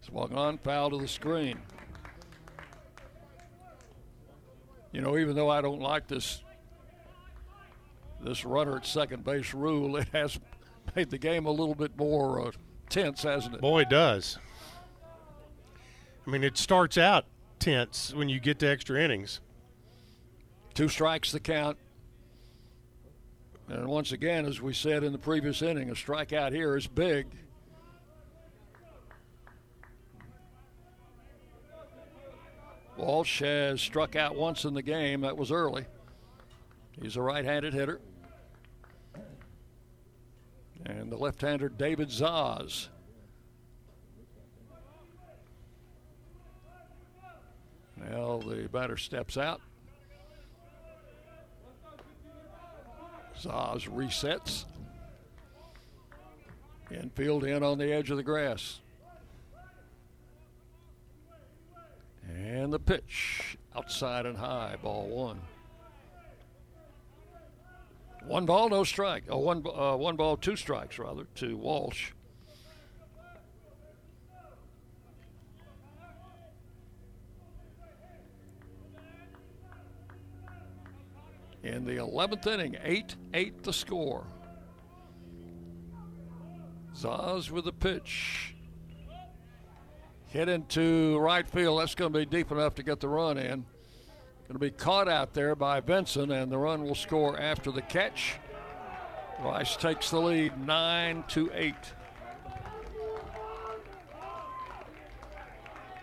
[0.00, 1.58] Swung on, foul to the screen.
[4.92, 6.42] You know, even though I don't like this
[8.22, 10.38] this runner at second base rule, it has
[10.94, 12.50] made the game a little bit more uh,
[12.88, 13.60] tense, hasn't it?
[13.60, 14.38] Boy, it does.
[16.26, 17.24] I mean, it starts out
[17.58, 19.40] tense when you get to extra innings.
[20.74, 21.78] Two strikes the count.
[23.68, 27.26] And once again, as we said in the previous inning, a strikeout here is big.
[33.00, 35.22] Walsh has struck out once in the game.
[35.22, 35.86] That was early.
[37.00, 38.00] He's a right handed hitter.
[40.84, 42.88] And the left hander, David Zaz.
[47.96, 49.60] Now the batter steps out.
[53.40, 54.64] Zaz resets.
[56.90, 58.80] Infield in on the edge of the grass.
[62.36, 65.40] And the pitch outside and high, ball one.
[68.26, 69.24] One ball, no strike.
[69.28, 72.12] Oh, one, uh, one ball, two strikes, rather, to Walsh.
[81.62, 84.24] In the 11th inning, 8 8 the score.
[86.94, 88.54] Zaz with the pitch.
[90.30, 91.80] Hit into right field.
[91.80, 93.64] That's going to be deep enough to get the run in.
[94.46, 97.82] Going to be caught out there by Benson, and the run will score after the
[97.82, 98.36] catch.
[99.40, 101.74] Rice takes the lead 9 to 8.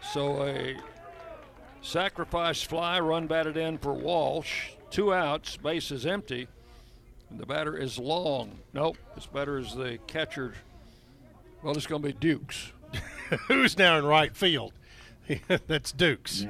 [0.01, 0.75] So a
[1.81, 4.71] sacrifice fly, run batted in for Walsh.
[4.89, 6.47] Two outs, base is empty.
[7.29, 8.59] And the batter is long.
[8.73, 10.53] Nope, this batter is the catcher.
[11.63, 12.71] Well, it's going to be Dukes.
[13.47, 14.73] Who's now in right field?
[15.67, 16.45] That's Dukes.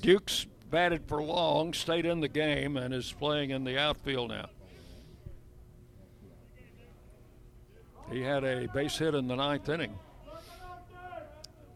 [0.00, 4.50] Dukes batted for long, stayed in the game, and is playing in the outfield now.
[8.10, 9.98] He had a base hit in the ninth inning.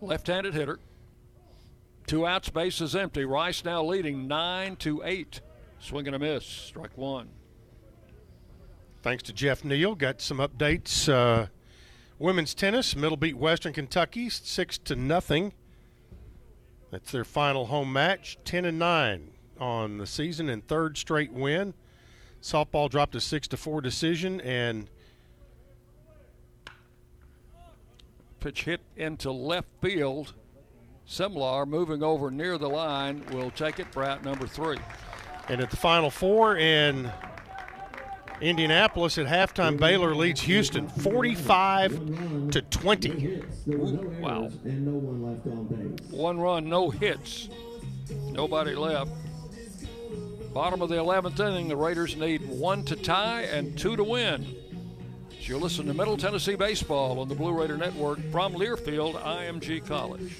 [0.00, 0.78] Left handed hitter.
[2.06, 3.24] Two outs, base is empty.
[3.24, 5.40] Rice now leading nine to eight.
[5.78, 6.44] Swing and a miss.
[6.44, 7.28] Strike one.
[9.02, 9.94] Thanks to Jeff Neal.
[9.94, 11.08] Got some updates.
[11.08, 11.46] Uh,
[12.22, 15.52] women's tennis, Middle beat Western Kentucky six to nothing.
[16.90, 18.38] That's their final home match.
[18.44, 21.74] Ten and nine on the season and third straight win.
[22.40, 24.88] Softball dropped a six to four decision and
[28.40, 30.34] pitch hit into left field.
[31.08, 34.78] Simlar moving over near the line will take it for out number three.
[35.48, 37.12] And at the final four in
[38.42, 43.42] Indianapolis at halftime, Baylor leads Houston 45 to 20.
[44.20, 44.48] Wow.
[46.10, 47.48] One run, no hits.
[48.32, 49.12] Nobody left.
[50.52, 54.44] Bottom of the 11th inning, the Raiders need one to tie and two to win.
[55.38, 59.86] As you listen to Middle Tennessee Baseball on the Blue Raider Network from Learfield, IMG
[59.86, 60.34] College.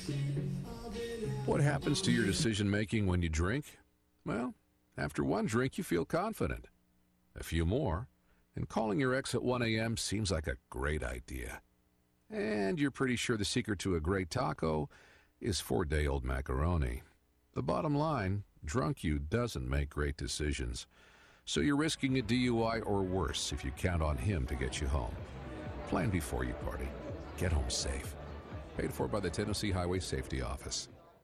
[1.46, 3.78] What happens to your decision making when you drink?
[4.26, 4.54] Well,
[4.98, 6.66] after one drink, you feel confident.
[7.38, 8.08] A few more,
[8.54, 9.96] and calling your ex at 1 a.m.
[9.96, 11.62] seems like a great idea.
[12.30, 14.88] And you're pretty sure the secret to a great taco
[15.40, 17.02] is four day old macaroni.
[17.54, 20.86] The bottom line drunk you doesn't make great decisions.
[21.44, 24.86] So you're risking a DUI or worse if you count on him to get you
[24.86, 25.14] home.
[25.88, 26.88] Plan before you party.
[27.36, 28.14] Get home safe.
[28.78, 30.88] Paid for by the Tennessee Highway Safety Office.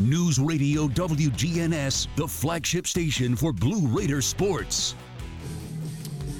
[0.00, 4.94] News Radio WGNS, the flagship station for Blue Raider sports.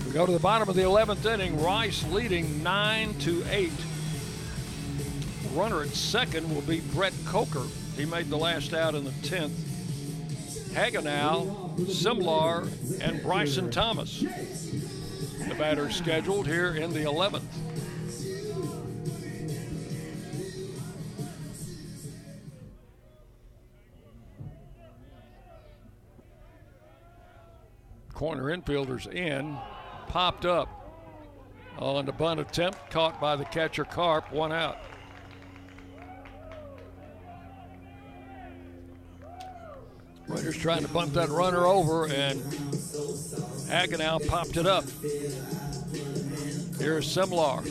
[0.07, 1.63] We go to the bottom of the 11th inning.
[1.63, 3.71] Rice leading 9 to 8.
[5.53, 7.67] Runner at second will be Brett Coker.
[7.99, 9.51] He made the last out in the 10th.
[10.71, 12.67] Hagenow, Simlar,
[13.03, 14.21] and Bryson Thomas.
[14.21, 17.43] The batters scheduled here in the 11th.
[28.21, 29.57] Corner infielders in,
[30.07, 30.69] popped up
[31.79, 34.77] on the bunt attempt, caught by the catcher Carp, one out.
[40.29, 42.39] Raiders trying to bunt that runner over, and
[43.71, 44.85] Hagenow popped it up.
[46.79, 47.63] Here's Simlar.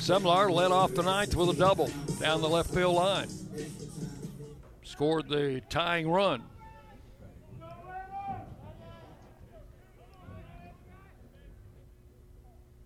[0.00, 3.28] Simlar led off the ninth with a double down the left field line.
[4.94, 6.44] Scored the tying run.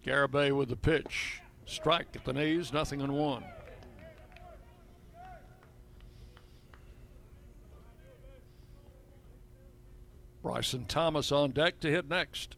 [0.07, 1.43] Garibay with the pitch.
[1.67, 3.45] Strike at the knees, nothing on one.
[10.43, 12.57] Bryson Thomas on deck to hit next.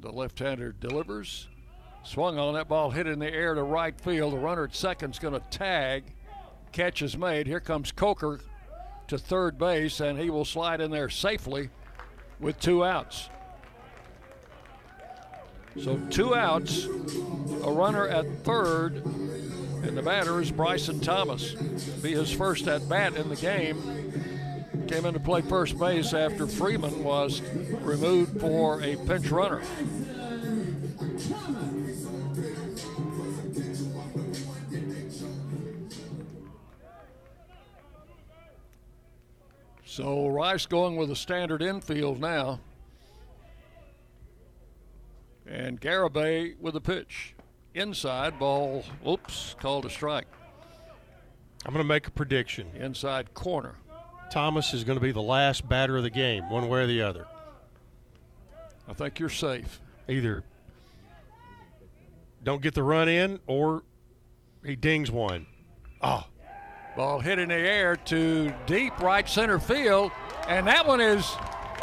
[0.00, 1.48] The left hander delivers.
[2.02, 4.32] Swung on that ball, hit in the air to right field.
[4.32, 6.14] The runner at second's going to tag.
[6.74, 7.46] Catch is made.
[7.46, 8.40] Here comes Coker
[9.06, 11.70] to third base, and he will slide in there safely
[12.40, 13.28] with two outs.
[15.80, 21.52] So two outs, a runner at third, and the batter is Bryson Thomas.
[22.02, 23.76] Be his first at bat in the game.
[24.88, 27.40] Came in to play first base after Freeman was
[27.82, 29.62] removed for a pinch runner.
[39.94, 42.58] So Rice going with a standard infield now.
[45.46, 47.36] And Garibay with a pitch.
[47.74, 50.26] Inside ball, oops, called a strike.
[51.64, 52.66] I'm going to make a prediction.
[52.74, 53.76] Inside corner.
[54.32, 57.02] Thomas is going to be the last batter of the game, one way or the
[57.02, 57.28] other.
[58.88, 59.80] I think you're safe.
[60.08, 60.42] Either
[62.42, 63.84] don't get the run in or
[64.64, 65.46] he dings one.
[66.02, 66.24] Oh.
[66.96, 70.12] Ball hit in the air to deep right center field,
[70.48, 71.28] and that one is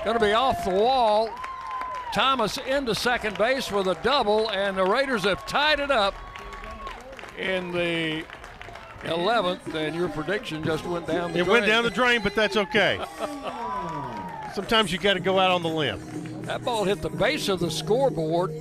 [0.05, 1.29] going to be off the wall.
[2.13, 6.13] Thomas into second base with a double, and the Raiders have tied it up
[7.37, 8.23] in the
[9.03, 11.53] 11th, and your prediction just went down the it drain.
[11.53, 13.03] went down the drain, but that's okay.
[14.53, 16.01] Sometimes you got to go out on the limb.
[16.43, 18.51] That ball hit the base of the scoreboard,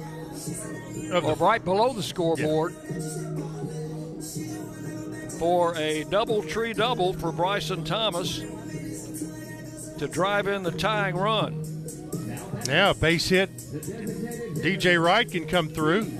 [1.12, 2.74] or right below the scoreboard,
[5.40, 8.40] for a DoubleTree double for Bryson Thomas
[9.96, 11.64] to drive in the tying run.
[12.66, 13.56] Now, base hit.
[13.56, 16.12] DJ Wright can come through.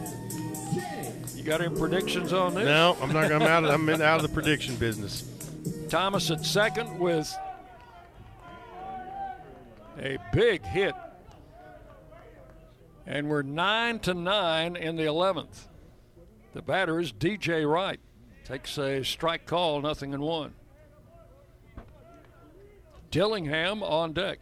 [1.34, 2.64] You got any predictions on this?
[2.64, 3.30] No, I'm not.
[3.30, 3.64] I'm out.
[3.64, 5.28] Of, I'm in, out of the prediction business.
[5.90, 7.30] Thomas at second with
[9.98, 10.94] a big hit,
[13.06, 15.66] and we're nine to nine in the 11th.
[16.54, 18.00] The batter is DJ Wright.
[18.44, 20.54] Takes a strike call, nothing in one.
[23.10, 24.38] Dillingham on deck.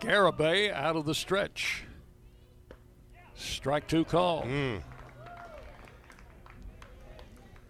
[0.00, 1.84] Garibay out of the stretch.
[3.34, 4.42] Strike two call.
[4.42, 4.76] Hmm.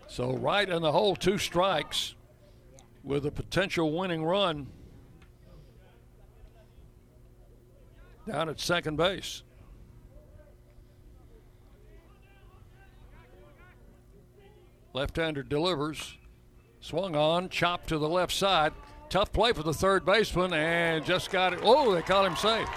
[0.08, 2.14] So right in the hole, two strikes
[3.02, 4.68] with a potential winning run
[8.26, 9.42] down at second base.
[14.92, 16.16] Left-hander delivers.
[16.80, 18.72] Swung on, chopped to the left side.
[19.08, 21.60] Tough play for the third baseman and just got it.
[21.62, 22.68] Oh, they caught him safe.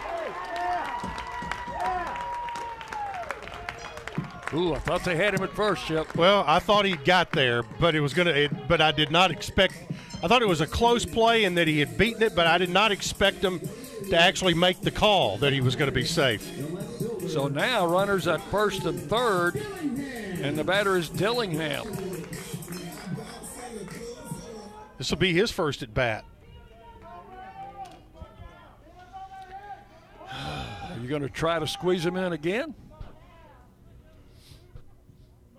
[4.54, 6.16] Ooh, I thought they had him at first, Chip.
[6.16, 8.32] Well, I thought he got there, but it was gonna.
[8.32, 9.76] It, but I did not expect.
[10.24, 12.58] I thought it was a close play and that he had beaten it, but I
[12.58, 13.60] did not expect him
[14.10, 16.44] to actually make the call that he was going to be safe.
[17.28, 21.86] So now runners at first and third, and the batter is Dillingham.
[24.98, 26.26] This will be his first at bat.
[30.32, 32.74] Are you going to try to squeeze him in again?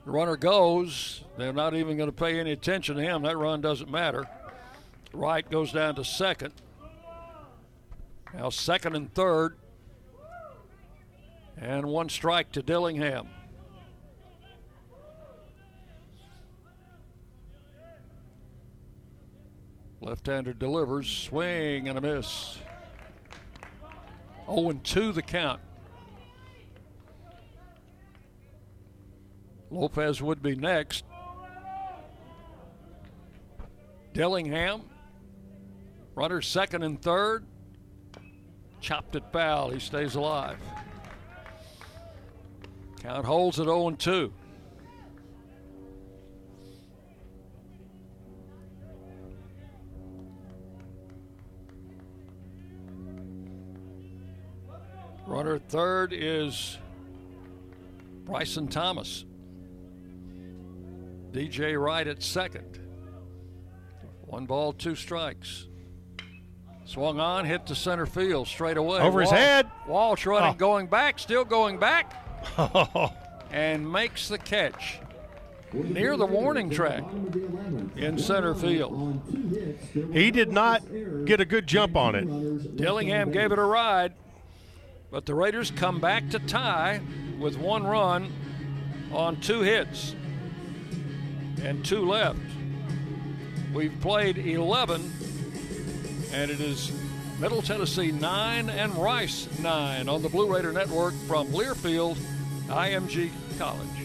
[0.04, 1.22] The runner goes.
[1.36, 3.22] They're not even going to pay any attention to him.
[3.22, 4.26] That run doesn't matter.
[5.12, 6.52] Wright goes down to second.
[8.34, 9.56] Now second and third.
[11.56, 13.28] And one strike to Dillingham.
[20.00, 22.58] Left-hander delivers, swing and a miss.
[24.46, 25.60] 0 2 the count.
[29.70, 31.04] Lopez would be next.
[34.14, 34.82] Dillingham,
[36.14, 37.44] runner second and third.
[38.80, 39.70] Chopped it foul.
[39.70, 40.58] He stays alive.
[43.02, 44.32] Count holds at 0 2.
[55.26, 56.78] Runner third is
[58.24, 59.26] Bryson Thomas.
[61.32, 62.80] DJ Wright at second.
[64.22, 65.67] One ball, two strikes.
[66.88, 68.98] Swung on, hit to center field straight away.
[69.00, 69.70] Over his head.
[69.86, 70.58] Walsh running, Oh.
[70.58, 72.24] going back, still going back,
[73.52, 74.98] and makes the catch
[75.74, 77.04] near the warning track
[77.94, 79.20] in center field.
[80.14, 80.82] He did not
[81.26, 82.76] get a good jump on it.
[82.78, 84.14] Dillingham gave it a ride,
[85.10, 87.02] but the Raiders come back to tie
[87.38, 88.32] with one run
[89.12, 90.14] on two hits
[91.62, 92.38] and two left.
[93.74, 95.12] We've played 11,
[96.32, 96.92] and it is
[97.38, 102.16] Middle Tennessee 9 and Rice 9 on the Blue Raider Network from Learfield,
[102.68, 103.97] IMG College.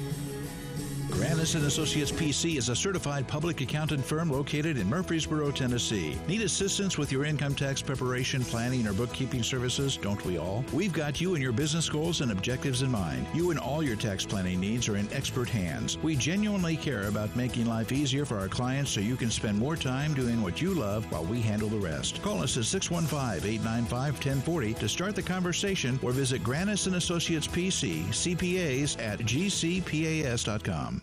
[1.14, 6.18] Granis and Associates PC is a certified public accountant firm located in Murfreesboro, Tennessee.
[6.27, 9.95] Need assistance with your income tax preparation, planning, or bookkeeping services?
[9.95, 10.65] Don't we all?
[10.73, 13.27] We've got you and your business goals and objectives in mind.
[13.31, 15.99] You and all your tax planning needs are in expert hands.
[15.99, 19.76] We genuinely care about making life easier for our clients so you can spend more
[19.76, 22.23] time doing what you love while we handle the rest.
[22.23, 28.99] Call us at 615-895-1040 to start the conversation or visit Granis and Associates PC, CPAs
[28.99, 31.03] at gcpas.com.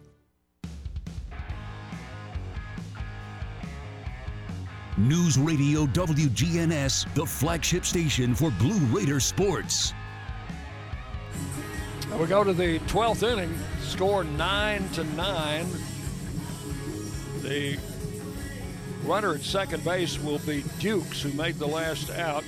[4.97, 9.93] News Radio WGNS, the flagship station for Blue Raider sports.
[12.19, 15.65] We go to the 12th inning, score 9 to 9.
[17.41, 17.79] The
[19.05, 22.43] runner at second base will be Dukes, who made the last out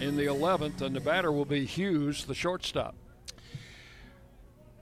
[0.00, 2.96] in the 11th, and the batter will be Hughes, the shortstop.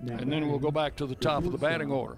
[0.01, 2.17] And then we'll go back to the top of the batting order.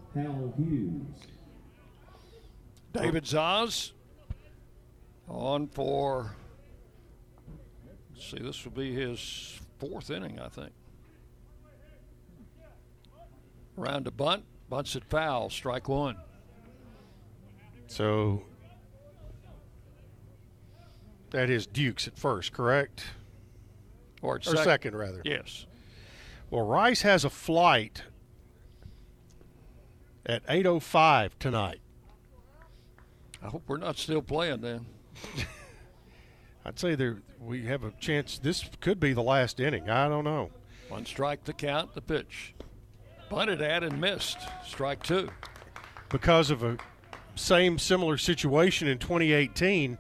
[2.93, 3.91] David Zaz
[5.29, 6.35] on for,
[8.13, 10.73] let's see, this will be his fourth inning, I think.
[13.77, 16.17] Round to bunt, bunts it foul, strike one.
[17.87, 18.43] So
[21.31, 23.05] that is Dukes at first, correct?
[24.23, 25.21] Or, or second, rather.
[25.25, 25.67] Yes.
[26.51, 28.05] Well, Rice has a flight
[30.25, 31.81] at 8:05 tonight.
[33.43, 34.87] I hope we're not still playing then.
[36.65, 38.39] I'd say there we have a chance.
[38.39, 39.91] This could be the last inning.
[39.91, 40.51] I don't know.
[40.89, 42.55] One strike to count the pitch.
[43.29, 44.39] Bunted at and missed.
[44.67, 45.29] Strike two.
[46.09, 46.79] Because of a
[47.35, 49.99] same similar situation in 2018,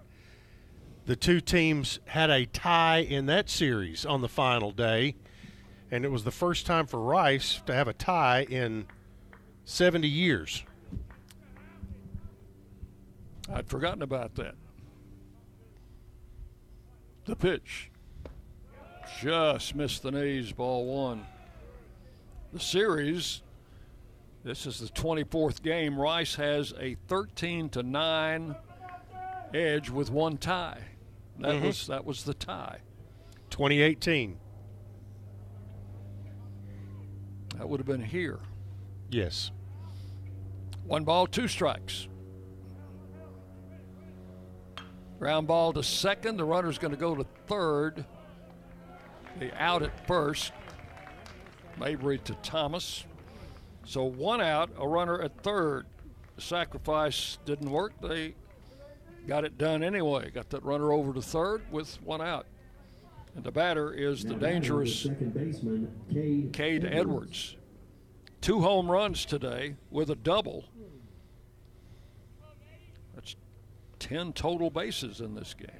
[1.06, 5.16] the two teams had a tie in that series on the final day,
[5.90, 8.86] and it was the first time for Rice to have a tie in
[9.64, 10.64] 70 years.
[13.52, 14.54] I'd forgotten about that.
[17.24, 17.90] The pitch.
[19.20, 21.26] Just missed the knees, ball one.
[22.52, 23.42] The series,
[24.44, 25.98] this is the 24th game.
[25.98, 28.55] Rice has a 13 to 9
[29.55, 30.82] edge with one tie.
[31.38, 31.62] That Mhm.
[31.62, 32.80] was that was the tie.
[33.51, 34.38] 2018.
[37.56, 38.40] That would have been here.
[39.10, 39.51] Yes.
[40.84, 42.09] One ball, two strikes.
[45.18, 46.36] Ground ball to second.
[46.36, 48.04] The runner's going to go to third.
[49.38, 50.52] The out at first.
[51.78, 53.04] Mabry to Thomas.
[53.86, 55.86] So one out, a runner at third.
[56.36, 57.92] The sacrifice didn't work.
[58.00, 58.34] They
[59.26, 60.30] got it done anyway.
[60.30, 62.46] Got that runner over to third with one out.
[63.34, 67.56] And the batter is the Now batting dangerous second baseman, Cade, Cade Edwards.
[68.40, 70.64] Two home runs today with a double.
[73.14, 73.36] That's
[74.05, 75.70] 10 total bases in this game.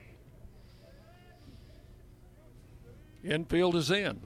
[3.23, 4.19] Infield is in.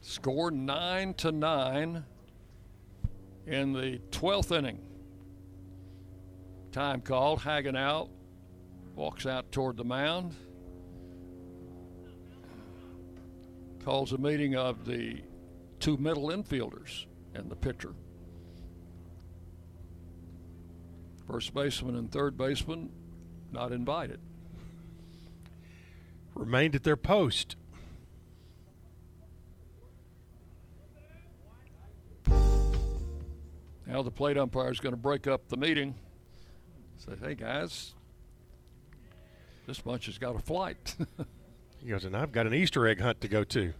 [0.00, 2.04] Score 9 to 9
[3.48, 4.78] in the 12th inning.
[6.70, 7.40] Time called.
[7.42, 8.10] Hagen out.
[8.94, 10.36] Walks out toward the mound.
[13.84, 15.16] calls a meeting of the
[15.80, 17.94] two middle infielders and the pitcher.
[21.30, 22.90] First baseman and third baseman
[23.52, 24.18] not invited.
[26.34, 27.56] Remained at their post.
[33.86, 35.94] Now the plate umpire is going to break up the meeting.
[36.98, 37.94] Say, hey guys,
[39.66, 40.96] this bunch has got a flight.
[41.80, 43.72] He goes, and I've got an Easter egg hunt to go to.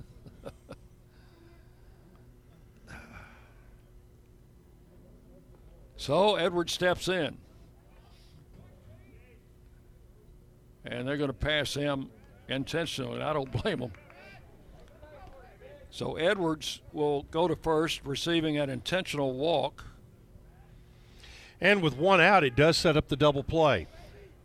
[5.98, 7.36] So Edwards steps in.
[10.86, 12.08] And they're going to pass him
[12.48, 13.20] intentionally.
[13.20, 13.92] I don't blame them.
[15.90, 19.84] So Edwards will go to first, receiving an intentional walk
[21.60, 23.88] And with one out, it does set up the double play.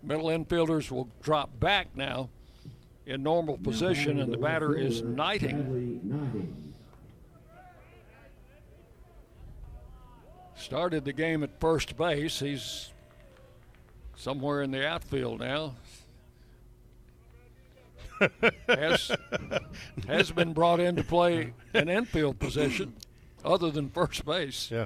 [0.01, 2.29] Middle infielders will drop back now
[3.05, 6.72] in normal position, and the batter is Knighting.
[10.63, 12.39] Started the game at first base.
[12.39, 12.93] He's
[14.15, 15.75] somewhere in the outfield now.
[18.69, 19.11] has,
[20.07, 22.93] has been brought in to play an infield position
[23.43, 24.71] other than first base.
[24.71, 24.85] Yeah.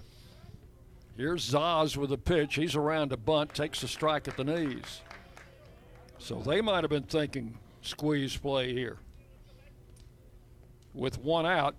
[1.16, 2.56] Here's Zaz with a pitch.
[2.56, 5.02] He's around a bunt, takes a strike at the knees.
[6.18, 8.98] So they might have been thinking squeeze play here.
[10.96, 11.76] With one out,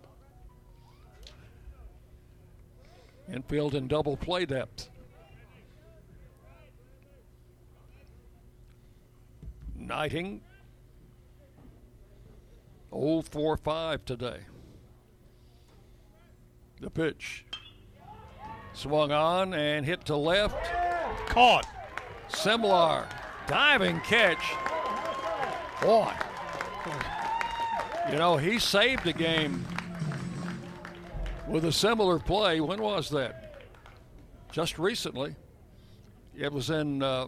[3.32, 4.88] infield in double play depth.
[9.78, 10.40] Knighting
[12.92, 14.40] 0 4 5 today.
[16.80, 17.44] The pitch.
[18.72, 20.70] Swung on and hit to left.
[21.26, 21.66] Caught.
[22.28, 23.06] Simlar.
[23.46, 24.54] Diving catch.
[25.82, 26.12] Boy.
[28.10, 29.64] You know, he saved the game
[31.48, 32.60] with a similar play.
[32.60, 33.62] When was that?
[34.52, 35.34] Just recently.
[36.36, 37.26] It was in, uh,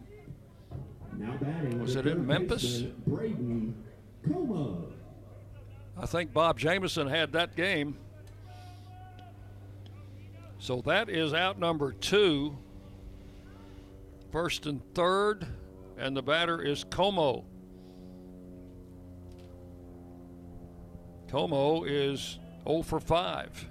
[1.78, 2.84] was it in Memphis?
[5.98, 7.96] I think Bob Jameson had that game.
[10.58, 12.56] So that is out number two.
[14.30, 15.46] First and third,
[15.98, 17.44] and the batter is Como.
[21.28, 23.68] Como is 0 for 5.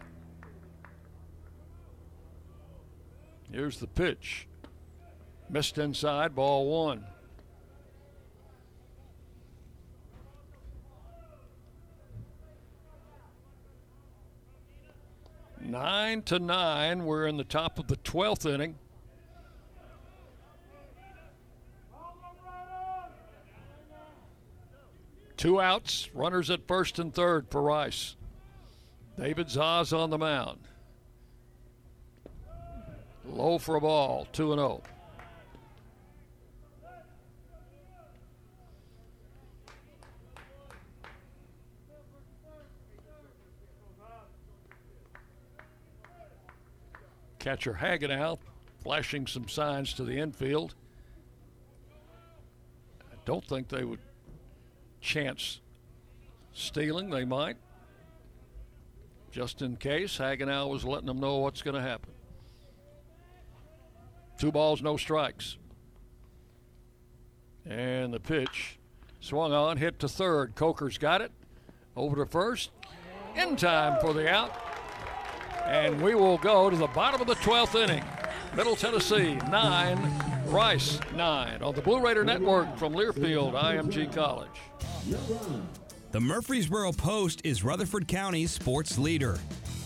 [3.51, 4.47] Here's the pitch.
[5.49, 7.05] Missed inside, ball one.
[15.61, 17.05] Nine to nine.
[17.05, 18.77] We're in the top of the 12th inning.
[25.37, 28.17] Two outs, runners at first and third for Rice.
[29.17, 30.59] David Zaz on the mound.
[33.31, 34.81] Low for a ball, 2 and 0.
[47.39, 48.37] Catcher Hagenow
[48.83, 50.75] flashing some signs to the infield.
[53.11, 53.99] I don't think they would
[54.99, 55.61] chance
[56.53, 57.09] stealing.
[57.09, 57.57] They might.
[59.31, 62.11] Just in case, Hagenow was letting them know what's going to happen.
[64.39, 65.57] Two balls, no strikes.
[67.65, 68.79] And the pitch
[69.19, 70.55] swung on, hit to third.
[70.55, 71.31] Coker's got it.
[71.95, 72.71] Over to first.
[73.35, 74.57] In time for the out.
[75.65, 78.03] And we will go to the bottom of the 12th inning.
[78.55, 79.99] Middle Tennessee, nine.
[80.47, 81.61] Rice, nine.
[81.61, 84.47] On the Blue Raider Network from Learfield, IMG College.
[86.11, 89.37] The Murfreesboro Post is Rutherford County's sports leader.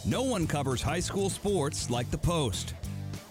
[0.05, 2.75] No one covers high school sports like the Post.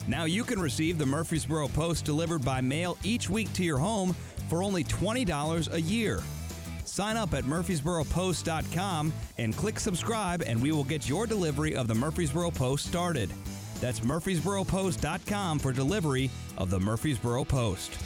[0.09, 4.15] Now you can receive the Murfreesboro Post delivered by mail each week to your home
[4.49, 6.21] for only $20 a year.
[6.85, 11.95] Sign up at murfreesboropost.com and click subscribe, and we will get your delivery of the
[11.95, 13.33] Murfreesboro Post started.
[13.81, 17.97] That's murfreesboropost.com for delivery of the Murfreesboro Post.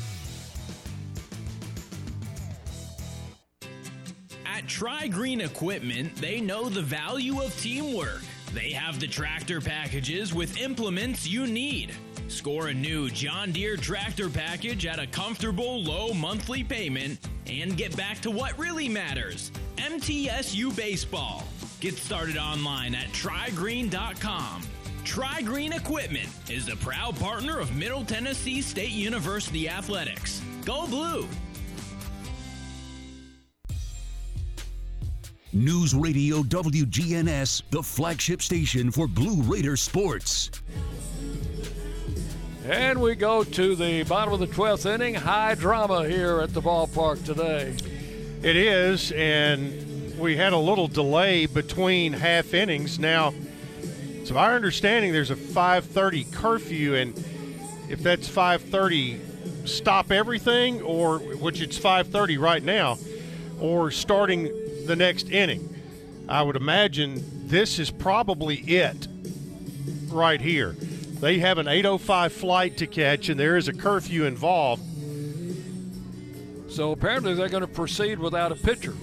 [4.45, 8.23] At Tri Green Equipment, they know the value of teamwork.
[8.53, 11.93] They have the tractor packages with implements you need.
[12.29, 17.97] Score a new John Deere tractor package at a comfortable low monthly payment and get
[17.97, 21.45] back to what really matters MTSU Baseball.
[21.81, 24.63] Get started online at trigreen.com.
[25.05, 30.43] Tri Green Equipment is the proud partner of Middle Tennessee State University Athletics.
[30.65, 31.29] Go Blue!
[35.57, 40.51] News Radio WGNS, the flagship station for Blue Raider sports.
[42.67, 45.15] And we go to the bottom of the 12th inning.
[45.15, 47.75] High drama here at the ballpark today.
[48.43, 52.99] It is, and we had a little delay between half innings.
[52.99, 53.33] Now,
[54.25, 57.17] so our understanding there's a 5:30 curfew, and
[57.89, 59.21] if that's 5:30,
[59.65, 62.99] stop everything, or which it's 5:30 right now,
[63.59, 64.51] or starting
[64.87, 65.75] the next inning.
[66.29, 69.07] I would imagine this is probably it
[70.09, 70.73] right here.
[71.21, 74.83] They have an 8:05 flight to catch, and there is a curfew involved.
[76.69, 78.95] So apparently they're going to proceed without a pitcher.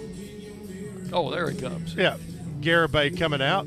[1.12, 1.96] Oh, there he comes.
[1.96, 2.18] Yeah,
[2.62, 3.66] Garibay coming out.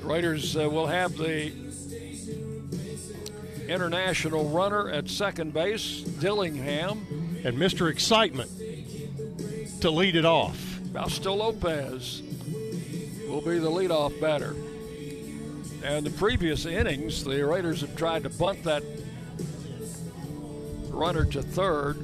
[0.00, 1.52] The Raiders uh, will have the
[3.68, 7.06] international runner at second base, Dillingham.
[7.44, 7.90] And Mr.
[7.90, 8.50] Excitement
[9.82, 10.56] to lead it off.
[10.92, 12.22] Fausto Lopez
[13.28, 14.54] will be the leadoff batter.
[15.84, 18.84] And the previous innings, the Raiders have tried to bunt that
[20.88, 21.96] runner to third.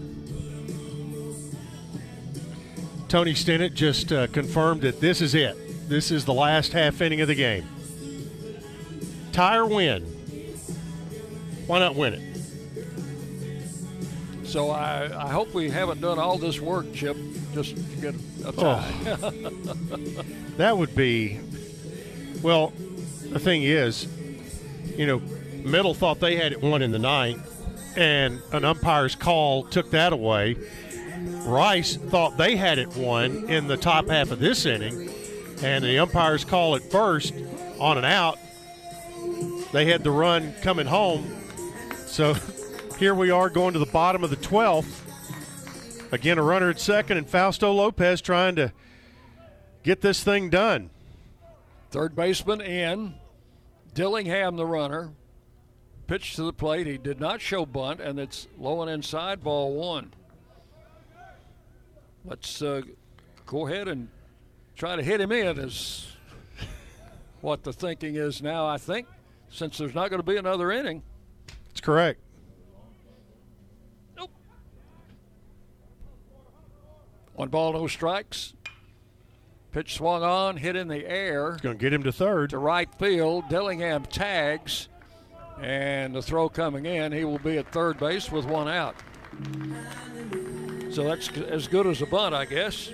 [3.09, 5.57] Tony Stennett just uh, confirmed that this is it.
[5.89, 7.67] This is the last half inning of the game.
[9.31, 10.03] Tire win.
[11.69, 12.28] Why not win it?
[14.49, 17.19] So I, I hope we haven't done all this work, Chip,
[17.53, 18.15] just to get
[18.47, 18.95] a tie.
[19.23, 19.33] Oh.
[20.57, 21.39] That would be,
[22.43, 22.73] well,
[23.31, 24.09] the thing is,
[24.97, 25.23] you know,
[25.63, 27.47] Middle thought they had it won in the ninth,
[27.97, 30.57] and an umpire's call took that away.
[31.45, 35.11] Rice thought they had it won in the top half of this inning,
[35.63, 37.35] and the umpire's call at first
[37.79, 38.39] on an out.
[39.73, 41.37] They had the run coming home.
[42.07, 42.35] So
[42.99, 46.13] here we are going to the bottom of the 12th.
[46.13, 48.73] Again, a runner at second, and Fausto Lopez trying to
[49.85, 50.91] get this thing done.
[51.91, 53.15] Third baseman in.
[53.95, 55.13] Dillingham, the runner.
[56.09, 56.87] Pitch to the plate.
[56.87, 60.13] He did not show bunt, and it's low and inside, ball one.
[62.25, 62.83] Let's uh,
[63.47, 64.09] go ahead and
[64.77, 66.17] try to hit him in, is
[67.43, 69.07] what the thinking is now, I think,
[69.51, 71.03] since there's not going to be another inning.
[71.69, 72.21] That's correct.
[77.39, 78.53] One ball, no strikes.
[79.71, 81.53] Pitch swung on, hit in the air.
[81.53, 82.51] It's Going to get him to third.
[82.51, 83.49] To right field.
[83.49, 84.89] Dillingham tags.
[85.63, 88.97] And the throw coming in, he will be at third base with one out.
[90.91, 92.91] So that's as good as a bunt, I guess.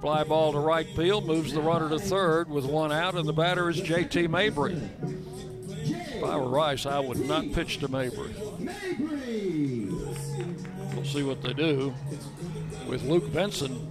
[0.00, 3.32] Fly ball to right field, moves the runner to third with one out, and the
[3.32, 4.80] batter is JT Mabry.
[5.82, 8.32] If I were Rice, I would not pitch to Mabry.
[11.10, 11.92] See what they do
[12.86, 13.90] with Luke Benson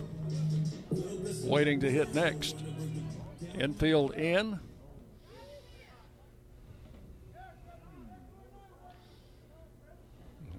[1.43, 2.55] waiting to hit next.
[3.55, 4.57] Infield in.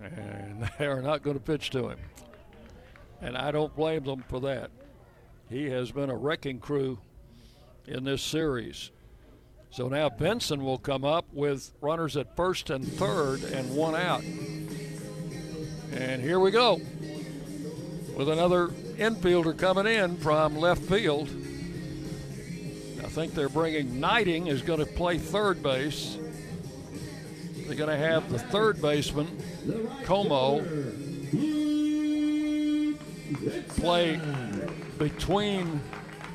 [0.02, 1.98] And they are not going to pitch to him.
[3.22, 4.70] And I don't blame them for that.
[5.48, 6.98] He has been a wrecking crew
[7.86, 8.90] in this series.
[9.70, 14.22] So now Benson will come up with runners at first and third and one out.
[15.92, 16.80] And here we go
[18.16, 21.28] with another infielder coming in from left field.
[23.02, 26.16] I think they're bringing Knighting is going to play third base.
[27.66, 29.26] They're going to have the third baseman,
[30.04, 30.60] Como,
[33.68, 34.20] play
[34.98, 35.80] between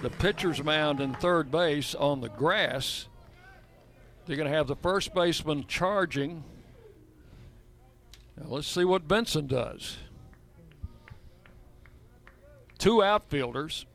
[0.01, 3.07] the pitcher's mound and third base on the grass.
[4.25, 6.43] They're going to have the first baseman charging.
[8.37, 9.97] Now let's see what Benson does.
[12.77, 13.85] Two outfielders.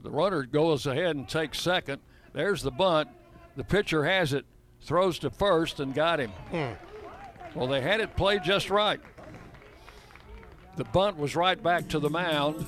[0.00, 2.00] The runner goes ahead and takes second.
[2.32, 3.08] There's the bunt.
[3.56, 4.44] The pitcher has it,
[4.80, 6.30] throws to first, and got him.
[6.50, 7.58] Hmm.
[7.58, 9.00] Well, they had it played just right.
[10.76, 12.64] The bunt was right back to the mound.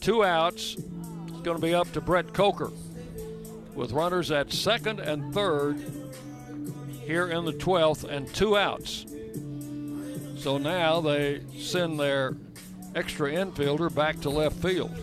[0.00, 0.74] Two outs.
[0.74, 2.70] It's going to be up to Brett Coker
[3.78, 5.78] with runners at second and third
[7.06, 9.06] here in the 12th and two outs.
[10.36, 12.34] So now they send their
[12.96, 14.94] extra infielder back to left field.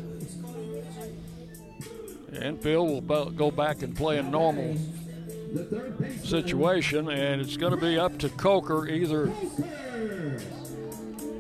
[2.30, 4.76] The infield will go back and play a normal
[6.24, 9.32] situation, and it's going to be up to Coker either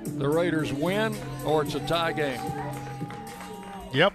[0.05, 1.13] the Raiders win
[1.45, 2.39] or it's a tie game.
[3.93, 4.13] Yep.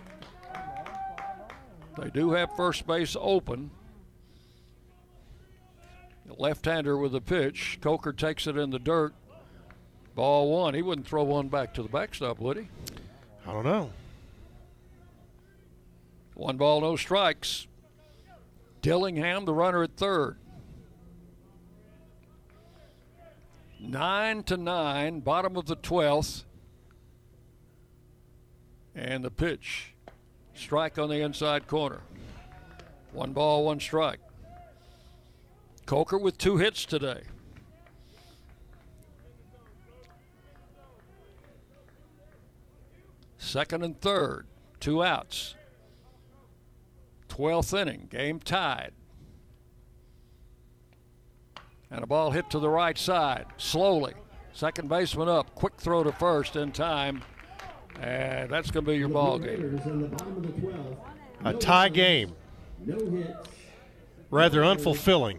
[1.98, 3.70] They do have first base open.
[6.38, 7.78] Left hander with the pitch.
[7.80, 9.12] Coker takes it in the dirt.
[10.14, 10.74] Ball one.
[10.74, 12.68] He wouldn't throw one back to the backstop, would he?
[13.46, 13.90] I don't know.
[16.34, 17.66] One ball, no strikes.
[18.80, 20.36] Dillingham, the runner at third.
[23.78, 26.44] Nine to nine, bottom of the 12th.
[28.94, 29.89] And the pitch.
[30.60, 32.02] Strike on the inside corner.
[33.12, 34.20] One ball, one strike.
[35.86, 37.22] Coker with two hits today.
[43.38, 44.46] Second and third,
[44.80, 45.54] two outs.
[47.30, 48.92] 12th inning, game tied.
[51.90, 54.12] And a ball hit to the right side, slowly.
[54.52, 57.22] Second baseman up, quick throw to first in time.
[58.00, 59.80] And that's going to be your ball game.
[61.44, 62.34] A tie game.
[64.30, 65.38] Rather unfulfilling.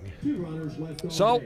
[1.11, 1.41] So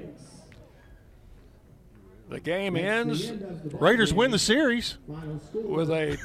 [2.29, 3.31] the game ends.
[3.71, 4.97] Raiders win the series
[5.53, 6.17] with a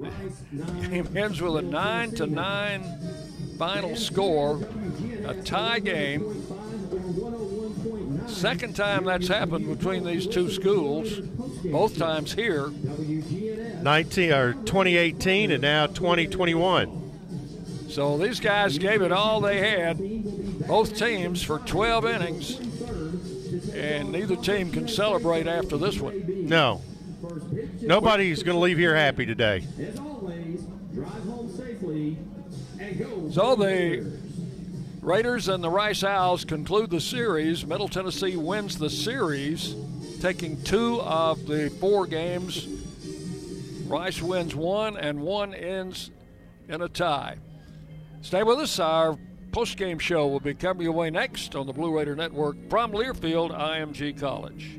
[0.88, 2.82] game ends with a nine to nine
[3.58, 4.60] final score,
[5.26, 6.22] a tie game.
[8.26, 11.20] Second time that's happened between these two schools,
[11.64, 12.68] both times here.
[12.68, 16.96] 19 or 2018 and now 2021.
[17.88, 19.98] So these guys gave it all they had,
[20.66, 22.58] both teams for 12 innings,
[23.74, 26.46] and neither team can celebrate after this one.
[26.46, 26.82] No.
[27.80, 29.66] Nobody's going to leave here happy today.
[33.32, 34.06] So the
[35.02, 37.66] Raiders and the Rice Owls conclude the series.
[37.66, 39.74] Middle Tennessee wins the series,
[40.20, 42.68] taking two of the four games.
[43.86, 46.10] Rice wins one, and one ends
[46.68, 47.38] in a tie.
[48.20, 48.78] Stay with us.
[48.78, 49.18] Our
[49.52, 53.58] post-game show will be coming your way next on the Blue Raider Network from Learfield
[53.58, 54.78] IMG College.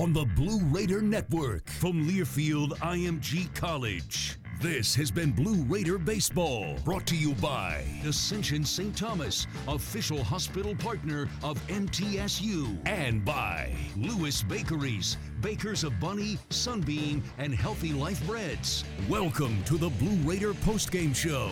[0.00, 4.38] On the Blue Raider Network from Learfield IMG College.
[4.58, 8.96] This has been Blue Raider Baseball, brought to you by Ascension St.
[8.96, 17.54] Thomas, official hospital partner of MTSU, and by Lewis Bakeries, bakers of Bunny, Sunbeam, and
[17.54, 18.84] Healthy Life Breads.
[19.06, 21.50] Welcome to the Blue Raider postgame show.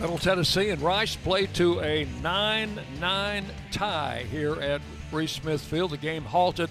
[0.00, 4.80] Middle Tennessee and Rice play to a 9 9 tie here at
[5.12, 5.92] Reese Smith Field.
[5.92, 6.68] The game halted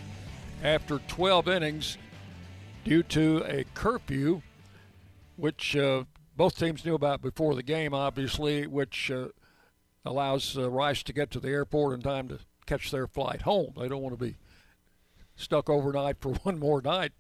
[0.62, 1.98] after 12 innings
[2.84, 4.42] due to a curfew,
[5.38, 6.04] which uh,
[6.36, 9.28] both teams knew about before the game, obviously, which uh,
[10.06, 13.74] allows uh, Rice to get to the airport in time to catch their flight home.
[13.80, 14.36] They don't want to be
[15.36, 17.14] stuck overnight for one more night.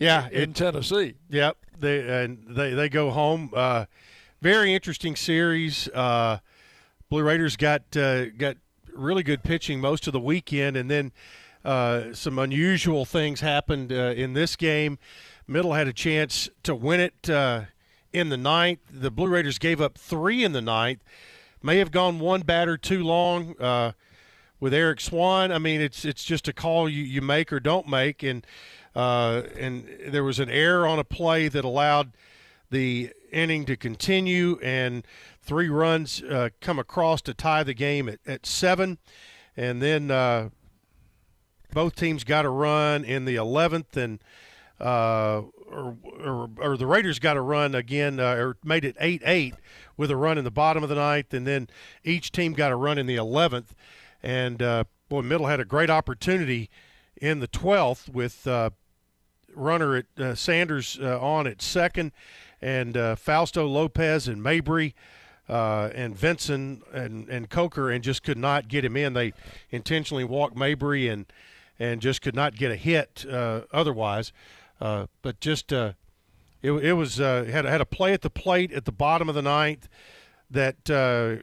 [0.00, 1.14] Yeah, in it- Tennessee.
[1.30, 3.50] Yep, they and they they go home.
[3.54, 3.84] Uh,
[4.42, 5.86] very interesting series.
[5.94, 6.38] Uh,
[7.08, 8.56] Blue Raiders got uh, got
[8.92, 11.12] really good pitching most of the weekend, and then
[11.64, 14.98] uh, some unusual things happened uh, in this game.
[15.46, 17.62] Middle had a chance to win it uh,
[18.12, 18.80] in the ninth.
[18.90, 21.04] The Blue Raiders gave up three in the ninth.
[21.62, 23.92] May have gone one batter too long uh,
[24.58, 25.52] with Eric Swan.
[25.52, 28.44] I mean, it's it's just a call you, you make or don't make, and
[28.92, 32.10] and there was an error on a play that allowed
[32.72, 35.06] the inning to continue, and
[35.40, 38.98] three runs uh, come across to tie the game at, at seven,
[39.56, 40.48] and then uh,
[41.72, 44.18] both teams got a run in the 11th, and
[44.80, 49.22] uh, or, or, or the Raiders got a run again, uh, or made it 8
[49.24, 49.54] 8
[49.96, 51.68] with a run in the bottom of the ninth, and then
[52.02, 53.68] each team got a run in the 11th.
[54.22, 56.68] And uh, boy, Middle had a great opportunity
[57.16, 58.70] in the 12th with uh,
[59.54, 62.12] runner at Sanders on at second,
[62.62, 64.94] and uh, Fausto Lopez and Mabry.
[65.48, 69.12] Uh, and Vincent and, and Coker and just could not get him in.
[69.12, 69.34] They
[69.70, 71.26] intentionally walked Mabry and
[71.80, 74.32] and just could not get a hit uh, otherwise.
[74.80, 75.92] Uh, but just uh,
[76.62, 79.34] it, it was uh, had had a play at the plate at the bottom of
[79.34, 79.88] the ninth
[80.50, 81.42] that uh,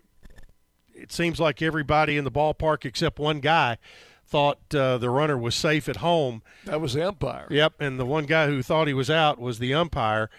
[0.93, 3.77] it seems like everybody in the ballpark except one guy
[4.25, 6.41] thought uh, the runner was safe at home.
[6.65, 7.47] That was the umpire.
[7.49, 10.29] Yep, and the one guy who thought he was out was the umpire,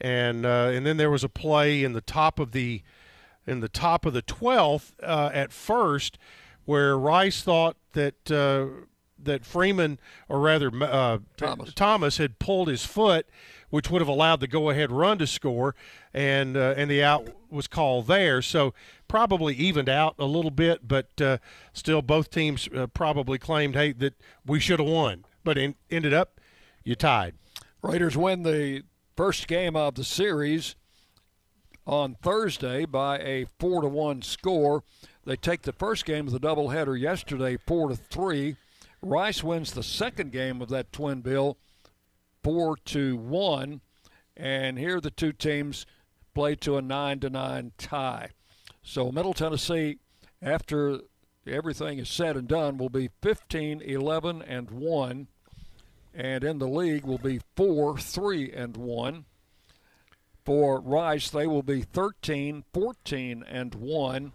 [0.00, 2.82] and uh, and then there was a play in the top of the
[3.46, 6.18] in the top of the twelfth uh, at first
[6.64, 8.84] where Rice thought that uh,
[9.18, 11.74] that Freeman or rather uh, Thomas.
[11.74, 13.26] Thomas had pulled his foot,
[13.70, 15.74] which would have allowed the go-ahead run to score,
[16.12, 18.42] and uh, and the out was called there.
[18.42, 18.74] So
[19.08, 21.38] probably evened out a little bit, but uh,
[21.72, 26.12] still both teams uh, probably claimed, hey, that we should have won, but in, ended
[26.12, 26.38] up
[26.84, 27.34] you tied.
[27.82, 28.82] Raiders win the
[29.18, 30.76] first game of the series
[31.88, 34.84] on Thursday by a four to one score.
[35.24, 38.54] They take the first game of the doubleheader yesterday, four to three.
[39.02, 41.58] Rice wins the second game of that twin bill,
[42.44, 43.80] four to one,
[44.36, 45.84] and here the two teams
[46.32, 48.30] play to a nine to nine tie.
[48.84, 49.98] So Middle Tennessee,
[50.40, 51.00] after
[51.44, 55.26] everything is said and done, will be 15, 11, and one
[56.14, 59.24] and in the league will be 4 3 and 1
[60.44, 64.32] for Rice they will be 13 14 and 1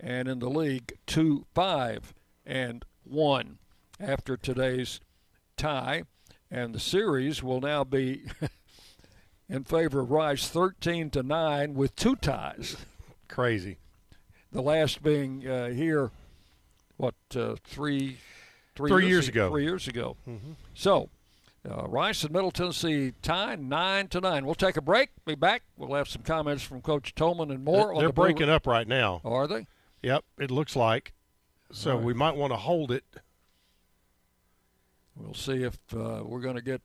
[0.00, 2.14] and in the league 2 5
[2.46, 3.58] and 1
[4.00, 5.00] after today's
[5.56, 6.04] tie
[6.50, 8.22] and the series will now be
[9.48, 12.76] in favor of Rice 13 to 9 with two ties
[13.28, 13.78] crazy
[14.50, 16.10] the last being uh, here
[16.96, 18.18] what uh, three
[18.74, 19.50] three, Three years ago.
[19.50, 20.16] Three years ago.
[20.28, 20.54] Mhm.
[20.74, 21.10] So,
[21.68, 24.44] uh, Rice and Middle Tennessee tie nine to nine.
[24.44, 25.10] We'll take a break.
[25.24, 25.62] Be back.
[25.76, 27.76] We'll have some comments from Coach Toman and more.
[27.76, 29.20] They're, on they're the breaking up right now.
[29.24, 29.66] Are they?
[30.02, 31.12] Yep, it looks like.
[31.70, 32.04] So right.
[32.04, 33.04] we might want to hold it.
[35.16, 36.80] We'll see if uh, we're going to get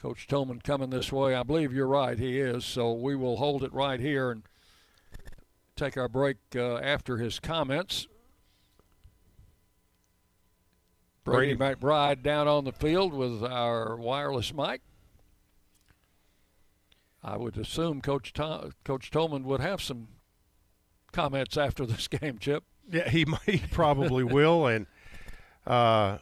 [0.00, 1.34] Coach Toman coming this way.
[1.34, 2.18] I believe you're right.
[2.18, 2.64] He is.
[2.64, 4.42] So we will hold it right here and
[5.76, 8.06] take our break uh, after his comments.
[11.28, 11.76] Brady Brady.
[11.80, 14.80] McBride down on the field with our wireless mic.
[17.22, 20.08] I would assume Coach Tom, Coach Toman would have some
[21.12, 22.64] comments after this game, Chip.
[22.90, 24.86] Yeah, he he probably will, and
[25.66, 26.18] uh,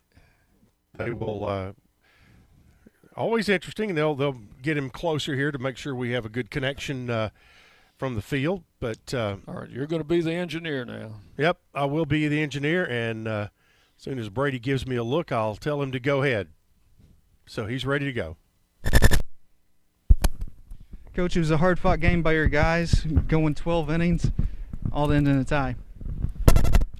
[0.97, 1.47] they will.
[1.47, 1.73] Uh,
[3.17, 6.31] always interesting, and they'll they'll get him closer here to make sure we have a
[6.31, 7.29] good connection uh,
[7.97, 8.65] from the field.
[8.81, 11.21] But uh, All right, you're going to be the engineer now.
[11.37, 13.49] yep, I will be the engineer, and uh,
[13.97, 16.49] as soon as Brady gives me a look, I'll tell him to go ahead.
[17.47, 18.37] So he's ready to go.
[21.15, 24.31] Coach, it was a hard fought game by your guys, going 12 innings,
[24.93, 25.77] all end in a tie.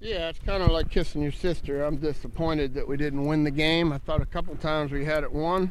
[0.01, 1.85] Yeah, it's kind of like kissing your sister.
[1.85, 3.93] I'm disappointed that we didn't win the game.
[3.93, 5.71] I thought a couple times we had it won.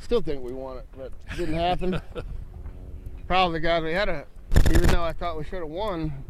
[0.00, 2.00] Still think we won it, but it didn't happen.
[3.28, 3.84] Proud of the guys.
[3.84, 4.24] We had a,
[4.70, 6.24] even though I thought we should have won,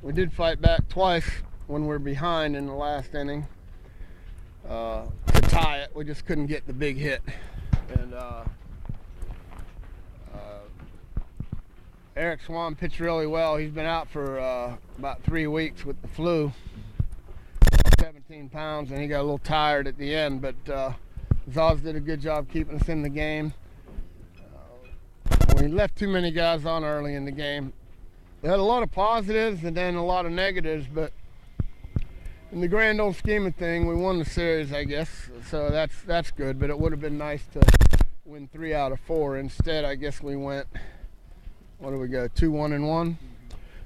[0.00, 1.28] we did fight back twice
[1.70, 3.46] when we're behind in the last inning
[4.68, 5.94] uh, to tie it.
[5.94, 7.22] We just couldn't get the big hit,
[7.94, 8.44] and uh,
[10.34, 10.38] uh,
[12.16, 13.56] Eric Swan pitched really well.
[13.56, 16.52] He's been out for uh, about three weeks with the flu,
[18.00, 20.42] 17 pounds, and he got a little tired at the end.
[20.42, 20.92] But uh,
[21.52, 23.54] Zaz did a good job keeping us in the game.
[24.36, 27.72] Uh, we left too many guys on early in the game.
[28.42, 31.12] We had a lot of positives and then a lot of negatives, but
[32.52, 35.28] in the grand old scheme of thing, we won the series, I guess.
[35.48, 36.58] So that's that's good.
[36.58, 37.60] But it would have been nice to
[38.24, 39.36] win three out of four.
[39.38, 40.66] Instead, I guess we went.
[41.78, 42.28] What do we go?
[42.28, 43.18] Two one and one.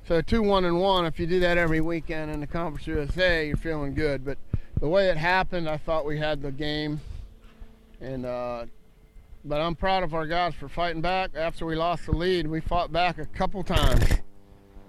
[0.08, 1.04] So two one and one.
[1.04, 4.24] If you do that every weekend in the Conference USA, you're feeling good.
[4.24, 4.38] But
[4.80, 7.00] the way it happened, I thought we had the game,
[8.00, 8.66] and uh,
[9.44, 11.32] but I'm proud of our guys for fighting back.
[11.36, 14.04] After we lost the lead, we fought back a couple times,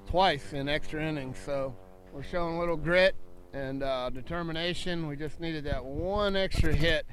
[0.07, 1.37] twice in extra innings.
[1.45, 1.75] So
[2.13, 3.15] we're showing a little grit
[3.55, 5.07] and uh, determination.
[5.07, 7.05] We just needed that one extra hit.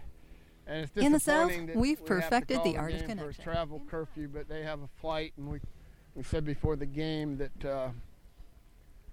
[0.66, 3.44] And it's In the South, we've we perfected the art of game for a connection.
[3.44, 5.60] travel curfew, but they have a flight, and we
[6.14, 7.88] we said before the game that uh,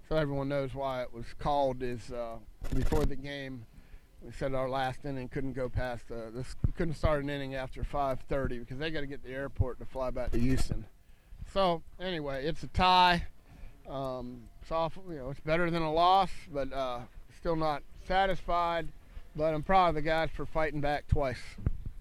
[0.08, 2.36] so everyone knows why it was called is uh,
[2.74, 3.64] before the game.
[4.22, 6.54] We said our last inning couldn't go past this.
[6.76, 10.10] Couldn't start an inning after 5:30 because they got to get the airport to fly
[10.10, 10.84] back to Houston.
[11.52, 13.26] So anyway, it's a tie.
[13.88, 17.00] Um, it's awful, you know, it's better than a loss, but uh,
[17.40, 18.88] still not satisfied.
[19.34, 21.40] But I'm proud of the guys for fighting back twice.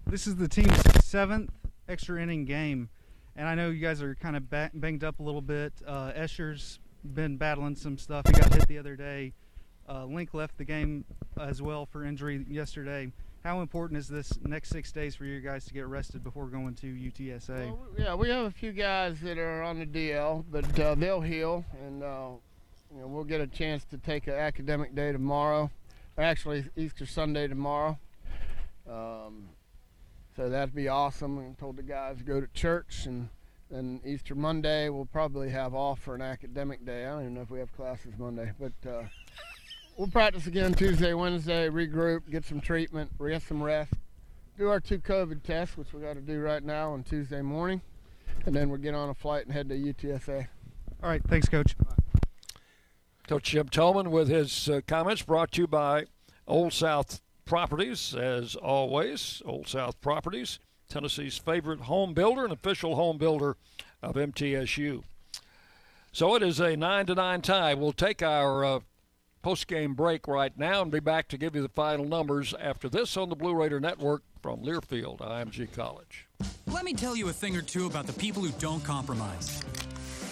[0.07, 1.51] This is the team's seventh
[1.87, 2.89] extra inning game,
[3.35, 5.73] and I know you guys are kind of ba- banged up a little bit.
[5.85, 8.25] Uh, Escher's been battling some stuff.
[8.27, 9.33] He got hit the other day.
[9.87, 11.05] Uh, Link left the game
[11.39, 13.11] as well for injury yesterday.
[13.43, 16.73] How important is this next six days for you guys to get rested before going
[16.75, 17.77] to UTSA?
[17.97, 21.63] Yeah, we have a few guys that are on the DL, but uh, they'll heal,
[21.85, 22.29] and uh,
[22.93, 25.69] you know, we'll get a chance to take an academic day tomorrow.
[26.17, 27.97] Actually, Easter Sunday tomorrow.
[28.89, 29.49] Um,
[30.35, 31.37] so that'd be awesome.
[31.37, 33.29] We told the guys to go to church, and
[33.69, 37.05] then Easter Monday we'll probably have off for an academic day.
[37.05, 39.03] I don't even know if we have classes Monday, but uh,
[39.97, 43.93] we'll practice again Tuesday, Wednesday, regroup, get some treatment, get some rest,
[44.57, 47.81] do our two COVID tests, which we got to do right now on Tuesday morning,
[48.45, 50.47] and then we'll get on a flight and head to UTSA.
[51.03, 51.75] All right, thanks, Coach.
[53.29, 56.05] Coach Jim Toman with his uh, comments brought to you by
[56.47, 59.43] Old South Properties, as always.
[59.45, 60.57] Old South Properties,
[60.89, 63.55] Tennessee's favorite home builder and official home builder
[64.01, 65.03] of MTSU.
[66.11, 67.75] So it is a 9 to 9 tie.
[67.75, 68.79] We'll take our uh,
[69.43, 72.89] post game break right now and be back to give you the final numbers after
[72.89, 76.25] this on the Blue Raider Network from Learfield, IMG College.
[76.65, 79.61] Let me tell you a thing or two about the people who don't compromise.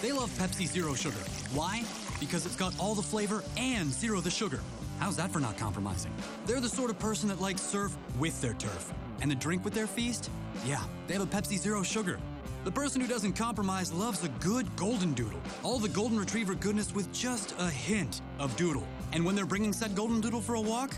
[0.02, 1.14] They love Pepsi Zero Sugar.
[1.54, 1.84] Why?
[2.20, 4.60] Because it's got all the flavor and zero the sugar.
[4.98, 6.12] How's that for not compromising?
[6.46, 8.92] They're the sort of person that likes surf with their turf.
[9.20, 10.30] And the drink with their feast?
[10.64, 12.18] Yeah, they have a Pepsi Zero Sugar.
[12.64, 15.40] The person who doesn't compromise loves a good golden doodle.
[15.62, 18.86] All the golden retriever goodness with just a hint of doodle.
[19.12, 20.92] And when they're bringing said golden doodle for a walk,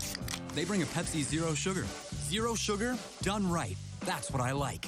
[0.53, 1.85] they bring a Pepsi Zero Sugar.
[2.23, 3.77] Zero sugar, done right.
[4.05, 4.87] That's what I like.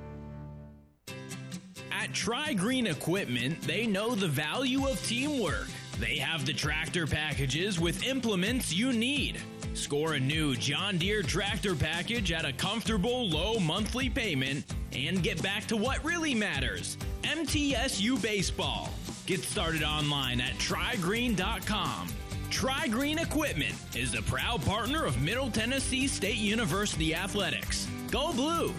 [2.01, 5.67] At Tri Green Equipment, they know the value of teamwork.
[5.99, 9.39] They have the tractor packages with implements you need.
[9.75, 15.43] Score a new John Deere tractor package at a comfortable low monthly payment and get
[15.43, 18.89] back to what really matters MTSU Baseball.
[19.27, 22.07] Get started online at trigreen.com.
[22.49, 27.87] Tri Green Equipment is the proud partner of Middle Tennessee State University Athletics.
[28.09, 28.73] Go Blue!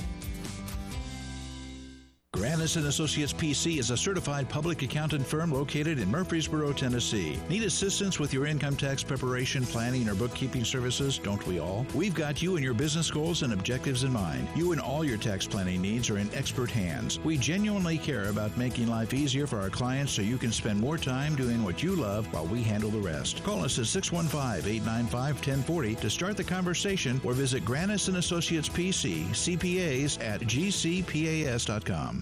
[2.42, 7.38] Granis and Associates PC is a certified public accountant firm located in Murfreesboro, Tennessee.
[7.50, 11.18] Need assistance with your income tax preparation, planning, or bookkeeping services?
[11.18, 11.84] Don't we all?
[11.94, 14.48] We've got you and your business goals and objectives in mind.
[14.56, 17.20] You and all your tax planning needs are in expert hands.
[17.20, 20.96] We genuinely care about making life easier for our clients so you can spend more
[20.96, 23.44] time doing what you love while we handle the rest.
[23.44, 30.18] Call us at 615-895-1040 to start the conversation or visit Granis and Associates PC, CPAs
[30.24, 32.21] at gcpas.com.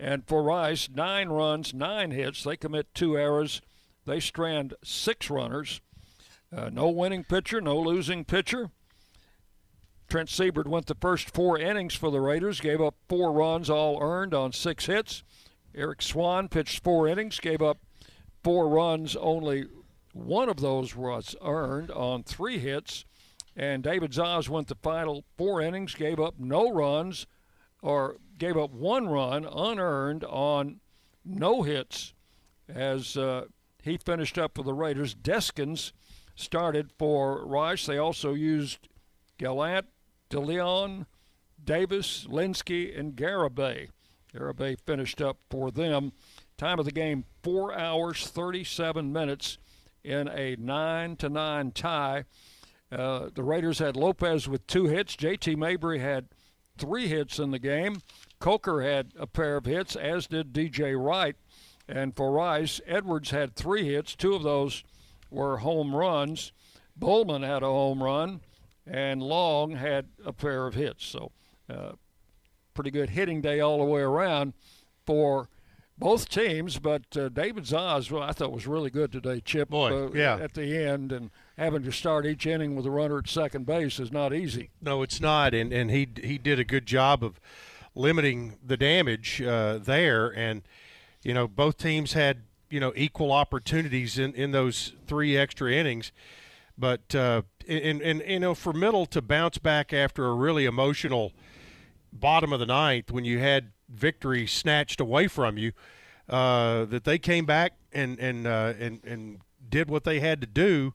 [0.00, 2.44] And for Rice, nine runs, nine hits.
[2.44, 3.60] They commit two errors.
[4.06, 5.82] They strand six runners.
[6.54, 8.70] Uh, no winning pitcher, no losing pitcher.
[10.08, 14.02] Trent Siebert went the first four innings for the Raiders, gave up four runs, all
[14.02, 15.22] earned on six hits.
[15.74, 17.78] Eric Swan pitched four innings, gave up
[18.42, 19.66] four runs, only
[20.12, 23.04] one of those was earned on three hits.
[23.54, 27.26] And David Zaz went the final four innings, gave up no runs,
[27.82, 30.80] or gave up one run unearned on
[31.24, 32.14] no hits
[32.68, 33.44] as uh,
[33.82, 35.14] he finished up for the Raiders.
[35.14, 35.92] Deskins
[36.34, 37.86] started for Rice.
[37.86, 38.88] They also used
[39.38, 39.86] Gallant,
[40.30, 41.06] DeLeon,
[41.62, 43.88] Davis, Linsky, and Garibay.
[44.34, 46.12] Garibay finished up for them.
[46.62, 49.58] Time of the game, four hours, 37 minutes
[50.04, 52.24] in a 9 to 9 tie.
[52.92, 55.16] Uh, the Raiders had Lopez with two hits.
[55.16, 55.56] J.T.
[55.56, 56.28] Mabry had
[56.78, 58.00] three hits in the game.
[58.38, 60.94] Coker had a pair of hits, as did D.J.
[60.94, 61.34] Wright.
[61.88, 64.14] And for Rice, Edwards had three hits.
[64.14, 64.84] Two of those
[65.30, 66.52] were home runs.
[66.94, 68.40] Bowman had a home run,
[68.86, 71.04] and Long had a pair of hits.
[71.06, 71.32] So,
[71.68, 71.94] uh,
[72.72, 74.52] pretty good hitting day all the way around
[75.04, 75.48] for
[75.98, 76.78] both teams.
[76.78, 79.40] But uh, David Zaz, well, I thought was really good today.
[79.40, 80.36] Chip, Boy, uh, yeah.
[80.36, 83.98] at the end, and having to start each inning with a runner at second base
[83.98, 84.70] is not easy.
[84.80, 87.40] No, it's not, and and he he did a good job of
[87.94, 90.62] limiting the damage uh, there, and
[91.22, 96.12] you know both teams had you know equal opportunities in in those three extra innings,
[96.76, 101.32] but uh, and and you know for Middle to bounce back after a really emotional
[102.12, 105.72] bottom of the ninth when you had victory snatched away from you,
[106.28, 110.46] uh, that they came back and and uh, and and did what they had to
[110.46, 110.94] do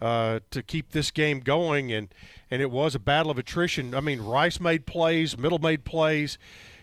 [0.00, 2.08] uh, to keep this game going, and
[2.50, 3.94] and it was a battle of attrition.
[3.94, 6.38] I mean, Rice made plays, Middle made plays,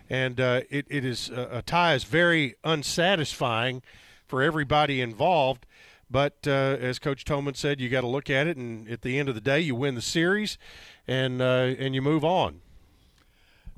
[0.10, 3.82] and uh, it it is a tie is very unsatisfying
[4.28, 5.66] for everybody involved.
[6.10, 9.20] But uh, as Coach Toman said, you got to look at it, and at the
[9.20, 10.58] end of the day, you win the series,
[11.08, 12.62] and uh, and you move on.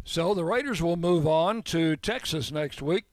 [0.10, 3.04] So the Raiders will move on to Texas next week.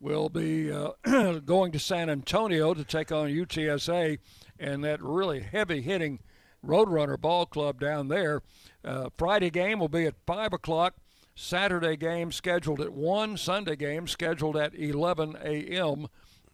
[0.00, 0.90] We'll be uh,
[1.44, 4.18] going to San Antonio to take on UTSA
[4.58, 6.18] and that really heavy hitting
[6.66, 8.42] Roadrunner Ball Club down there.
[8.84, 10.94] Uh, Friday game will be at 5 o'clock.
[11.36, 13.36] Saturday game scheduled at 1.
[13.36, 16.08] Sunday game scheduled at 11 a.m.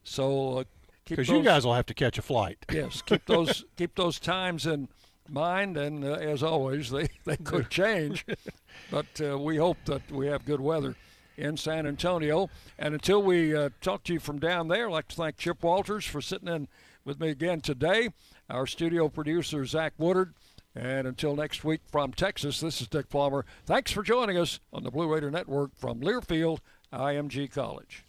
[0.05, 0.65] So uh,
[1.09, 2.59] because you guys will have to catch a flight.
[2.71, 4.91] Yes, keep those keep those times in
[5.33, 8.27] mind, and uh, as always, they, they could change.
[8.91, 10.97] but uh, we hope that we have good weather
[11.37, 12.49] in San Antonio.
[12.79, 15.63] And until we uh, talk to you from down there, I'd like to thank Chip
[15.63, 16.69] Walters for sitting in
[17.05, 18.11] with me again today,
[18.49, 20.35] our studio producer, Zach Woodard.
[20.75, 23.45] And until next week from Texas, this is Dick Palmer.
[23.67, 26.59] Thanks for joining us on the Blue Raider Network from Learfield,
[26.93, 28.05] IMG College.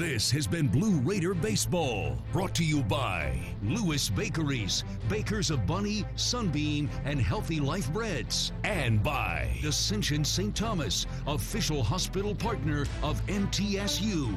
[0.00, 6.06] This has been Blue Raider Baseball, brought to you by Lewis Bakeries, bakers of Bunny,
[6.16, 10.56] Sunbeam, and Healthy Life Breads, and by Ascension St.
[10.56, 14.34] Thomas, official hospital partner of MTSU.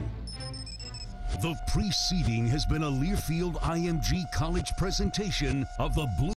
[1.41, 6.31] The preceding has been a Learfield IMG College presentation of the Blue